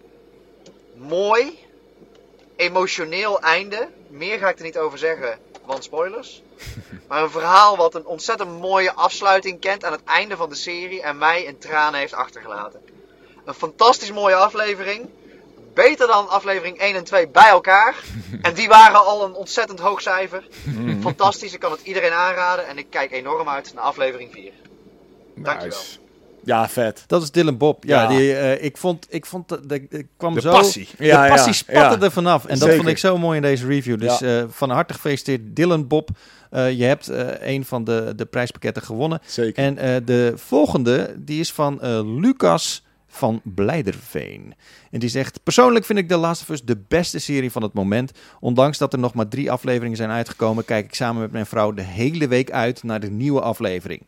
[0.94, 1.58] mooi,
[2.56, 3.88] emotioneel einde.
[4.08, 6.42] Meer ga ik er niet over zeggen, want spoilers.
[7.08, 11.02] Maar een verhaal wat een ontzettend mooie afsluiting kent aan het einde van de serie.
[11.02, 12.82] En mij in tranen heeft achtergelaten.
[13.44, 15.08] Een fantastisch mooie aflevering.
[15.88, 17.94] Beter dan aflevering 1 en 2 bij elkaar.
[18.42, 20.42] En die waren al een ontzettend hoog cijfer.
[21.00, 22.66] Fantastisch, ik kan het iedereen aanraden.
[22.66, 24.50] En ik kijk enorm uit naar aflevering 4.
[25.36, 25.78] Dankjewel.
[25.78, 25.98] Nice.
[26.44, 27.04] Ja, vet.
[27.06, 27.84] Dat is Dylan Bob.
[27.84, 28.08] Ja, Ja.
[28.08, 30.50] Die, eh, ik vond, ik vond dat, dat- ik kwam De zo...
[30.50, 30.88] passie.
[30.98, 32.04] De Ja, ja, passie spatte ja.
[32.04, 32.44] er vanaf.
[32.44, 34.00] En dat vond ik zo mooi in deze review.
[34.00, 34.38] Dus Ja.
[34.40, 36.08] eh, van harte gefeliciteerd Dylan Bob.
[36.50, 39.20] Eh, je hebt eh, een van de, de prijspakketten gewonnen.
[39.26, 39.64] Zeker.
[39.64, 44.54] En eh, de volgende, die is van eh, Lucas van Blijderveen.
[44.90, 47.72] En die zegt, persoonlijk vind ik The Last of Us de beste serie van het
[47.72, 48.12] moment.
[48.40, 51.72] Ondanks dat er nog maar drie afleveringen zijn uitgekomen, kijk ik samen met mijn vrouw
[51.72, 54.06] de hele week uit naar de nieuwe aflevering.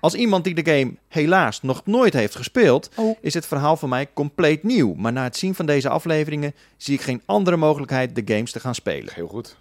[0.00, 3.16] Als iemand die de game helaas nog nooit heeft gespeeld, Oh.
[3.20, 4.94] is het verhaal voor mij compleet nieuw.
[4.94, 8.60] Maar na het zien van deze afleveringen zie ik geen andere mogelijkheid de games te
[8.60, 9.14] gaan spelen.
[9.14, 9.56] Heel goed.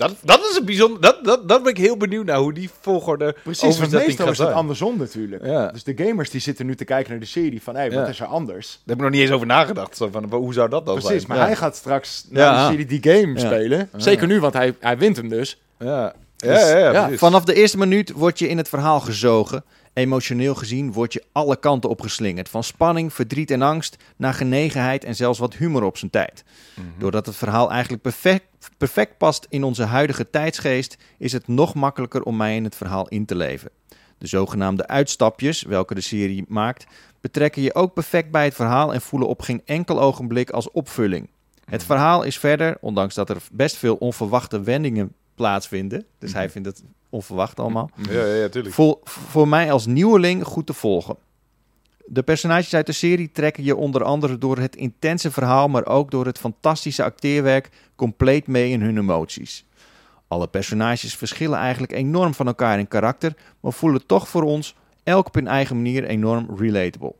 [0.00, 1.00] Dat, dat is een bijzonder.
[1.00, 4.32] Dat, dat, dat ben ik heel benieuwd naar hoe die volgorde Precies, want meestal gaat
[4.34, 5.44] is het andersom natuurlijk.
[5.44, 5.66] Ja.
[5.66, 8.06] Dus de gamers die zitten nu te kijken naar de serie van, hé, wat Ja.
[8.06, 8.66] is er anders?
[8.70, 9.96] Daar heb ik nog niet eens over nagedacht.
[9.96, 11.24] Zo van, hoe zou dat dan Precies, zijn?
[11.28, 11.44] maar ja.
[11.44, 12.64] hij gaat straks naar Ja.
[12.66, 13.46] de serie die game Ja.
[13.46, 13.88] spelen.
[13.96, 15.58] Zeker nu, want hij, hij wint hem dus.
[15.78, 17.18] Ja, Dus, ja, ja, ja, ja, precies.
[17.18, 19.64] Vanaf de eerste minuut word je in het verhaal gezogen.
[19.92, 22.48] Emotioneel gezien word je alle kanten opgeslingerd.
[22.48, 26.44] Van spanning, verdriet en angst naar genegenheid en zelfs wat humor op zijn tijd.
[26.98, 28.44] Doordat het verhaal eigenlijk perfect,
[28.76, 33.08] perfect past in onze huidige tijdsgeest, is het nog makkelijker om mij in het verhaal
[33.08, 33.70] in te leven.
[34.18, 36.86] De zogenaamde uitstapjes, welke de serie maakt,
[37.20, 41.30] betrekken je ook perfect bij het verhaal en voelen op geen enkel ogenblik als opvulling.
[41.64, 46.68] Het verhaal is verder, ondanks dat er best veel onverwachte wendingen plaatsvinden, dus hij vindt
[46.68, 48.74] het onverwacht allemaal, Ja, ja, ja, tuurlijk.
[48.74, 51.16] voor, voor mij als nieuweling goed te volgen.
[52.04, 56.10] De personages uit de serie trekken je onder andere door het intense verhaal, maar ook
[56.10, 59.64] door het fantastische acteerwerk compleet mee in hun emoties.
[60.28, 65.26] Alle personages verschillen eigenlijk enorm van elkaar in karakter, maar voelen toch voor ons elk
[65.26, 67.14] op hun eigen manier enorm relatable.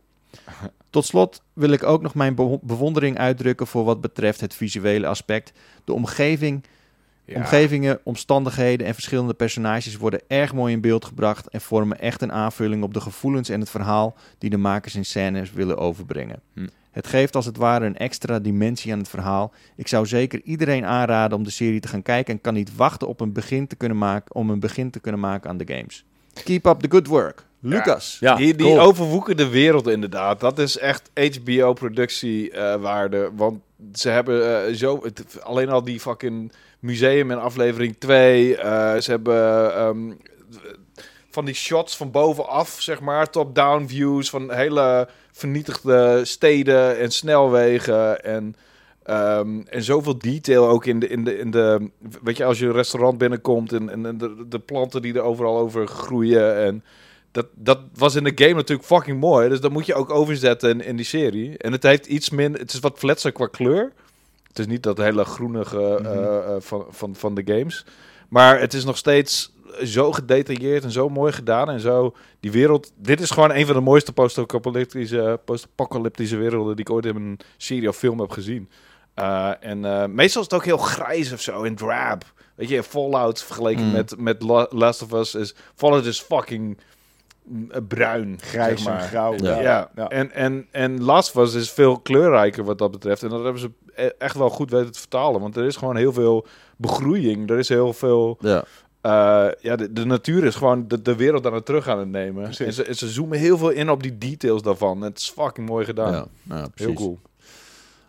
[0.91, 5.07] Tot slot wil ik ook nog mijn be- bewondering uitdrukken voor wat betreft het visuele
[5.07, 5.53] aspect.
[5.85, 6.65] De omgeving
[7.31, 7.37] Ja.
[7.37, 12.33] Omgevingen, omstandigheden en verschillende personages worden erg mooi in beeld gebracht en vormen echt een
[12.33, 16.41] aanvulling op de gevoelens en het verhaal die de makers in scènes willen overbrengen.
[16.55, 16.67] Hm.
[16.91, 19.53] Het geeft als het ware een extra dimensie aan het verhaal.
[19.77, 23.09] Ik zou zeker iedereen aanraden om de serie te gaan kijken en kan niet wachten
[23.09, 26.05] op een begin te kunnen maken, om een begin te kunnen maken aan de games.
[26.45, 27.49] Keep up the good work.
[27.61, 28.17] Lucas.
[28.21, 28.81] Ja, die die cool.
[28.81, 33.31] overwoekerde wereld inderdaad, dat is echt HBO-productiewaarde.
[33.37, 33.61] want
[33.93, 35.01] ze hebben eh, zo...
[35.03, 38.57] Het, alleen al die fucking museum in aflevering 2.
[38.57, 40.13] eh, ze hebben ehm,
[41.31, 43.31] van die shots van bovenaf, zeg maar.
[43.31, 48.25] Top-down views van hele vernietigde steden en snelwegen.
[48.25, 48.57] En,
[49.03, 51.91] ehm, en zoveel detail ook in de, in, de, in de...
[52.23, 55.59] Weet je, als je een restaurant binnenkomt en, en, de, de planten die er overal
[55.59, 56.85] over groeien en...
[57.33, 59.49] Dat, dat was in de game natuurlijk fucking mooi.
[59.49, 61.59] Dus dat moet je ook overzetten in, in die serie.
[61.59, 62.61] En het heeft iets minder...
[62.61, 63.93] Het is wat fletser qua kleur.
[64.51, 67.85] Het is niet dat hele groenige eh, eh, van, van, van de games.
[68.29, 69.53] Maar het is nog steeds
[69.85, 71.71] zo gedetailleerd en zo mooi gedaan.
[71.71, 72.93] En zo die wereld...
[72.97, 76.77] Dit is gewoon een van de mooiste post-apocalyptische, post-apocalyptische werelden...
[76.77, 78.69] die ik ooit in een serie of film heb gezien.
[79.15, 82.25] Eh, en eh, meestal is het ook heel grijs of zo, in drab.
[82.55, 83.93] Weet je, Fallout vergeleken Mm.
[83.93, 85.55] met, met La- Last of Us is...
[85.75, 86.79] Fallout is fucking
[87.43, 89.03] mm, eh, bruin, Grijs zeg maar.
[89.03, 89.35] en grauw.
[89.37, 90.09] Ja, Ja.
[90.09, 93.23] En, en, en Last of Us is veel kleurrijker wat dat betreft.
[93.23, 93.71] En dat hebben ze
[94.19, 95.41] echt wel goed weten te vertalen.
[95.41, 96.47] Want er is gewoon heel veel
[96.77, 97.51] begroeiing.
[97.51, 98.39] Er is heel veel...
[98.41, 98.65] Ja.
[99.01, 102.09] eh, ja, de, de natuur is gewoon de, de wereld aan het terug aan het
[102.09, 102.45] nemen.
[102.45, 105.01] En ze, en ze zoomen heel veel in op die details daarvan.
[105.03, 106.13] Het is fucking mooi gedaan.
[106.13, 106.27] Ja,
[106.57, 107.19] ja, heel cool.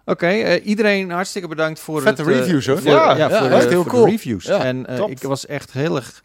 [0.05, 2.77] Oké, eh, iedereen hartstikke bedankt voor Vette het, eh, reviews, hoor.
[2.77, 4.05] Voor, Ja, ja, ja, voor, echt de, heel voor de cool.
[4.05, 4.45] reviews.
[4.45, 5.09] Ja, en eh, top.
[5.09, 6.23] ik was echt heel erg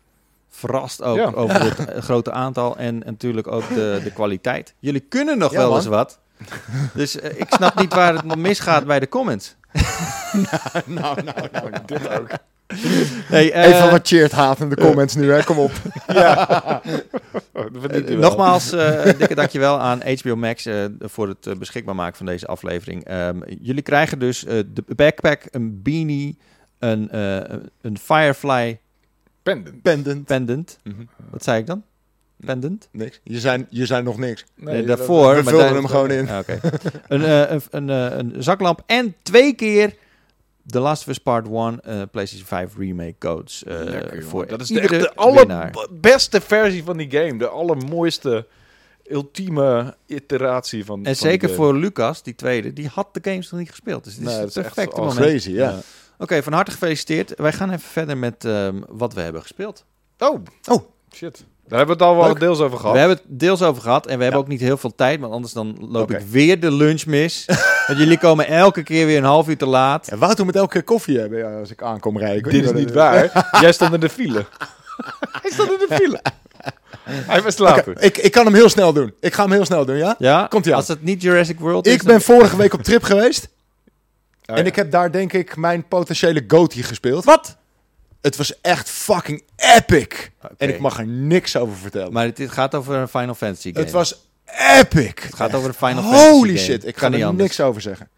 [0.50, 1.30] verrast ook Ja.
[1.34, 1.62] over
[1.94, 4.74] het grote aantal en natuurlijk ook de, de kwaliteit.
[4.78, 5.76] Jullie kunnen nog Ja, wel man.
[5.76, 6.18] eens wat.
[6.94, 9.56] Dus eh, ik snap niet waar het nog misgaat bij de comments.
[10.32, 12.28] nou, nou, nou, dit ook.
[13.26, 15.44] Hey, eh, Even wat cheert haat in de comments nu, hè.
[15.44, 15.72] Kom op.
[17.56, 18.18] Hij wel.
[18.18, 23.04] nogmaals, eh dikke dankjewel aan HBO Max eh, voor het beschikbaar maken van deze aflevering.
[23.04, 26.38] Ehm, jullie krijgen dus eh, de backpack, een beanie,
[26.78, 28.80] een, eh, een Firefly
[29.42, 29.82] Pendant.
[29.82, 30.24] Pendant.
[30.24, 30.78] pendant.
[30.82, 31.02] Mhm.
[31.30, 31.82] Wat zei ik dan?
[32.44, 32.88] Pendant?
[32.92, 33.20] Niks.
[33.22, 34.44] Je zijn, je zijn nog niks.
[34.54, 35.34] Nee, daarvoor.
[35.34, 36.28] we vulden hem gewoon in.
[36.28, 36.60] Ah, Oké.
[37.08, 39.94] een, eh, een, een, eh, een zaklamp en twee keer
[40.66, 44.28] The Last of Us Part 1 eh, PlayStation 5 remake codes eh, Lekker, jongen.
[44.28, 47.38] voor dat is de, de allerbeste versie van die game.
[47.38, 48.46] De allermooiste,
[49.04, 53.60] ultieme iteratie van En van zeker voor Lucas, die tweede, die had de games nog
[53.60, 54.04] niet gespeeld.
[54.04, 55.16] Dus het is Nee, het is perfecte moment.
[55.16, 55.78] Crazy, ja.
[56.18, 57.32] Oké, van harte gefeliciteerd.
[57.36, 59.84] Wij gaan even verder met ehm, wat we hebben gespeeld.
[60.18, 60.44] Oh.
[60.68, 60.82] Oh.
[61.14, 61.44] Shit.
[61.68, 62.40] Daar hebben we het al wel Leuk.
[62.40, 62.92] deels over gehad.
[62.92, 64.46] We hebben het deels over gehad en we hebben Ja.
[64.46, 66.16] ook niet heel veel tijd, want anders dan loop Oké.
[66.16, 67.44] ik weer de lunch mis.
[67.86, 70.06] want jullie komen elke keer weer een half uur te laat.
[70.10, 72.38] Ja, Wouter moet elke keer koffie hebben ja, als ik aankom rijden.
[72.38, 73.46] Ik weet Dit is wat niet het waar.
[73.62, 74.44] Jij stond in de file.
[75.42, 76.20] Hij stond in de file.
[77.10, 77.92] Hij was slapen.
[77.96, 79.14] Oké, ik, ik kan hem heel snel doen.
[79.20, 80.14] Ik ga hem heel snel doen, ja?
[80.18, 80.78] Ja, Komt-ie aan.
[80.78, 81.92] als het niet Jurassic World is.
[81.94, 83.48] Ik ben vorige week op trip geweest.
[84.46, 84.68] Oh, en ja.
[84.68, 87.24] ik heb daar denk ik mijn potentiële goatee gespeeld.
[87.24, 87.56] Wat?
[88.26, 90.30] Het was echt fucking epic.
[90.58, 92.12] En ik mag er niks over vertellen.
[92.12, 93.84] Maar het, gaat over een Final Fantasy game.
[93.84, 94.26] het was
[94.78, 95.12] epic.
[95.22, 96.58] Het gaat over een Final Fantasy Holy game.
[96.58, 97.42] shit, ik Kan ga er anders.
[97.48, 98.08] niks over zeggen.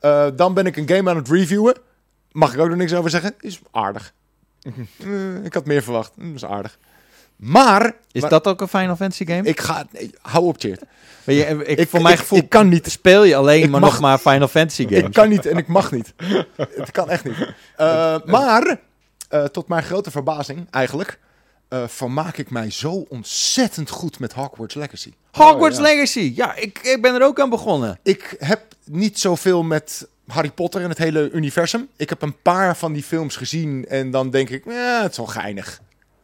[0.00, 1.76] Eh, dan ben ik een game aan het reviewen.
[2.32, 3.34] Mag ik ook nog niks over zeggen?
[3.40, 4.12] Is aardig.
[4.98, 6.12] Eh, ik had meer verwacht.
[6.34, 6.78] Is aardig.
[7.36, 9.42] Maar, Is maar dat ook een Final Fantasy game?
[9.48, 9.86] ik ga...
[9.92, 10.78] nee, hou op, je,
[11.24, 12.90] ik, Ik- voor mijn ik- gevoel ik kan niet.
[12.90, 15.02] speel je alleen maar mag- nog maar Final Fantasy games.
[15.04, 16.12] Ik kan niet en ik mag niet.
[16.56, 17.36] het kan echt niet.
[17.76, 18.78] Eh, maar,
[19.28, 21.18] eh, tot mijn grote verbazing eigenlijk,
[21.68, 25.12] eh, vermaak ik mij zo ontzettend goed met Hogwarts Legacy.
[25.32, 25.90] Hogwarts Oh, ja.
[25.92, 26.32] Legacy.
[26.34, 27.98] Ja, ik, ik ben er ook aan begonnen.
[28.02, 31.88] Ik heb niet zoveel met Harry Potter en het hele universum.
[31.96, 35.16] Ik heb een paar van die films gezien en dan denk ik, ja, het is
[35.16, 35.80] wel geinig.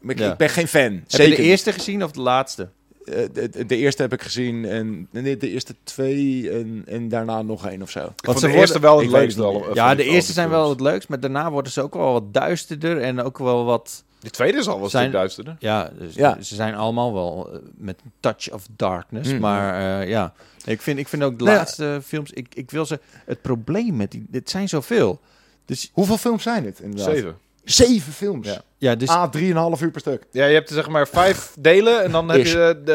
[0.09, 0.31] Ik, Ja.
[0.33, 0.83] ik ben geen fan.
[0.93, 2.69] Heb Zeker je de eerste gezien of de laatste?
[3.05, 7.09] Eh, de, de- de eerste heb ik gezien en nee, de eerste twee en, en
[7.09, 7.99] daarna nog één of zo.
[7.99, 9.43] Ik Want vond ze de eerste worden- wel het leukste.
[9.43, 9.65] al- niet.
[9.65, 10.63] van Ja, de eerste zijn films.
[10.63, 14.05] wel het leukst, maar daarna worden ze ook wel wat duisterder en ook wel wat
[14.21, 15.57] Die tweede is al wel een Zijn- stuk duisterder.
[15.59, 16.43] Ja, dus Ja.
[16.43, 19.33] ze zijn allemaal wel eh, met een touch of darkness.
[19.33, 19.39] Mm.
[19.41, 20.33] Maar eh, ja,
[20.65, 22.31] ik vind, ik vind ook de Nou laatste films...
[22.31, 23.01] Ik, ik wil ze...
[23.25, 24.27] Het probleem met die...
[24.29, 25.21] Dit zijn zoveel.
[25.65, 27.15] Dus Hoeveel films zijn het inderdaad?
[27.15, 27.37] Zeven.
[27.65, 28.47] Zeven films.
[28.47, 28.63] Ja.
[28.79, 29.09] ja, dus...
[29.09, 30.25] Ah, drieënhalf uur per stuk.
[30.31, 32.53] Ja, je hebt zeg maar vijf delen en dan heb Is.
[32.53, 32.93] je de,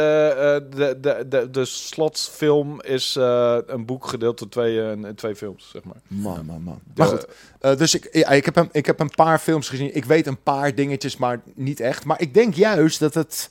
[0.68, 5.16] eh, de, de, de, de slotfilm is eh, een boek gedeeld door twee, eh, en
[5.16, 5.96] twee films, zeg maar.
[6.08, 6.80] Man, man, man.
[6.84, 7.26] De- Maar goed,
[7.60, 9.96] eh, dus ik, ja, ik, heb een, ik heb een paar films gezien.
[9.96, 12.06] Ik weet een paar dingetjes, maar niet echt.
[12.06, 13.50] Maar ik denk juist dat het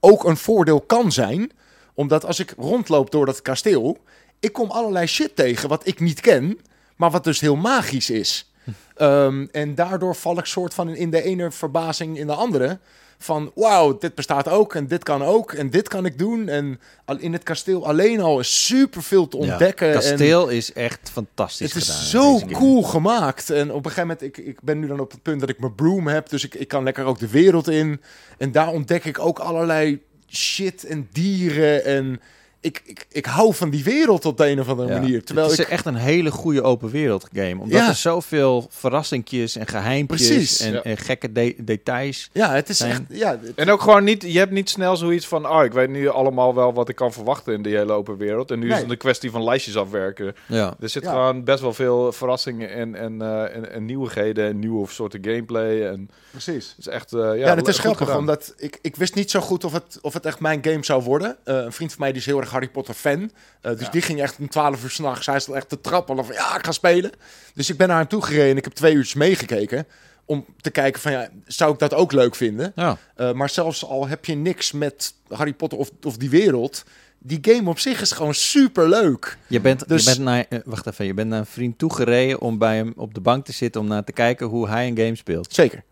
[0.00, 1.50] ook een voordeel kan zijn.
[1.94, 3.98] Omdat als ik rondloop door dat kasteel,
[4.40, 6.58] ik kom allerlei shit tegen wat ik niet ken,
[6.96, 8.52] maar wat dus heel magisch is.
[8.96, 12.78] Ehm, en daardoor val ik soort van in de ene verbazing in de andere.
[13.18, 16.48] Van wauw, dit bestaat ook en dit kan ook en dit kan ik doen.
[16.48, 16.80] En
[17.18, 19.86] in het kasteel alleen al is super veel te ja, ontdekken.
[19.86, 22.00] en- kasteel is echt fantastisch het gedaan.
[22.00, 22.52] is zo game.
[22.52, 23.50] cool gemaakt.
[23.50, 25.58] En op een gegeven moment, ik, ik ben nu dan op het punt dat ik
[25.58, 26.28] mijn broom heb.
[26.28, 28.00] Dus ik, ik kan lekker ook de wereld in.
[28.38, 31.84] En daar ontdek ik ook allerlei shit en dieren.
[31.84, 32.20] En
[32.64, 35.00] ik, ik, ik hou van die wereld op de een of andere Ja.
[35.00, 35.24] manier.
[35.24, 35.70] Terwijl het is ik...
[35.70, 37.60] echt een hele goede open wereld game.
[37.60, 37.88] Omdat Ja.
[37.88, 40.60] er zoveel verrassingjes en geheimpjes Precies.
[40.60, 40.82] en, Ja.
[40.82, 42.30] en gekke de- details...
[42.32, 43.02] Ja, het is zijn- echt...
[43.08, 45.88] Ja, het- En ook gewoon niet, je hebt niet snel zoiets van, oh, ik weet
[45.90, 48.50] nu allemaal wel wat ik kan verwachten in die hele open wereld.
[48.50, 50.34] En nu is het een kwestie van lijstjes afwerken.
[50.46, 50.74] Ja.
[50.80, 51.10] Er zit Ja.
[51.10, 55.86] gewoon best wel veel verrassingen en, en, eh, en, en nieuwigheden en nieuwe soorten gameplay.
[55.86, 56.68] En precies.
[56.76, 58.18] het is echt, eh, ja, Ja, het is grappig, gedaan.
[58.18, 61.02] omdat ik, ik wist niet zo goed of het, of het echt mijn game zou
[61.02, 61.36] worden.
[61.44, 63.30] Eh, een vriend van mij die is heel erg Harry Potter fan.
[63.60, 63.90] Eh, dus Ja.
[63.90, 65.26] die ging echt om 12 uur s'nachts.
[65.26, 67.10] Hij stond echt te trappelen van ja, ik ga spelen.
[67.54, 68.56] Dus ik ben naar hem toe gereden.
[68.56, 69.86] Ik heb twee uurtjes meegekeken.
[70.24, 72.72] Om te kijken van ja, zou ik dat ook leuk vinden?
[72.74, 72.98] Ja.
[73.16, 76.84] Eh, maar zelfs al heb je niks met Harry Potter of, of die wereld.
[77.18, 79.36] Die game op zich is gewoon super leuk.
[79.46, 82.40] Je bent, Dus- je bent naar, eh, wacht even, je bent naar een vriend toegereden
[82.40, 84.96] om bij hem op de bank te zitten om naar te kijken hoe hij een
[84.98, 85.54] game speelt.
[85.54, 85.82] Zeker.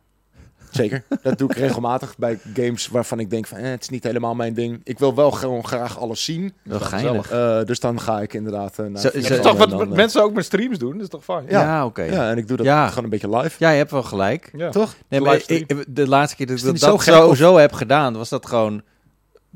[0.72, 1.02] Zeker.
[1.22, 4.34] Dat doe ik regelmatig bij games waarvan ik denk van eh, het is niet helemaal
[4.34, 4.80] mijn ding.
[4.84, 6.52] Ik wil wel gewoon graag alles zien.
[6.62, 7.30] Wel geinig.
[7.30, 9.88] Eh, dus dan ga ik inderdaad uh, naar Zo- Dat is toch wat dan, eh,
[9.88, 11.44] mensen ook met streams doen, dat is toch fijn?
[11.48, 11.60] Ja.
[11.62, 12.02] Ja, oké.
[12.02, 12.88] Ja, en ik doe dat Ja.
[12.88, 13.56] gewoon een beetje live.
[13.58, 14.50] Ja, je hebt wel gelijk.
[14.56, 14.70] Ja.
[14.70, 14.94] Toch?
[15.08, 18.28] Nee, De maar ik, de laatste keer dat ik dat, zo zo heb gedaan, was
[18.28, 18.82] dat gewoon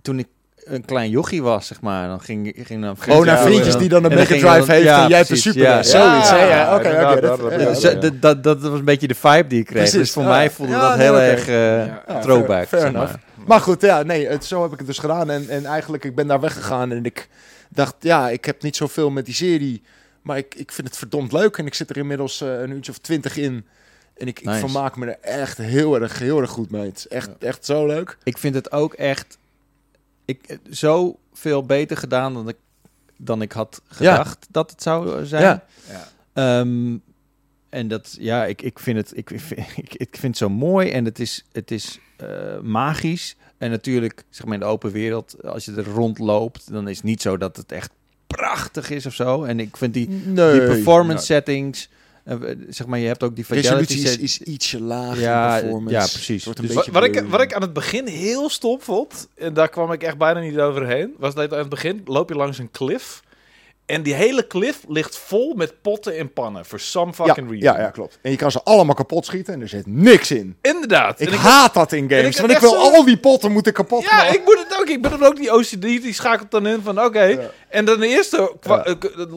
[0.02, 0.26] toen ik
[0.66, 2.08] een klein jochie was, zeg maar.
[2.08, 5.08] Dan ging, ging dan Oh, naar vriendjes die dan een Mega Drive heeft ja, en
[5.08, 5.82] jij hebt een Super ja.
[5.82, 6.28] Zoiets?
[6.30, 7.20] Ja, oké,
[8.00, 9.78] dat- dat- dat- was een beetje de vibe die ik kreeg.
[9.78, 9.98] Precies.
[9.98, 10.28] Dus voor Ja.
[10.28, 11.46] mij voelde Ja, dat nee, heel erg
[12.06, 12.48] Ja, throwback.
[12.48, 13.20] fair- fair zeg maar.
[13.46, 15.30] Maar goed, ja, nee, het, zo heb ik het dus gedaan.
[15.30, 17.28] En, en eigenlijk, ik ben daar weggegaan en ik
[17.68, 19.82] dacht, ja, ik heb niet zoveel met die serie.
[20.22, 21.56] Maar ik, ik vind het verdomd leuk.
[21.58, 23.66] En ik zit er inmiddels eh, een uurtje of twintig in.
[24.16, 24.58] En ik, ik Nice.
[24.58, 26.86] vermaak me er echt heel erg, heel erg goed mee.
[26.86, 28.16] Het is echt, echt zo leuk.
[28.22, 29.38] Ik vind het ook echt
[30.26, 32.56] ik, eh, zo veel beter gedaan dan ik,
[33.16, 35.42] dan ik had gedacht dat het zou eh, zijn.
[35.42, 35.64] Ja.
[36.32, 36.96] Ehm,
[37.68, 40.90] en dat, ja, ik, ik vind het, ik, vind- ik, ik vind het zo mooi
[40.90, 43.36] en het is, het is eh, magisch.
[43.58, 47.04] En natuurlijk, zeg maar in de open wereld, als je er rondloopt, dan is het
[47.06, 47.90] niet zo dat het echt
[48.26, 49.42] prachtig is of zo.
[49.44, 50.52] En ik vind die, Nee.
[50.52, 51.88] die performance settings,
[52.68, 55.20] zeg maar, je hebt ook die fidelity is, ietsje lager.
[55.22, 55.94] Ja, performance.
[55.94, 56.44] ja, precies.
[56.44, 59.54] Het wordt een Dus Wat, ik, wat ik aan het begin heel stom vond, en
[59.54, 62.58] daar kwam ik echt bijna niet overheen, was dat aan het begin loop je langs
[62.58, 63.22] een cliff.
[63.86, 66.64] En die hele cliff ligt vol met potten en pannen.
[66.64, 67.72] For some ja, fucking reason.
[67.74, 68.18] ja, ja, klopt.
[68.22, 70.56] En je kan ze allemaal kapot schieten en er zit niks in.
[70.62, 71.20] Inderdaad.
[71.20, 73.52] Ik En ik- haat dat in games, ik want ik wil zo- al die potten
[73.52, 74.34] moeten kapot Ja, knallen.
[74.34, 74.88] ik moet het ook.
[74.88, 77.22] Ik ben dan ook die OCD, die schakelt dan in van oké.
[77.22, 77.40] Ja.
[77.68, 78.84] En dan de eerste, qua- Ja.
[78.84, 78.94] eh,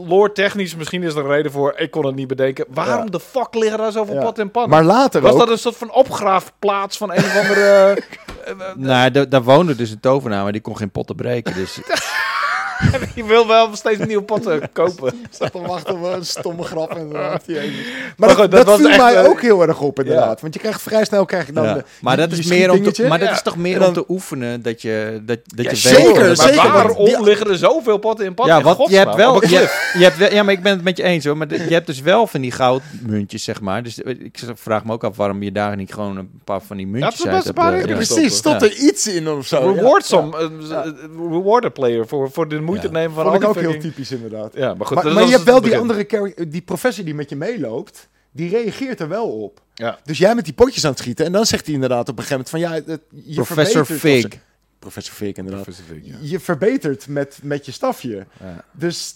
[0.07, 2.65] lore technisch, misschien is er een reden voor, ik kon het niet bedenken.
[2.69, 3.09] Waarom Ja.
[3.09, 4.21] de fuck liggen daar zoveel Ja.
[4.23, 4.71] potten en pannen?
[4.71, 5.39] Maar later was ook.
[5.39, 7.61] dat een soort van opgraafplaats van een of andere...
[8.45, 11.53] eh, eh, Nou, da- daar woonde dus een tovenaar, maar die kon geen potten breken.
[11.53, 11.77] Dus
[13.15, 15.13] je wil wel steeds nieuwe potten kopen.
[15.29, 17.43] zat te wachten op een stomme grap inderdaad.
[17.47, 17.57] Maar,
[18.17, 20.41] Maar dat, goed, dat, dat was viel echt, mij eh, ook heel erg op inderdaad.
[20.41, 21.73] Want je krijgt vrij snel krijg je dan Ja.
[21.73, 23.33] de, maar die- dat is meer om te, maar dat Ja.
[23.33, 26.37] is toch meer dan- om te oefenen dat je dat, dat Ja, je zeker, weet-
[26.37, 28.55] maar zeker, want waarom die- liggen er zoveel potten in pannen?
[28.55, 30.97] Ja, In want je hebt wel, je, hebt wel, ja, maar ik ben het met
[30.97, 31.37] je eens hoor.
[31.37, 33.83] Maar de- je hebt dus wel van die goudmuntjes, zeg maar.
[33.83, 36.77] Dus eh, ik vraag me ook af waarom je daar niet gewoon een paar van
[36.77, 37.57] die muntjes uit hebt.
[37.89, 37.95] eh.
[37.95, 38.67] Precies, stond Ja.
[38.67, 39.71] er iets in of zo.
[39.75, 40.49] Reward some,
[41.29, 42.93] reward a player voor, voor de moeite Ja.
[42.93, 44.53] nemen van Vond ik ook heel typisch inderdaad.
[44.53, 45.03] Ja, maar goed.
[45.03, 49.07] maar je hebt wel die andere die professor die met je meeloopt, die reageert er
[49.07, 49.61] wel op.
[49.73, 49.99] Ja.
[50.03, 52.23] Dus jij met die potjes aan het schieten en dan zegt hij inderdaad op een
[52.23, 54.25] gegeven moment van ja, het, je Professor Fig.
[54.79, 55.63] Professor Fig inderdaad.
[55.63, 56.15] Professor Fig, ja.
[56.21, 58.25] Je verbetert met, met je stafje.
[58.39, 58.63] Ja.
[58.71, 59.15] Dus,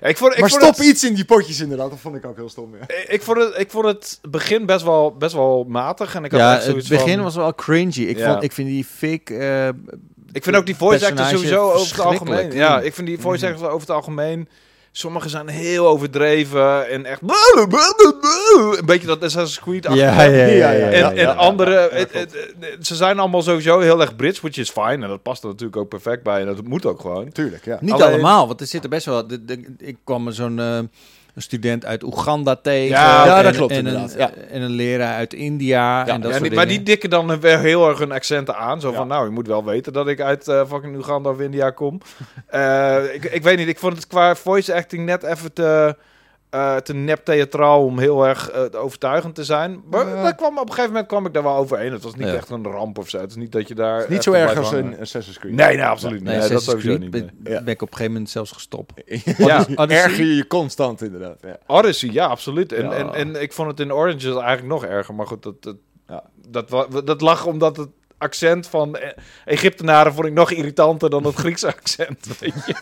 [0.00, 2.16] Ja, ik vond, ik maar vond stop het, iets in die potjes inderdaad, dat vond
[2.16, 2.74] ik ook heel stom.
[2.80, 2.94] Ja.
[3.08, 6.14] Ik vond het, ik vond het begin best wel, best wel matig.
[6.14, 8.00] En ik had Ja, het begin van, was wel cringy.
[8.02, 8.30] Ik, Ja.
[8.32, 9.30] vond, ik vind die fik...
[9.30, 9.68] eh,
[10.36, 12.52] Ik vind ook die voice actors sowieso over het algemeen.
[12.52, 14.48] Ja, ik vind die voice actors over het algemeen
[14.96, 17.20] Sommige zijn heel overdreven en echt...
[17.20, 20.46] Een beetje dat Assassin's Creed Ja, ja, ja.
[20.46, 22.06] ja, ja, En, en andere,
[22.80, 24.92] ze zijn allemaal sowieso heel erg Brits, which is fine.
[25.04, 26.40] En dat past er natuurlijk ook perfect bij.
[26.40, 27.32] En dat moet ook gewoon.
[27.32, 27.78] Tuurlijk, ja.
[27.80, 29.26] Niet Alleen- allemaal, want er zitten best wel...
[29.78, 30.78] ik kwam zo'n eh,
[31.36, 32.88] een student uit Oeganda tegen.
[32.96, 34.30] Ja, ja, en- dat klopt en inderdaad, Een, ja.
[34.50, 36.06] En een leraar uit India.
[36.06, 38.80] en dat Ja, soort die- maar die dikken dan weer heel erg hun accenten aan.
[38.80, 41.70] Zo van, nou, je moet wel weten dat ik uit eh, fucking Uganda of India
[41.70, 42.00] kom.
[42.46, 45.96] Eh, ik, ik weet niet, ik vond het qua voice acting net even te,
[46.56, 49.82] eh, te nep theatraal om heel erg eh, overtuigend te zijn.
[49.90, 50.22] Maar Ja.
[50.22, 51.92] daar kwam, op een gegeven moment kwam ik daar wel overheen.
[51.92, 52.34] Het was niet Ja.
[52.34, 53.18] echt een ramp of zo.
[53.20, 54.00] Het is niet dat je daar...
[54.00, 55.52] Niet echt zo erg als een Assassin's Creed.
[55.54, 56.28] Nee, nee, absoluut niet.
[56.28, 57.34] Nee, Nee, dat Assassin's sowieso Creed niet.
[57.42, 57.62] ben, Ja.
[57.62, 58.92] ben ik op een gegeven moment zelfs gestopt.
[59.38, 59.64] Ja.
[59.64, 61.38] Die erger je je constant inderdaad.
[61.42, 61.56] Ja.
[61.66, 62.72] Odyssey, ja, absoluut.
[62.72, 62.92] En, Ja.
[62.92, 65.14] En, en ik vond het in Orange eigenlijk nog erger.
[65.14, 65.76] Maar goed, dat, dat,
[66.08, 66.22] Ja.
[66.48, 67.88] dat, dat lag omdat het
[68.18, 69.08] accent van eh,
[69.44, 72.38] Egyptenaren vond ik nog irritanter dan het Griekse accent.
[72.38, 72.74] Weet je?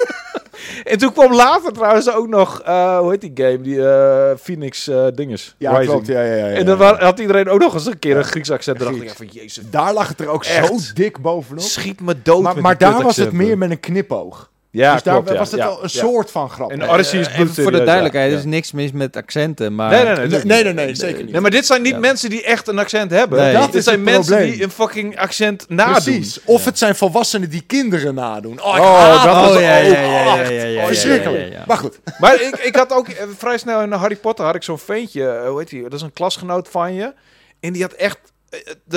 [0.85, 3.61] en toen kwam later trouwens ook nog, eh, hoe heet die game?
[3.61, 5.55] Die eh, Phoenix eh dinges.
[5.59, 5.91] Ja, Rising.
[5.91, 6.07] klopt.
[6.07, 6.47] Ja, ja, ja.
[6.49, 8.79] En dan had iedereen ook nog eens een keer een Grieks accent.
[8.79, 10.67] Dan dacht ik van, jezus, Daar lag het er ook Echt.
[10.67, 11.65] zo dik bovenop.
[11.65, 14.53] schiet me dood Maar, maar daar was het meer met een knipoog.
[14.75, 15.37] Ja, dus daar klopt, ja.
[15.39, 15.99] was het Ja, al een ja.
[15.99, 16.71] soort van grap.
[16.71, 18.33] En Odyssey is Eh, voor de duidelijkheid, ja.
[18.33, 19.91] er is niks mis met accenten, maar...
[19.91, 20.15] Nee, nee, nee.
[20.17, 20.75] nee, natuurlijk nee, niet.
[20.75, 21.33] nee, nee, zeker niet.
[21.33, 21.99] Nee, maar dit zijn niet Ja.
[21.99, 23.39] mensen die echt een accent hebben.
[23.39, 23.53] Nee.
[23.53, 24.53] Dat dit is zijn het mensen probleem.
[24.53, 25.93] die een fucking accent nadoen.
[26.03, 26.41] Precies.
[26.45, 28.63] Of het zijn volwassenen die kinderen nadoen.
[28.63, 31.41] Oh, Oh, dat was oh, ja, ook ja, ja, ja, echt ja, ja, ja, Verschrikkelijk.
[31.43, 31.65] ja, ja, ja.
[31.67, 31.99] Maar goed.
[32.19, 35.29] Maar ik, ik had ook eh, vrij snel in Harry Potter had ik zo'n ventje,
[35.29, 35.83] eh, hoe heet die?
[35.83, 37.13] Dat is een klasgenoot van je.
[37.61, 38.19] En die had echt,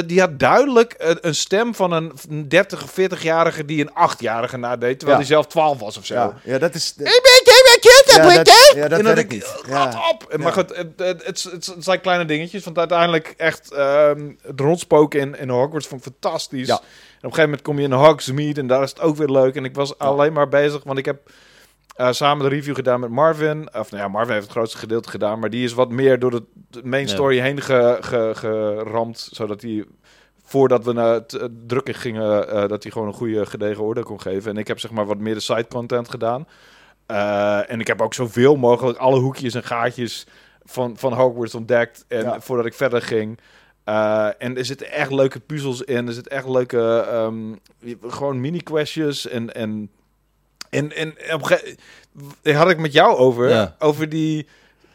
[0.06, 5.00] die had duidelijk eh, een stem van een 30 of 40-jarige die een 8-jarige nadeed,
[5.00, 5.26] terwijl Ja.
[5.26, 6.14] hij zelf 12 was of zo.
[6.14, 6.94] Ja, ja dat is...
[6.98, 9.56] Ik ben geen kind, Ja, ja, dat, ja, dat en dan ik, niet.
[9.68, 10.10] Ja.
[10.12, 10.38] op!
[10.38, 12.64] Maar goed, het, het, het, zijn kleine dingetjes.
[12.64, 16.68] Want uiteindelijk echt ehm, het rondspoken in, in Hogwarts vond ik fantastisch.
[16.68, 16.74] Ja.
[16.74, 16.84] En op
[17.24, 19.56] een gegeven moment kom je in Hogsmeade en daar is het ook weer leuk.
[19.56, 21.30] En ik was alleen maar bezig, want ik heb
[21.98, 23.68] eh, samen de review gedaan met Marvin.
[23.74, 25.40] Of nou ja, Marvin heeft het grootste gedeelte gedaan.
[25.40, 26.44] Maar die is wat meer door de,
[26.84, 27.10] main Ja.
[27.14, 29.30] story heen ge- ge- geramd.
[29.32, 29.86] Zodat hij
[30.44, 34.04] voordat we naar het eh, drukken gingen, eh, dat hij gewoon een goede gedegen oordeel
[34.04, 34.52] kon geven.
[34.52, 36.48] En ik heb zeg maar wat meer de side content gedaan.
[37.06, 40.28] Eh, en ik heb ook zoveel mogelijk alle hoekjes en gaatjes
[40.64, 42.06] van, van Hogwarts ontdekt.
[42.08, 42.42] En Ja.
[42.42, 43.40] voordat ik verder ging.
[43.84, 46.08] Eh, en er zitten echt leuke puzzels in.
[46.08, 47.54] Er zitten echt leuke ehm,
[48.08, 49.28] gewoon mini-questjes.
[49.28, 49.92] En, en,
[50.70, 51.76] en, en op een gege-
[52.42, 53.50] daar had ik met jou over.
[53.50, 53.76] Ja.
[53.80, 54.48] Over die,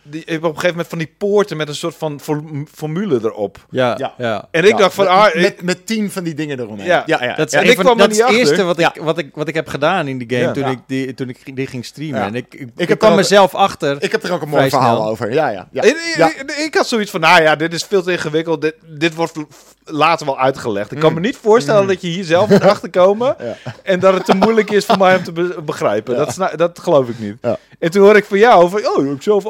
[0.02, 0.20] die...
[0.20, 3.18] ik heb Op een gegeven moment van die poorten met een soort van form- formule
[3.22, 3.66] erop.
[3.70, 4.14] Ja, Ja.
[4.18, 4.48] ja.
[4.50, 5.04] En ik Ja, dacht van...
[5.04, 6.86] met, ah, met, met tien van die dingen eromheen.
[6.86, 7.02] Ja.
[7.06, 7.34] ja, ja.
[7.34, 8.48] Dat is, En ik van- kwam dat is niet het achter.
[8.48, 10.52] eerste wat ik, wat, ik, wat ik heb gedaan in die game Ja.
[10.52, 10.70] toen, Ja.
[10.70, 12.20] ik die, toen ik die ging streamen.
[12.20, 12.26] Ja.
[12.26, 13.96] En ik, ik, ik, heb kwam ook- mezelf achter.
[14.02, 15.08] Ik heb er ook een mooi verhaal snel.
[15.08, 15.32] over.
[15.32, 15.68] Ja, ja.
[15.72, 15.82] ja.
[15.82, 16.32] En- en- Ja.
[16.36, 18.60] en- Ik had zoiets van, nou ja, dit is veel te ingewikkeld.
[18.60, 19.32] Dit, dit wordt
[19.84, 20.92] later wel uitgelegd.
[20.92, 21.20] Ik kan Mm.
[21.20, 23.36] me niet voorstellen dat je hier zelf moet achterkomen.
[23.38, 23.56] Ja.
[23.82, 26.16] En dat het te moeilijk is voor mij om te be- begrijpen.
[26.16, 27.36] Dat, dat geloof ik niet.
[27.78, 29.44] En toen hoor ik van jou van, oh, ik heb zelf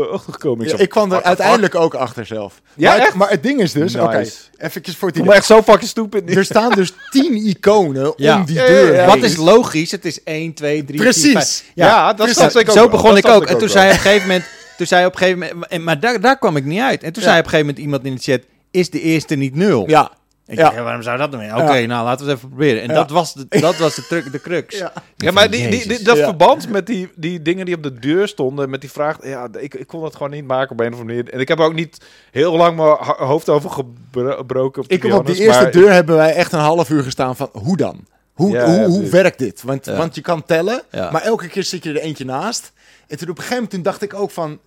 [0.00, 0.64] achter, achtergekomen.
[0.64, 2.60] Ik, Ja, zo, ik kwam er uiteindelijk ook achter zelf.
[2.74, 3.16] Ja, maar, het- echt?
[3.16, 4.04] maar het ding is dus, Nice.
[4.06, 4.24] oké,
[4.64, 5.32] eventjes voor het idee.
[5.32, 6.36] echt zo fucking stupid.
[6.36, 8.36] Er staan dus tien iconen Ja.
[8.38, 9.06] om die Ja, ja, deur ja.
[9.06, 9.90] Wat is logisch?
[9.90, 11.32] Het is 1, 2, 3, 4, 5.
[11.32, 11.64] Precies.
[11.74, 12.54] ja, dat precies.
[12.54, 13.44] ik ook Zo begon Dat ik ook.
[13.44, 14.44] En toen zei op een gegeven moment...
[14.76, 15.66] Toen zei op een gegeven moment...
[15.66, 17.02] en- Maar daar, daar kwam ik niet uit.
[17.02, 17.28] En toen Ja.
[17.28, 18.40] zei op een gegeven moment iemand in de chat...
[18.70, 19.88] Is de eerste niet nul?
[19.88, 20.10] Ja.
[20.46, 20.62] Ik Ja.
[20.64, 21.54] dacht, waarom zou dat doen?
[21.54, 21.86] Oké, Ja.
[21.86, 22.82] nou laten we het even proberen.
[22.82, 22.94] En Ja.
[22.94, 24.78] dat was de, dat was de, truc, de crux.
[24.78, 24.92] Ja.
[25.16, 26.24] Ja, maar die, die, die- dat Ja.
[26.24, 29.74] verband met die, die dingen die op de deur stonden, met die vraag, ja, ik,
[29.74, 31.32] ik kon het gewoon niet maken op een of andere manier.
[31.32, 31.98] En ik heb ook niet
[32.30, 32.96] heel lang mijn
[33.28, 34.84] hoofd over gebroken.
[34.86, 37.76] Ik heb op die eerste deur hebben wij echt een half uur gestaan van, hoe
[37.76, 38.04] dan?
[38.32, 39.10] Hoe, Ja, hoe, ja, hoe precies.
[39.12, 39.62] werkt dit?
[39.62, 39.96] Want, Ja.
[39.96, 41.10] want je kan tellen, Ja.
[41.10, 42.72] maar elke keer zit je er eentje naast.
[43.06, 44.58] En toen op een gegeven moment dacht ik ook van,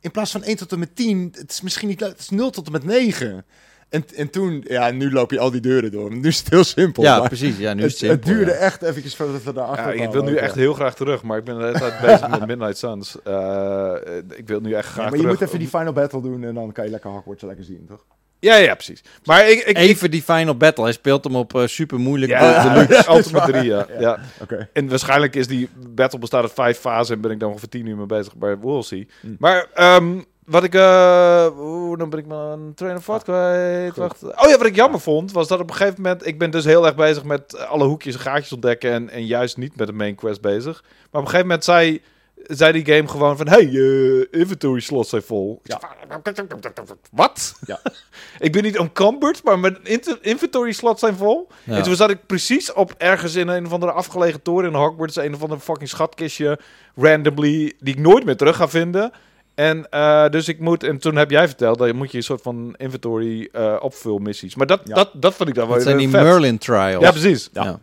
[0.00, 2.28] in plaats van 1 tot en met 10, het is misschien niet leuk, het is
[2.30, 3.44] 0 tot en met 9.
[3.88, 6.14] En, en toen, ja, nu loop je al die deuren door.
[6.14, 7.02] Nu is het heel simpel.
[7.02, 7.58] Ja, maar precies.
[7.58, 8.28] Ja, nu het, is het simpel.
[8.28, 8.56] het duurde ja.
[8.56, 11.44] echt eventjes voordat we daarachter Ja, ik wil nu echt heel graag terug, maar ik
[11.44, 13.16] ben de hele tijd bezig met Midnight Suns.
[13.24, 13.94] Eh,
[14.36, 15.38] ik wil nu echt graag Ja, maar je terug.
[15.38, 18.04] moet even die final battle doen en dan kan je lekker Hogwarts lekker zien, toch?
[18.40, 19.02] Ja, ja, precies.
[19.24, 19.58] Maar ik...
[19.58, 20.84] ik, ik Even die final battle.
[20.84, 22.32] Hij speelt hem op eh, super moeilijk.
[22.32, 23.86] ja, de, de Ultimate 3, ja.
[23.88, 24.00] Ja.
[24.00, 24.18] ja.
[24.40, 24.68] Oké.
[24.72, 27.86] En waarschijnlijk is die battle bestaat uit vijf fasen en ben ik dan ongeveer tien
[27.86, 29.08] uur mee bezig bij We'll see.
[29.20, 29.36] Mm.
[29.38, 30.74] Maar ehm, wat ik...
[31.58, 33.96] Oeh, dan ben ik mijn train of thought kwijt.
[33.96, 34.22] Wacht.
[34.22, 36.26] Oh ja, wat ik jammer vond, was dat op een gegeven moment...
[36.26, 39.56] Ik ben dus heel erg bezig met alle hoekjes en gaatjes ontdekken en, en juist
[39.56, 40.82] niet met de main quest bezig.
[40.82, 42.02] Maar op een gegeven moment zei,
[42.46, 43.48] zei die game gewoon van...
[43.48, 45.60] Hey, eh, inventory slots zijn vol.
[45.62, 45.80] Ja.
[47.10, 47.54] Wat?
[47.66, 47.80] Ja.
[48.46, 49.78] ik ben niet encumbered, maar mijn
[50.20, 51.48] inventory slots zijn vol.
[51.64, 51.76] Ja.
[51.76, 55.16] En toen zat ik precies op ergens in een of andere afgelegen toren in Hogwarts.
[55.16, 56.58] Een of ander fucking schatkistje.
[56.96, 57.72] Randomly.
[57.80, 59.12] Die ik nooit meer terug ga vinden.
[59.58, 60.82] En eh, dus ik moet.
[60.84, 61.78] En toen heb jij verteld.
[61.78, 64.54] Dat je moet je een soort van inventory eh opvulmissies.
[64.54, 64.94] Maar dat, Ja.
[64.94, 66.22] dat, dat vond ik dan wel Dat zijn die vet.
[66.22, 67.02] Merlin trials.
[67.04, 67.48] Ja, precies.
[67.52, 67.78] Ja.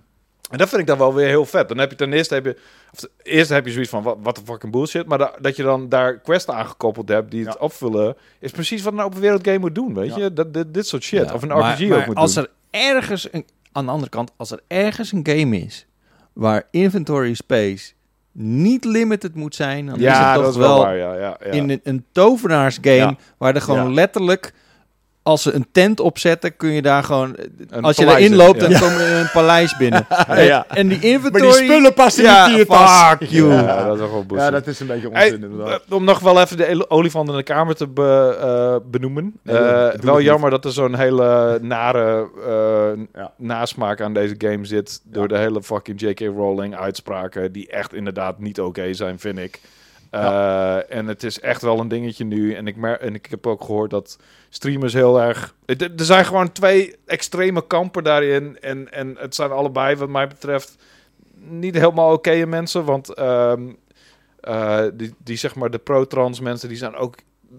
[0.50, 1.68] En dat vind ik dan wel weer heel vet.
[1.68, 2.58] Dan heb je ten eerste, heb je,
[2.94, 5.06] of eerste heb je zoiets van, wat, wat de fucking bullshit.
[5.08, 7.60] Maar da- dat je dan daar quests aangekoppeld hebt die het Ja.
[7.60, 10.24] opvullen, is precies wat een open wereld game moet doen, weet Ja.
[10.24, 10.34] je?
[10.34, 11.28] Dat, dit, dit soort shit.
[11.28, 12.44] Ja, of een maar- RPG maar ook moet als doen.
[12.44, 12.50] er
[12.96, 15.86] ergens, een, aan de andere kant, als er ergens een game is
[16.34, 17.92] waar inventory space
[18.38, 21.14] niet limited moet zijn, dan is ja, het toch dat is wel, waar, ja.
[21.14, 21.52] ja, ja.
[21.52, 24.54] in een, een tovenaarsgame waar er gewoon letterlijk
[25.28, 27.36] als ze een tent opzetten, kun je daar gewoon...
[27.70, 28.68] Een als je erin in, loopt, ja.
[28.68, 30.06] dan kom je in een paleis binnen.
[30.28, 30.66] Ja.
[30.68, 31.44] En die inventory...
[31.48, 33.08] Maar die spullen passen ja, niet in je tas.
[33.10, 33.54] fuck you.
[33.54, 35.82] Ja, dat is wel gewoon Ja, dat is een beetje onzin inderdaad.
[35.90, 39.34] eh, om nog wel even de olifant in de kamer te be- eh, benoemen.
[39.44, 43.32] Nee, Eh, wel jammer dat er zo'n hele nare eh, Ja.
[43.38, 45.02] nasmaak aan deze game zit.
[45.04, 46.20] Door de hele fucking J.K.
[46.20, 47.52] Rowling uitspraken.
[47.52, 49.60] Die echt inderdaad niet oké zijn, vind ik.
[50.10, 52.54] Eh, En het is echt wel een dingetje nu.
[52.54, 54.18] En ik, mer en ik heb ook gehoord dat
[54.56, 55.56] streamers heel erg...
[55.66, 58.58] Er zijn gewoon twee extreme kampen daarin.
[58.60, 60.76] En, en het zijn allebei, wat mij betreft,
[61.36, 62.86] niet helemaal oké mensen.
[62.86, 63.62] Want ehm,
[64.40, 67.16] eh, die, die, zeg maar, de pro-trans mensen, die zijn ook...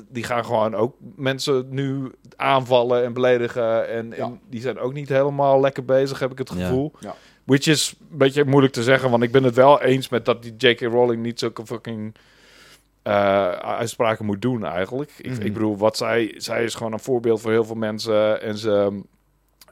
[0.09, 3.89] Die gaan gewoon ook mensen nu aanvallen en beledigen.
[3.89, 4.25] En, Ja.
[4.25, 6.67] en die zijn ook niet helemaal lekker bezig, heb ik het Ja.
[6.67, 6.93] gevoel.
[7.01, 7.15] Ja.
[7.45, 10.43] Which is een beetje moeilijk te zeggen, want ik ben het wel eens met dat
[10.43, 10.81] die J.K.
[10.81, 12.15] Rowling niet zulke fucking
[13.07, 15.13] eh, uitspraken moet doen eigenlijk.
[15.19, 15.43] Ik, Mhm.
[15.43, 19.03] ik bedoel, wat zij, zij is gewoon een voorbeeld voor heel veel mensen en ze...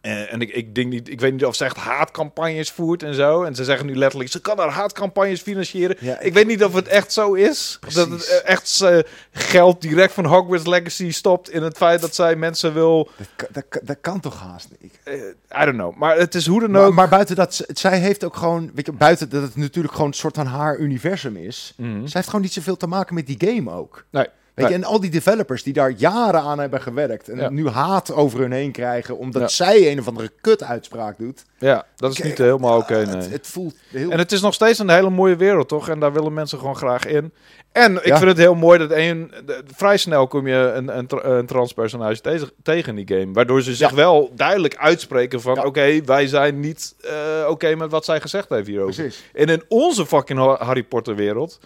[0.05, 3.15] En, en ik, ik denk niet, ik weet niet of ze echt haatcampagnes voert en
[3.15, 3.43] zo.
[3.43, 5.97] En ze zeggen nu letterlijk, ze kan haar haatcampagnes financieren.
[6.01, 7.79] Ja, Ik weet niet of het echt zo is.
[7.95, 8.99] Dat het eh, echt eh,
[9.33, 13.09] geld direct van Hogwarts Legacy stopt in het feit dat zij mensen wil.
[13.17, 14.99] Dat, kan- dat, kan- dat kan toch haast niet?
[15.05, 15.15] eh,
[15.63, 15.97] I don't know.
[15.97, 16.95] Maar het is hoe dan ook.
[16.95, 20.15] maar buiten dat, zij heeft ook gewoon, weet je, buiten dat het natuurlijk gewoon een
[20.17, 21.73] soort van haar universum is.
[21.77, 21.93] Mhm.
[22.01, 24.05] Zij heeft gewoon niet zoveel te maken met die game ook.
[24.11, 24.27] Nee.
[24.55, 24.79] Weet Nee.
[24.79, 27.49] je, en al die developers die daar jaren aan hebben gewerkt en Ja.
[27.51, 29.49] nu haat over hun heen krijgen omdat Ja.
[29.49, 31.45] zij een of andere kut-uitspraak doet.
[31.59, 32.95] Ja, dat is Kijk, niet helemaal oké.
[32.95, 33.07] Nee.
[33.17, 34.11] het, het voelt heel...
[34.11, 35.89] En het is nog steeds een hele mooie wereld, toch?
[35.89, 37.33] En daar willen mensen gewoon graag in.
[37.73, 38.17] En ik Ja.
[38.17, 42.21] vind het heel mooi dat een, de- vrij snel kom je een, een, een transpersonage
[42.21, 43.33] tegen, tegen die game.
[43.33, 45.65] Waardoor ze zich wel duidelijk uitspreken van...
[45.65, 48.95] Oké, wij zijn niet eh, oké met wat zij gezegd heeft hierover.
[48.95, 49.23] Precies.
[49.33, 51.59] En in onze fucking Ha- Harry Potter wereld...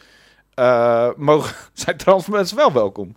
[0.58, 3.16] eh, mogen, zijn trans mensen wel welkom.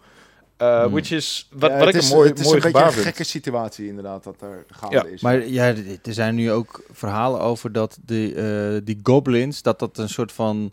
[0.57, 0.91] Eh, Hmm.
[0.91, 2.91] Which is wat, Ja, wat ik is, een mooi, het is mooi een beetje een
[2.91, 3.05] vind.
[3.05, 5.03] gekke situatie inderdaad dat er gaande Ja.
[5.05, 5.21] is.
[5.21, 5.65] Maar ja,
[6.03, 10.31] er zijn nu ook verhalen over dat die, eh, die goblins, dat dat een soort
[10.31, 10.71] van...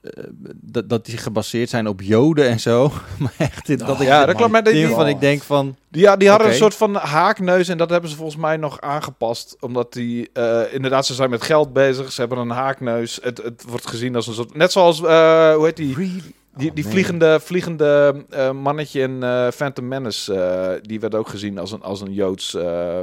[0.00, 2.92] eh, dat, dat die gebaseerd zijn op joden en zo.
[3.18, 4.52] maar echt, dit- dat ik Ja, dat klopt.
[4.52, 5.76] Maar die, dingen die, van ik denk van...
[5.88, 8.80] Die, ja, die hadden een soort van haakneus en dat hebben ze volgens mij nog
[8.80, 9.56] aangepast.
[9.60, 12.12] Omdat die, eh, inderdaad, ze zijn met geld bezig.
[12.12, 13.18] Ze hebben een haakneus.
[13.22, 14.54] Het, het wordt gezien als een soort...
[14.56, 15.94] Net zoals, eh, hoe heet die?
[15.94, 16.22] Really?
[16.56, 21.28] Die, Oh, die vliegende, vliegende eh, mannetje in eh, Phantom Menace, eh, die werd ook
[21.28, 22.54] gezien als een, als een Joods...
[22.54, 22.98] eh,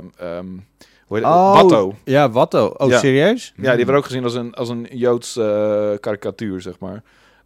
[1.09, 1.23] het?
[1.23, 1.93] Watto.
[2.03, 2.65] Ja, Watto.
[2.77, 2.99] Oh, Ja.
[2.99, 3.53] serieus?
[3.57, 7.03] Ja, die werd ook gezien als een, als een Joods eh, karikatuur, zeg maar.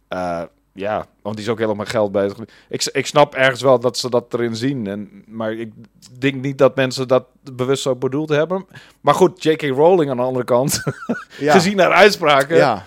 [0.08, 0.42] Eh,
[0.72, 2.38] ja, want die is ook helemaal geld bezig.
[2.68, 4.86] Ik, ik snap ergens wel dat ze dat erin zien.
[4.86, 5.72] En, maar ik
[6.18, 8.66] denk niet dat mensen dat bewust zo bedoeld hebben.
[9.00, 9.62] Maar goed, J.K.
[9.62, 10.82] Rowling aan de andere kant,
[11.38, 11.52] Ja.
[11.52, 12.56] gezien haar uitspraken...
[12.56, 12.84] Ja.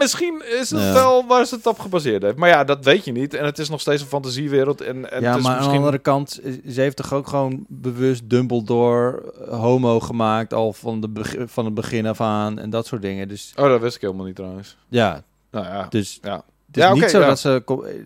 [0.00, 0.92] Misschien is het Ja.
[0.92, 2.36] wel waar ze het op gebaseerd heeft.
[2.36, 3.34] Maar ja, dat weet je niet.
[3.34, 4.80] En het is nog steeds een fantasiewereld.
[4.80, 5.78] En, en ja, het is maar aan misschien...
[5.78, 11.00] de andere kant, ze heeft toch ook gewoon bewust Dumbledore eh, homo gemaakt al van,
[11.00, 11.08] de
[11.46, 13.28] van het begin af aan en dat soort dingen.
[13.28, 14.76] Dus Oh, dat wist ik helemaal niet trouwens.
[14.88, 16.42] ja, Nou ja, dus ja.
[16.76, 17.26] Is Ja, niet zo ja.
[17.26, 17.62] dat ze...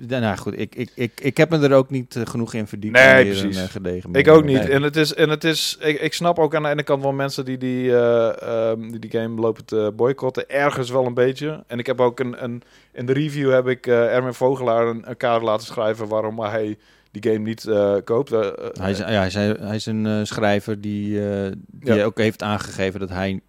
[0.08, 2.66] eh, Nou goed, ik, ik, ik, ik heb me er ook niet eh, genoeg in
[2.66, 2.92] verdiept.
[2.96, 3.56] Nee, precies.
[3.56, 4.68] Een, eh, gedegen Ik ook niet.
[4.68, 7.12] En het is, en het is ik, ik snap ook aan de ene kant wel
[7.12, 10.48] mensen die die, eh, ehm, die, die game lopen te boycotten.
[10.50, 11.64] Ergens wel een beetje.
[11.66, 12.62] En ik heb ook een, een
[12.92, 16.76] in de review heb ik eh, Erwin Vogelaar een, een kader laten schrijven waarom hij
[17.10, 18.30] die game niet eh, koopt.
[18.30, 21.20] Hij is, ja, hij is, hij is een schrijver die,
[21.66, 22.04] die Ja.
[22.04, 23.40] ook heeft aangegeven dat hij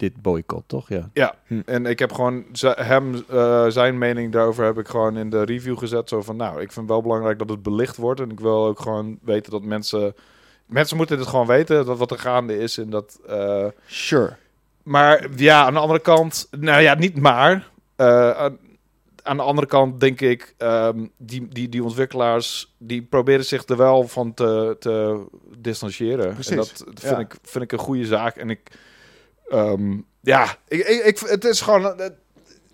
[0.00, 0.88] dit boycott, toch?
[0.88, 1.10] Ja.
[1.12, 1.60] Ja, Hm.
[1.64, 5.78] en ik heb gewoon hem, eh, zijn mening daarover heb ik gewoon in de review
[5.78, 6.08] gezet.
[6.08, 8.20] Zo van, nou, ik vind wel belangrijk dat het belicht wordt.
[8.20, 10.14] En ik wil ook gewoon weten dat mensen...
[10.66, 12.78] Mensen moeten dit gewoon weten, dat wat er gaande is.
[12.78, 13.20] En dat...
[13.26, 14.36] eh, Sure.
[14.82, 17.68] Maar ja, aan de andere kant, nou ja, niet maar.
[17.96, 18.30] Eh,
[19.22, 23.76] aan, de andere kant denk ik, ehm, die, die, die ontwikkelaars, die proberen zich er
[23.76, 25.24] wel van te, te
[25.58, 26.32] distancieren.
[26.34, 27.18] Precies, En dat vind, ja.
[27.18, 28.36] ik, vind ik een goede zaak.
[28.36, 28.60] En ik,
[29.50, 32.06] ehm, ja, ik, ik, ik, het is gewoon eh,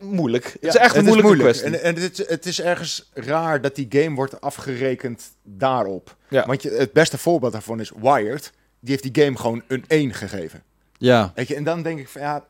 [0.01, 0.45] moeilijk.
[0.61, 1.65] het is echt een moeilijke kwestie.
[1.67, 6.17] En, en het, is, het is ergens raar dat die game wordt afgerekend daarop.
[6.29, 6.47] Ja.
[6.47, 8.53] Want je, het beste voorbeeld daarvan is Wired.
[8.81, 10.63] Die heeft die game gewoon een 1 gegeven.
[10.99, 12.45] Ja, Weet je, en dan denk ik van ja...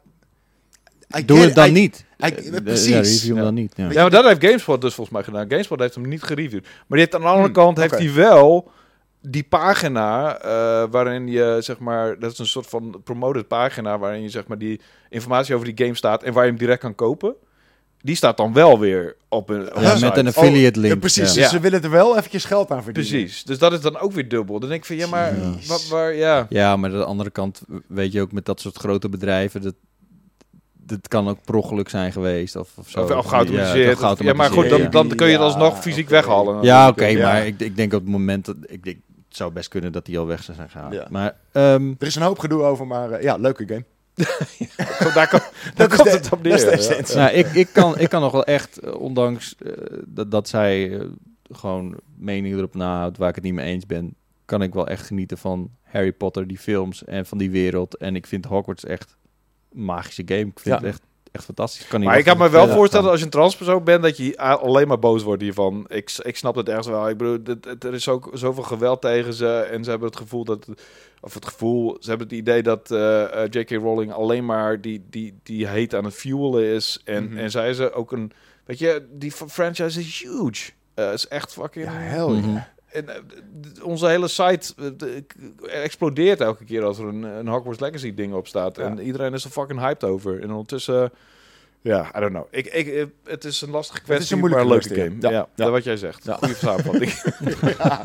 [1.18, 2.04] I doe het dan I- niet.
[2.24, 2.88] I- Eh, precies.
[2.88, 3.42] Ja, review hem Ja.
[3.42, 3.72] dan niet.
[3.76, 3.90] Ja.
[3.90, 5.50] Ja, maar dat heeft GameSpot dus volgens mij gedaan.
[5.50, 6.62] GameSpot heeft hem niet gereviewd.
[6.62, 8.70] Maar die heeft, aan de andere Hmm, kant heeft hij wel
[9.28, 14.22] die pagina eh, waarin je zeg maar, dat is een soort van promoted pagina waarin
[14.22, 16.94] je zeg maar die informatie over die game staat en waar je hem direct kan
[16.94, 17.34] kopen.
[18.00, 20.94] Die staat dan wel weer op een, Ja, met een affiliate link.
[20.94, 21.40] Ja, precies, Ja.
[21.42, 23.12] dus ze willen er wel eventjes geld aan verdienen.
[23.12, 23.44] Precies.
[23.44, 24.60] Dus dat is dan ook weer dubbel.
[24.60, 25.34] Dan denk ik van ja, maar
[25.66, 26.46] wat, waar, ja.
[26.48, 29.62] Ja, maar aan de andere kant weet je ook met dat soort grote bedrijven...
[29.62, 29.74] dat,
[30.72, 33.00] dat kan ook per ongeluk zijn geweest of, of zo.
[33.02, 34.18] Of, of geautomatiseerd.
[34.18, 36.62] Ja, maar goed, dan, dan kun je het alsnog fysiek weghalen.
[36.62, 37.22] Ja, oké, Ja.
[37.32, 38.56] maar ik, ik denk op het moment dat...
[38.66, 40.92] Ik denk, het zou best kunnen dat die al weg zou zijn gehaald.
[40.92, 41.06] Ja.
[41.10, 43.84] Maar ehm, Er is een hoop gedoe over, maar eh, ja, leuke game.
[45.14, 45.40] Daar, kom,
[45.74, 46.80] daar komt de- het op neer.
[46.90, 47.14] ja.
[47.14, 49.72] nou, ik, ik, kan, ik kan nog wel echt, eh, ondanks eh,
[50.06, 51.00] dat, dat zij
[51.50, 54.14] gewoon meningen erop nahoudt waar ik het niet mee eens ben...
[54.44, 57.96] kan ik wel echt genieten van Harry Potter, die films en van die wereld.
[57.96, 59.16] En ik vind Hogwarts echt
[59.74, 60.40] een magische game.
[60.46, 60.74] Ik vind Ja.
[60.76, 61.02] het echt,
[61.36, 61.86] echt fantastisch.
[61.86, 64.38] kan niet Maar ik kan me wel voorstellen als je een transpersoon bent dat je
[64.38, 65.84] alleen maar boos wordt hiervan.
[65.88, 67.08] Ik, ik snap het ergens wel.
[67.08, 70.16] Ik bedoel, dit- het- er is ook zoveel geweld tegen ze en ze hebben het
[70.18, 70.66] gevoel dat,
[71.20, 73.70] of het gevoel, ze hebben het idee dat eh, eh, J.K.
[73.70, 77.00] Rowling alleen maar die, die, die hate aan het fuelen is.
[77.04, 77.38] En, Mhm.
[77.38, 78.32] en zij ze ook een,
[78.64, 80.70] weet je, die franchise is huge.
[80.94, 81.84] Eh is echt fucking.
[81.84, 82.50] Ja, hell Mhm.
[82.50, 82.62] yeah.
[83.04, 84.74] D- onze hele site
[85.66, 88.76] eh, explodeert elke keer als er een, een Hogwarts Legacy ding op staat.
[88.76, 88.82] Ja.
[88.82, 90.42] En iedereen is er fucking hyped over.
[90.42, 91.10] En ondertussen,
[91.80, 92.46] ja, I don't know.
[92.50, 95.16] Ik, ik, eh, het is een lastige kwestie, is een moeilijke maar een leuke game.
[95.20, 95.30] ja.
[95.30, 95.64] Ja, Ja.
[95.64, 96.24] dat wat jij zegt.
[96.24, 96.34] Ja.
[96.36, 97.12] Goeie samenvatting.
[97.78, 98.00] Ja,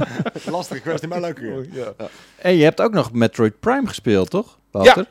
[0.52, 1.66] lastige kwestie, maar leuke game.
[1.72, 1.94] ja.
[2.38, 4.60] En je hebt ook nog Metroid Prime gespeeld, toch?
[4.72, 5.06] Wouter?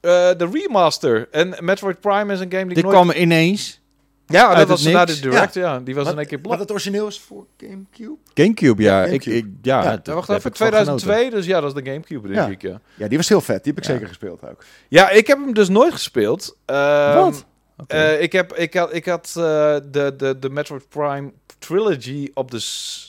[0.00, 1.28] Eh, de remaster.
[1.30, 2.96] En Metroid Prime is een game die Dit nooit...
[2.96, 3.80] kwam ineens.
[4.26, 5.22] Ja, uit dat was na de niks.
[5.22, 5.80] direct, ja.
[5.80, 6.58] Die was in één keer Maar blok.
[6.58, 8.16] het origineel is voor Gamecube?
[8.34, 8.98] Gamecube, ja.
[8.98, 9.36] Ja, ik, Gamecube.
[9.36, 10.96] ik, ja, Ja, het- Ja, wacht even, heb ik van genoten.
[10.96, 12.46] 2002, dus ja, dat is de Gamecube, denk Ja.
[12.52, 12.80] ik, ja.
[12.94, 13.64] Ja, die was heel vet.
[13.64, 13.92] Die heb ik Ja.
[13.94, 14.64] zeker gespeeld ook.
[14.88, 16.56] Ja, ik heb hem dus nooit gespeeld.
[16.64, 17.44] Ehm, Wat?
[17.76, 17.94] Oké.
[17.96, 19.42] Eh, ik, heb, ik had, ik had eh,
[19.90, 22.64] de, de, de Metroid Prime Trilogy op de...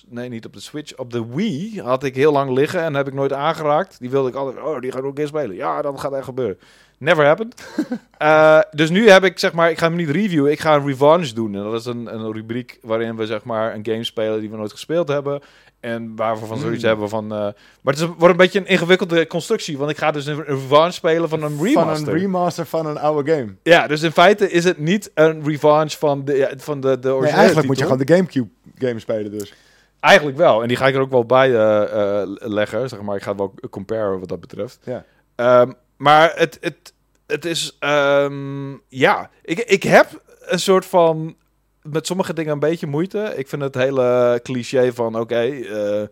[0.08, 0.96] Nee, niet op de Switch.
[0.98, 4.00] Op de Wii had ik heel lang liggen en heb ik nooit aangeraakt.
[4.00, 4.64] Die wilde ik altijd...
[4.66, 5.56] Oh, die ga ik ook een keer spelen.
[5.56, 6.58] Ja, dat gaat echt gebeuren.
[6.98, 7.56] Never happened.
[8.18, 9.70] Eh, dus nu heb ik, zeg maar...
[9.70, 10.52] Ik ga hem niet reviewen.
[10.52, 11.56] Ik ga een revenge doen.
[11.56, 13.74] En dat is een, een rubriek waarin we, zeg maar...
[13.76, 15.42] Een game spelen die we nooit gespeeld hebben.
[15.80, 16.90] En waar we van zoiets Hmm.
[16.92, 17.24] hebben van...
[17.24, 17.54] eh, maar
[17.94, 19.78] het is, een- wordt een beetje een ingewikkelde constructie.
[19.78, 22.06] Want ik ga dus een revenge spelen van een remaster.
[22.06, 23.56] Van een remaster van een oude game.
[23.64, 27.08] Ja, dus in feite is het niet een revenge van de, ja, van de, de
[27.08, 29.54] Nee, originele eigenlijk moet je gewoon de Gamecube game spelen dus.
[30.00, 30.62] Eigenlijk wel.
[30.62, 32.90] En die ga ik er ook wel bij eh, eh, leggen.
[32.90, 34.80] Zeg maar, ik ga het wel comparen wat dat betreft.
[34.84, 35.04] Ja.
[35.36, 36.94] Ehm, maar het, het,
[37.28, 37.76] het is...
[37.80, 41.36] ehm, ja, ik, ik heb een soort van...
[41.82, 43.34] Met sommige dingen een beetje moeite.
[43.36, 45.20] Ik vind het hele cliché van...
[45.20, 46.04] Oké, eh,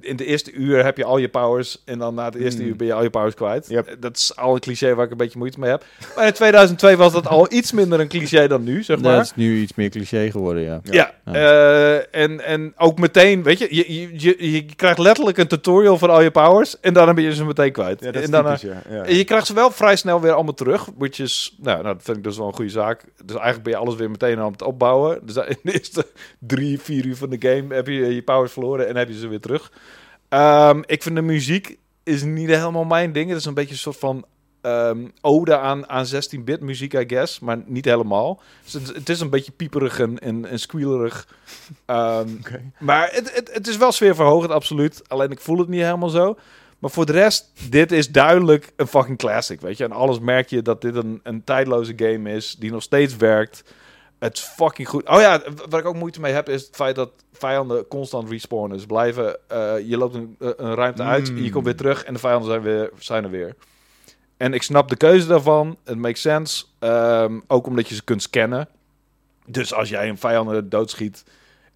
[0.00, 1.82] in de eerste uur heb je al je powers...
[1.84, 2.68] en dan na het eerste Hmm.
[2.70, 3.68] uur ben je al je powers kwijt.
[3.68, 3.96] Yep.
[4.00, 5.84] Dat is al een cliché waar ik een beetje moeite mee heb.
[6.16, 9.16] Maar in 2002 was dat al iets minder een cliché dan nu, zeg Ja, maar.
[9.16, 10.80] het is nu iets meer cliché geworden, ja.
[10.82, 11.32] Ja, Ja.
[11.34, 16.10] eh, en, en ook meteen, weet je, je, je, je, krijgt letterlijk een tutorial van
[16.10, 18.00] al je powers en dan ben je ze meteen kwijt.
[18.00, 19.02] Ja, dat is en dan, typisch, ja.
[19.02, 22.02] en je krijgt ze wel vrij snel weer allemaal terug, which is, nou, nou, dat
[22.04, 23.02] vind ik dus wel een goede zaak.
[23.24, 25.18] Dus eigenlijk ben je alles weer meteen aan het opbouwen.
[25.22, 26.06] Dus in de eerste
[26.38, 29.28] drie, vier uur van de game heb je je powers verloren en heb je ze
[29.28, 29.72] weer terug.
[30.28, 33.28] Ehm, ik vind de muziek is niet helemaal mijn ding.
[33.28, 34.24] Het is een beetje een soort van
[34.60, 37.38] ehm, ode aan, aan 16-bit muziek, I guess.
[37.38, 38.40] Maar niet helemaal.
[38.64, 41.28] Dus het, het is een beetje pieperig en, en, en squealerig.
[41.86, 42.28] Ehm.
[42.78, 45.08] Maar het, het, het is wel sfeerverhogend, absoluut.
[45.08, 46.36] Alleen ik voel het niet helemaal zo.
[46.78, 49.84] Maar voor de rest, dit is duidelijk een fucking classic, weet je.
[49.84, 53.62] En alles merk je dat dit een, een tijdloze game is, die nog steeds werkt.
[54.18, 55.08] Het is fucking goed.
[55.08, 58.76] Oh ja, waar ik ook moeite mee heb, is het feit dat vijanden constant respawnen.
[58.76, 61.38] Dus blijven, eh, je loopt een, een ruimte uit, Mm.
[61.38, 63.54] je komt weer terug en de vijanden zijn, weer, zijn er weer.
[64.36, 65.76] En ik snap de keuze daarvan.
[65.84, 66.64] Het makes sense.
[66.78, 68.68] Ehm, ook omdat je ze kunt scannen.
[69.46, 71.24] Dus als jij een vijand doodschiet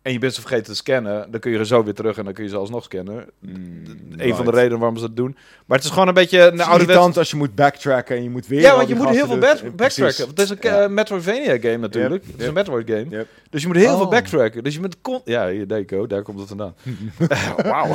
[0.03, 2.25] en je bent ze vergeten te scannen, dan kun je er zo weer terug en
[2.25, 3.25] dan kun je ze alsnog scannen.
[3.39, 3.83] Mm,
[4.17, 5.37] Een van de redenen waarom ze dat doen.
[5.67, 6.83] Maar het is gewoon een beetje een ouderwets...
[6.83, 8.61] irritant als je moet backtracken en je moet weer...
[8.61, 9.77] Ja, want je moet heel veel back- eh, backtracken.
[10.05, 10.27] precies.
[10.27, 10.83] Het is een Ja.
[10.83, 12.23] eh, Metroidvania game natuurlijk.
[12.23, 12.53] Yep, Het is een.
[12.55, 13.07] Metroid game.
[13.09, 13.27] Yep.
[13.51, 13.97] Dus je moet heel Oh.
[13.97, 14.65] veel backtracken.
[14.65, 14.97] Dus je moet...
[15.01, 16.07] Con ja, hier, go.
[16.07, 16.75] Daar komt het vandaan.
[17.29, 17.95] Eh, Wauw.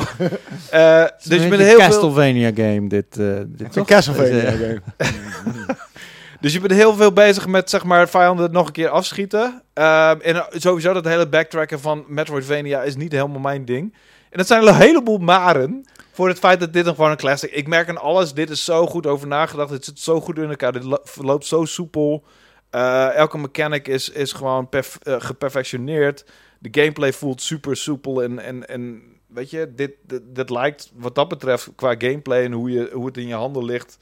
[0.70, 1.78] Eh, dus je bent heel veel...
[1.78, 3.18] Castlevania game, dit.
[3.18, 3.84] eh dit Het is een?
[3.84, 4.80] Castlevania game.
[6.46, 9.62] Dus je bent heel veel bezig met zeg maar vijanden nog een keer afschieten.
[9.72, 13.94] Ehm, en sowieso dat hele backtracken van Metroidvania is niet helemaal mijn ding.
[14.30, 17.50] En dat zijn een heleboel maren voor het feit dat dit nog gewoon een classic.
[17.50, 19.70] Ik merk aan alles, dit is zo goed over nagedacht.
[19.70, 20.72] Het zit zo goed in elkaar.
[20.72, 22.24] Dit lo- verloopt zo soepel.
[22.70, 24.80] Eh, elke mechanic is, is gewoon eh,
[25.18, 26.24] geperfectioneerd.
[26.58, 31.14] De gameplay voelt super soepel en, en, en weet je, dit, dit, dit lijkt wat
[31.14, 33.98] dat betreft qua gameplay en hoe, je, hoe het in je handen ligt.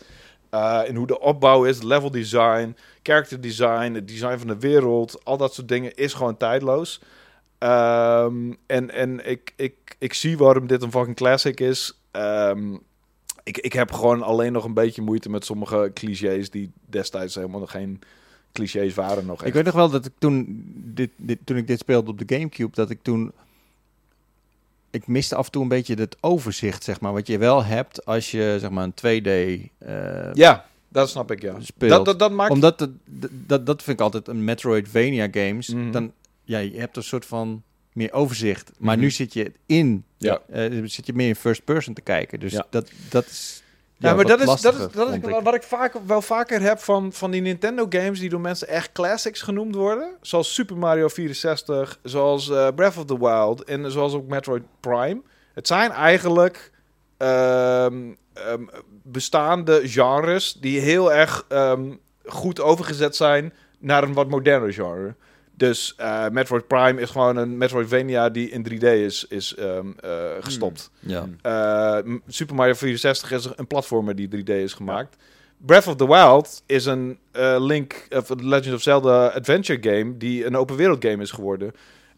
[0.55, 5.25] Eh, en hoe de opbouw is, level design, character design, het design van de wereld,
[5.25, 7.01] al dat soort dingen is gewoon tijdloos.
[7.59, 12.01] Ehm, en en ik, ik, ik zie waarom dit een fucking classic is.
[12.11, 12.77] ehm,
[13.43, 17.61] ik, ik heb gewoon alleen nog een beetje moeite met sommige clichés die destijds helemaal
[17.61, 18.01] nog geen
[18.53, 19.47] clichés waren nog echt.
[19.47, 22.35] Ik weet nog wel dat ik toen, dit, dit, toen ik dit speelde op de
[22.35, 23.33] Gamecube, dat ik toen...
[24.95, 27.13] Ik miste af en toe een beetje het overzicht, zeg maar.
[27.13, 29.29] Wat je wel hebt als je, zeg maar, een 2D
[29.79, 31.61] eh, Ja, dat snap ik, ja.
[31.61, 31.91] speelt.
[31.91, 32.51] Dat, dat, dat maakt...
[32.51, 32.91] Omdat, het,
[33.31, 35.69] dat, dat vind ik altijd een Metroidvania games.
[35.69, 35.91] Mhm.
[35.91, 36.13] Dan,
[36.45, 37.63] ja, je hebt een soort van
[37.93, 38.71] meer overzicht.
[38.79, 39.05] Maar Mhm.
[39.05, 40.41] nu zit je in, Ja.
[40.51, 42.41] eh, zit je meer in first person te kijken.
[42.41, 42.67] Dus Ja.
[42.71, 43.63] dat, dat is
[43.97, 45.41] Ja, maar dat is, dat is, dat is ik.
[45.43, 48.93] wat ik vaak, wel vaker heb van, van die Nintendo games die door mensen echt
[48.93, 50.17] classics genoemd worden.
[50.21, 55.23] Zoals Super Mario 64, zoals eh, Breath of the Wild en zoals ook Metroid Prime.
[55.55, 56.71] Het zijn eigenlijk
[57.17, 58.63] ehm, ehm,
[59.03, 61.93] bestaande genres die heel erg ehm,
[62.25, 65.15] goed overgezet zijn naar een wat moderner genre.
[65.57, 70.11] Dus eh, Metroid Prime is gewoon een Metroidvania die in 3D is, is ehm, eh,
[70.41, 70.91] gestopt.
[71.01, 71.27] Ja.
[71.43, 75.17] Eh, Super Mario 64 is een platformer die 3D is gemaakt.
[75.57, 77.19] Breath of the Wild is een
[77.59, 81.73] Link of The Legend of Zelda adventure game die een open wereld game is geworden.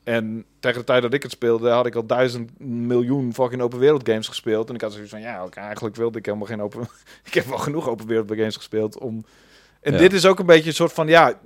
[0.05, 3.79] En tegen de tijd dat ik het speelde, had ik al duizend miljoen fucking open
[3.79, 4.69] wereld games gespeeld.
[4.69, 6.81] En ik had zoiets van, ja, eigenlijk wilde ik helemaal geen open...
[7.25, 9.25] ik heb wel genoeg open wereld games gespeeld om...
[9.81, 9.99] En Ja.
[9.99, 11.41] dit is ook een beetje een soort van, ja...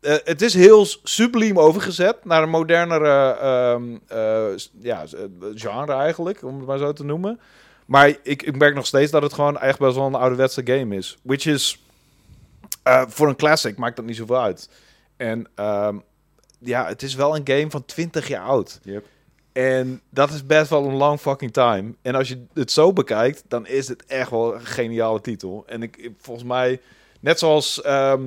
[0.00, 5.20] eh, het is heel subliem overgezet naar een modernere ehm, eh, ja, eh,
[5.54, 7.40] genre eigenlijk, om het maar zo te noemen.
[7.86, 10.96] Maar ik, ik merk nog steeds dat het gewoon echt best wel een ouderwetse game
[10.96, 11.18] is.
[11.22, 11.82] Which is,
[13.08, 14.68] voor een classic maakt dat niet zoveel uit.
[15.16, 15.98] En ehm,
[16.58, 18.80] ja, het is wel een game van 20 jaar oud.
[18.82, 19.04] Yep.
[19.52, 21.94] En dat is best wel een long fucking time.
[22.02, 25.62] En als je het zo bekijkt, dan is het echt wel een geniale titel.
[25.66, 26.80] En ik, ik- volgens mij,
[27.20, 28.22] net zoals, ehm,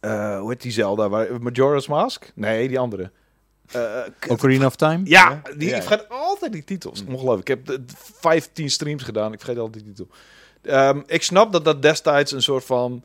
[0.00, 1.08] eh, hoe heet die Zelda?
[1.08, 2.32] Waar, Majora's Mask?
[2.34, 3.10] Nee, die andere.
[3.72, 3.88] Eh.
[4.28, 5.00] Ocarina of Time?
[5.04, 5.76] Ja, die, Ja.
[5.76, 7.04] ik vergeet altijd die titels.
[7.08, 7.48] Ongelooflijk.
[7.48, 9.32] Ik heb de, de 15 streams gedaan.
[9.32, 10.14] Ik vergeet altijd die titel.
[10.62, 13.02] Ehm, ik snap dat dat destijds een soort van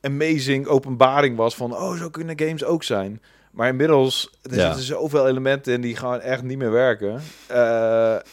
[0.00, 1.72] amazing openbaring was van...
[1.76, 3.22] oh, zo kunnen games ook zijn.
[3.50, 4.64] Maar inmiddels er Ja.
[4.66, 7.20] zitten zoveel elementen in die gewoon echt niet meer werken.
[7.46, 7.56] Eh,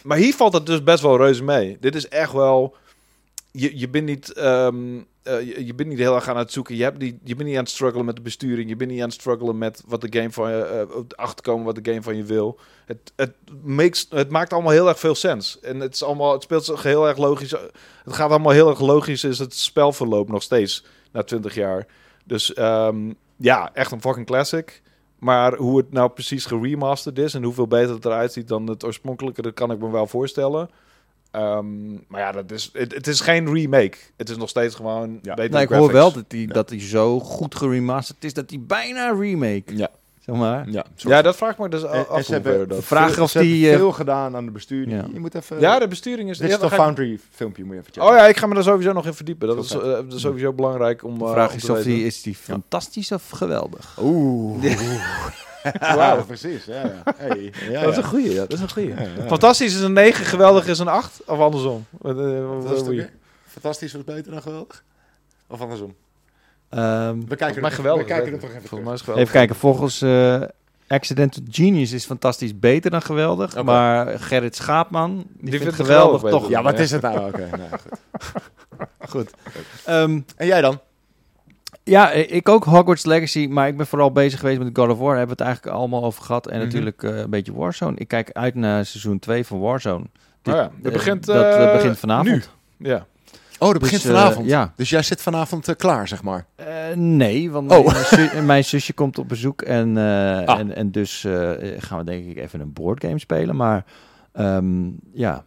[0.04, 1.78] maar hier valt het dus best wel reuze mee.
[1.80, 2.76] Dit is echt wel...
[3.56, 4.34] Je, je bent niet...
[4.34, 6.76] ehm, eh, je, bent niet heel erg aan het zoeken.
[6.76, 8.70] Je, hebt niet, je bent niet aan het struggelen met de besturing.
[8.70, 11.04] Je bent niet aan het struggelen met wat de game van je...
[11.08, 12.60] de achterkomen wat de game van je wil.
[12.86, 13.36] Het, het,
[14.10, 15.60] het maakt allemaal heel erg veel sens.
[15.60, 17.52] En het, is allemaal, het speelt zich heel erg logisch.
[18.04, 19.24] Het gaat allemaal heel erg logisch.
[19.24, 21.88] Is het spelverloop nog steeds na 20 jaar.
[22.26, 24.82] Dus ehm, ja, echt een fucking classic.
[25.20, 28.84] Maar hoe het nou precies geremasterd is en hoeveel beter het eruit ziet dan het
[28.84, 30.70] oorspronkelijke, dat kan ik me wel voorstellen.
[31.34, 33.98] Ehm, maar ja, dat is, het, het is geen remake.
[34.18, 35.34] Het is nog steeds gewoon Ja.
[35.34, 35.78] beter Nou, ik graphics.
[35.80, 39.64] hoor wel dat die, dat die zo goed geremasterd is dat die bijna remake.
[39.76, 39.90] Ja.
[40.20, 40.70] Zeg maar.
[40.70, 42.84] Ja, Ja, dat vraag ik me dus af en ze hebben dat...
[42.84, 44.92] Vraag veel- of die, eh, veel gedaan aan de besturing.
[44.92, 45.06] Ja.
[45.14, 45.60] Je moet even...
[45.60, 46.38] Ja, de besturing is...
[46.38, 48.10] Digital ja, dan ga ik- Foundry filmpje moet je even checken.
[48.12, 49.48] Oh ja, ik ga me daar sowieso nog in verdiepen.
[49.48, 52.06] Dat is, eh, dat is sowieso belangrijk om, De eh, vraag om is of die,
[52.06, 53.98] is die fantastisch of geweldig?
[54.02, 54.64] Oeh.
[55.80, 56.66] Ja, precies.
[56.66, 57.14] Ja, ja.
[57.18, 58.02] Hey, ja, dat is ja.
[58.04, 58.40] een goeie, ja.
[58.42, 58.90] Dat is een goeie.
[58.90, 59.28] Ja.
[59.28, 61.22] Fantastisch is een 9, geweldig is een 8.
[61.26, 61.86] Of andersom.
[61.90, 63.06] Wat, eh, is wat- toch-
[63.48, 64.84] Fantastisch was beter dan geweldig?
[65.48, 65.96] Of andersom?
[66.70, 69.24] Ehm, We kijken, er, geweldig, we kijken er toch even Volgens mij is het geweldig.
[69.24, 70.42] even kijken, volgens eh,
[70.88, 73.64] Accidental Genius is fantastisch beter dan geweldig.
[73.64, 76.50] Maar Gerrit Schaapman, die, vindt vindt het geweldig, geweldig toch.
[76.50, 77.28] Ja, wat is het nou?
[77.28, 78.00] Oké, nou, goed.
[79.10, 79.32] Goed.
[79.86, 80.80] Ehm, En jij dan?
[81.84, 85.08] Ja, ik ook Hogwarts Legacy, maar ik ben vooral bezig geweest met God of War.
[85.10, 86.48] Daar hebben we het eigenlijk allemaal over gehad.
[86.48, 86.66] En Mhm.
[86.66, 87.98] natuurlijk eh, een beetje Warzone.
[87.98, 90.06] Ik kijk uit naar seizoen 2 van Warzone.
[90.42, 92.50] Dit- Oh ja, dat eh, begint, dat eh, begint vanavond.
[92.78, 93.06] Ja.
[93.60, 94.48] Oh, dat begint Dus, eh, vanavond.
[94.48, 94.74] ja.
[94.76, 96.46] Dus jij zit vanavond klaar, zeg maar.
[96.56, 96.66] Eh,
[96.96, 97.86] nee, want Oh.
[97.86, 100.04] mijn, zu- mijn zusje komt op bezoek en, eh,
[100.46, 100.60] Ah.
[100.60, 103.56] en, en dus eh, gaan we denk ik even een boardgame spelen.
[103.56, 103.86] Maar
[104.32, 105.44] ehm, ja,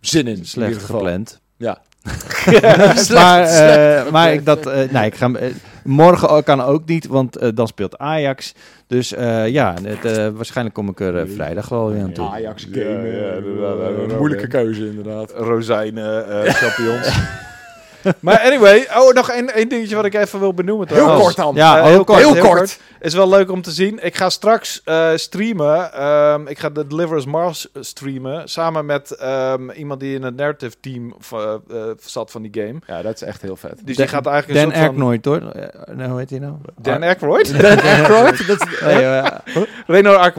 [0.00, 0.36] Zin in.
[0.36, 0.98] in slecht ieder geval.
[1.00, 1.40] gepland.
[1.56, 1.80] Ja.
[3.14, 5.48] maar eh, maar ik, dat, eh, nee, ik ga, eh,
[5.84, 8.54] morgen kan ook niet, want eh, dan speelt Ajax.
[8.86, 12.26] Dus eh, ja, het, eh, waarschijnlijk kom ik er vrijdag wel weer aan toe.
[12.26, 14.14] Ajax Ja, game.
[14.18, 15.32] moeilijke keuze, inderdaad.
[15.36, 17.08] Rozijnen, eh champignons.
[18.20, 20.88] maar anyway, oh, nog één, één dingetje wat ik even wil benoemen.
[20.88, 21.22] Heel trouwens.
[21.24, 21.54] kort dan.
[21.54, 22.78] Ja, Eh, heel kort, heel kort.
[23.00, 23.98] Is wel leuk om te zien.
[24.04, 25.92] Ik ga straks eh, streamen.
[25.92, 28.48] Ehm, ik ga de Deliverance Mars streamen.
[28.48, 31.54] Samen met ehm, iemand die in het narrative team eh,
[32.04, 32.78] zat van die game.
[32.86, 33.70] Ja, dat is echt heel vet.
[33.84, 35.06] Dus Dan- die gaat eigenlijk een Dan soort van...
[35.06, 35.50] Aykroyd hoor.
[35.50, 36.54] Eh, nou, hoe heet hij nou?
[36.80, 37.52] Dan Aykroyd?
[37.62, 38.46] Dan Aykroyd?
[38.46, 39.26] dat is, eh,
[39.86, 40.30] Reno.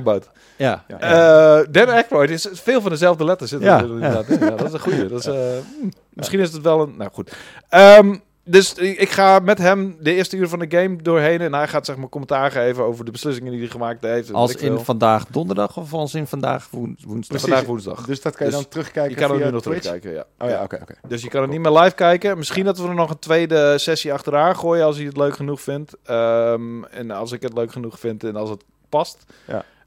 [0.55, 0.83] Ja.
[0.87, 0.99] Ja.
[0.99, 3.49] Eh Dan Aykroyd is veel van dezelfde letters.
[3.49, 4.39] Zitten Ja, er inderdaad in.
[4.39, 5.07] ja, dat is een goeie.
[5.07, 5.35] Dat is, eh,
[6.13, 6.93] misschien is het wel een...
[6.97, 7.35] Nou goed.
[7.69, 8.15] Ehm,
[8.47, 11.41] dus ik ga met hem de eerste uur van de game doorheen.
[11.41, 14.33] En hij gaat zeg maar commentaar geven over de beslissingen die hij gemaakt heeft.
[14.33, 17.27] Als in vandaag donderdag of als in vandaag woen- woensdag?
[17.27, 17.47] Precies.
[17.47, 18.05] vandaag woensdag.
[18.05, 19.81] Dus dat kan je Dus dan terugkijken Je kan via nu nog Twitch?
[19.81, 20.45] terugkijken, ja.
[20.45, 20.93] Oh ja, oké, oké.
[21.07, 22.37] Dus je kan het niet meer live kijken.
[22.37, 25.61] Misschien dat we er nog een tweede sessie achteraan gooien als hij het leuk genoeg
[25.61, 25.93] vindt.
[26.03, 29.23] Ehm, en als ik het leuk genoeg vind en als het past.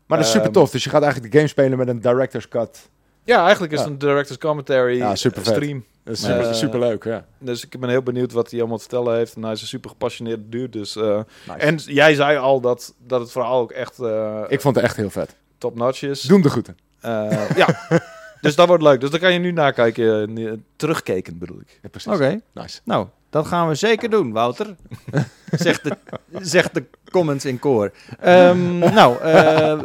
[0.08, 0.70] Maar dat is super Ehm, tof.
[0.70, 2.88] Dus je gaat eigenlijk de game spelen met een director's cut.
[3.24, 3.84] Ja, eigenlijk is Ja.
[3.84, 5.84] het een director's commentary Ja, stream.
[6.04, 7.24] Dat is super, Eh, super leuk, ja.
[7.38, 9.34] Dus ik ben heel benieuwd wat hij allemaal te vertellen heeft.
[9.34, 10.78] En hij is een super gepassioneerde dude.
[10.78, 11.58] Dus, eh, Nice.
[11.58, 14.96] En jij zei al dat, dat het verhaal ook echt eh Ik vond het echt
[14.96, 15.36] heel vet.
[15.58, 16.20] top-notch is.
[16.22, 16.76] Doe hem de groeten.
[17.00, 17.66] Eh, ja,
[18.40, 19.00] dus dat wordt leuk.
[19.00, 20.64] Dus dan kan je nu nakijken.
[20.76, 21.78] terugkijken bedoel ik.
[21.82, 22.12] Ja, precies.
[22.12, 22.80] Oké, Nice.
[22.84, 24.76] nou, dat gaan we zeker doen, Wouter.
[25.50, 25.96] zegt, de,
[26.40, 27.92] zegt de comments in koor.
[28.20, 29.78] Ehm, nou, eh,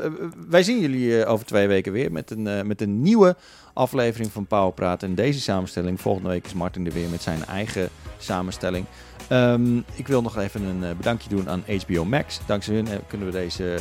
[0.50, 3.36] wij zien jullie eh, over twee weken weer met een, eh, met een nieuwe
[3.74, 5.04] aflevering van Powerpraat.
[5.04, 8.86] En deze samenstelling, volgende week is Martin er weer met zijn eigen samenstelling.
[9.28, 12.40] Ehm, ik wil nog even een bedankje doen aan HBO Max.
[12.46, 13.78] Dankzij hun kunnen we deze,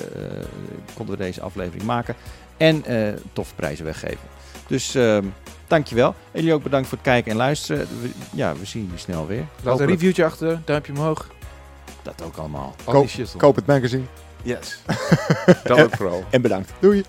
[0.95, 2.15] konden we deze aflevering maken.
[2.57, 2.85] En
[3.33, 4.29] toffe prijzen weggeven.
[4.67, 5.27] Dus ehm
[5.73, 6.09] dankjewel.
[6.33, 7.87] En jullie ook bedankt voor het kijken en luisteren.
[8.01, 9.45] We- ja, we zien jullie snel weer.
[9.63, 10.61] Laat een reviewtje achter.
[10.65, 11.27] Duimpje omhoog.
[12.03, 12.75] Dat ook allemaal.
[12.85, 13.09] Koop-.
[13.37, 14.05] Koop het magazine.
[14.43, 14.79] Yes.
[15.65, 16.25] dat ook vooral.
[16.31, 16.73] En bedankt.
[16.79, 17.05] Doei.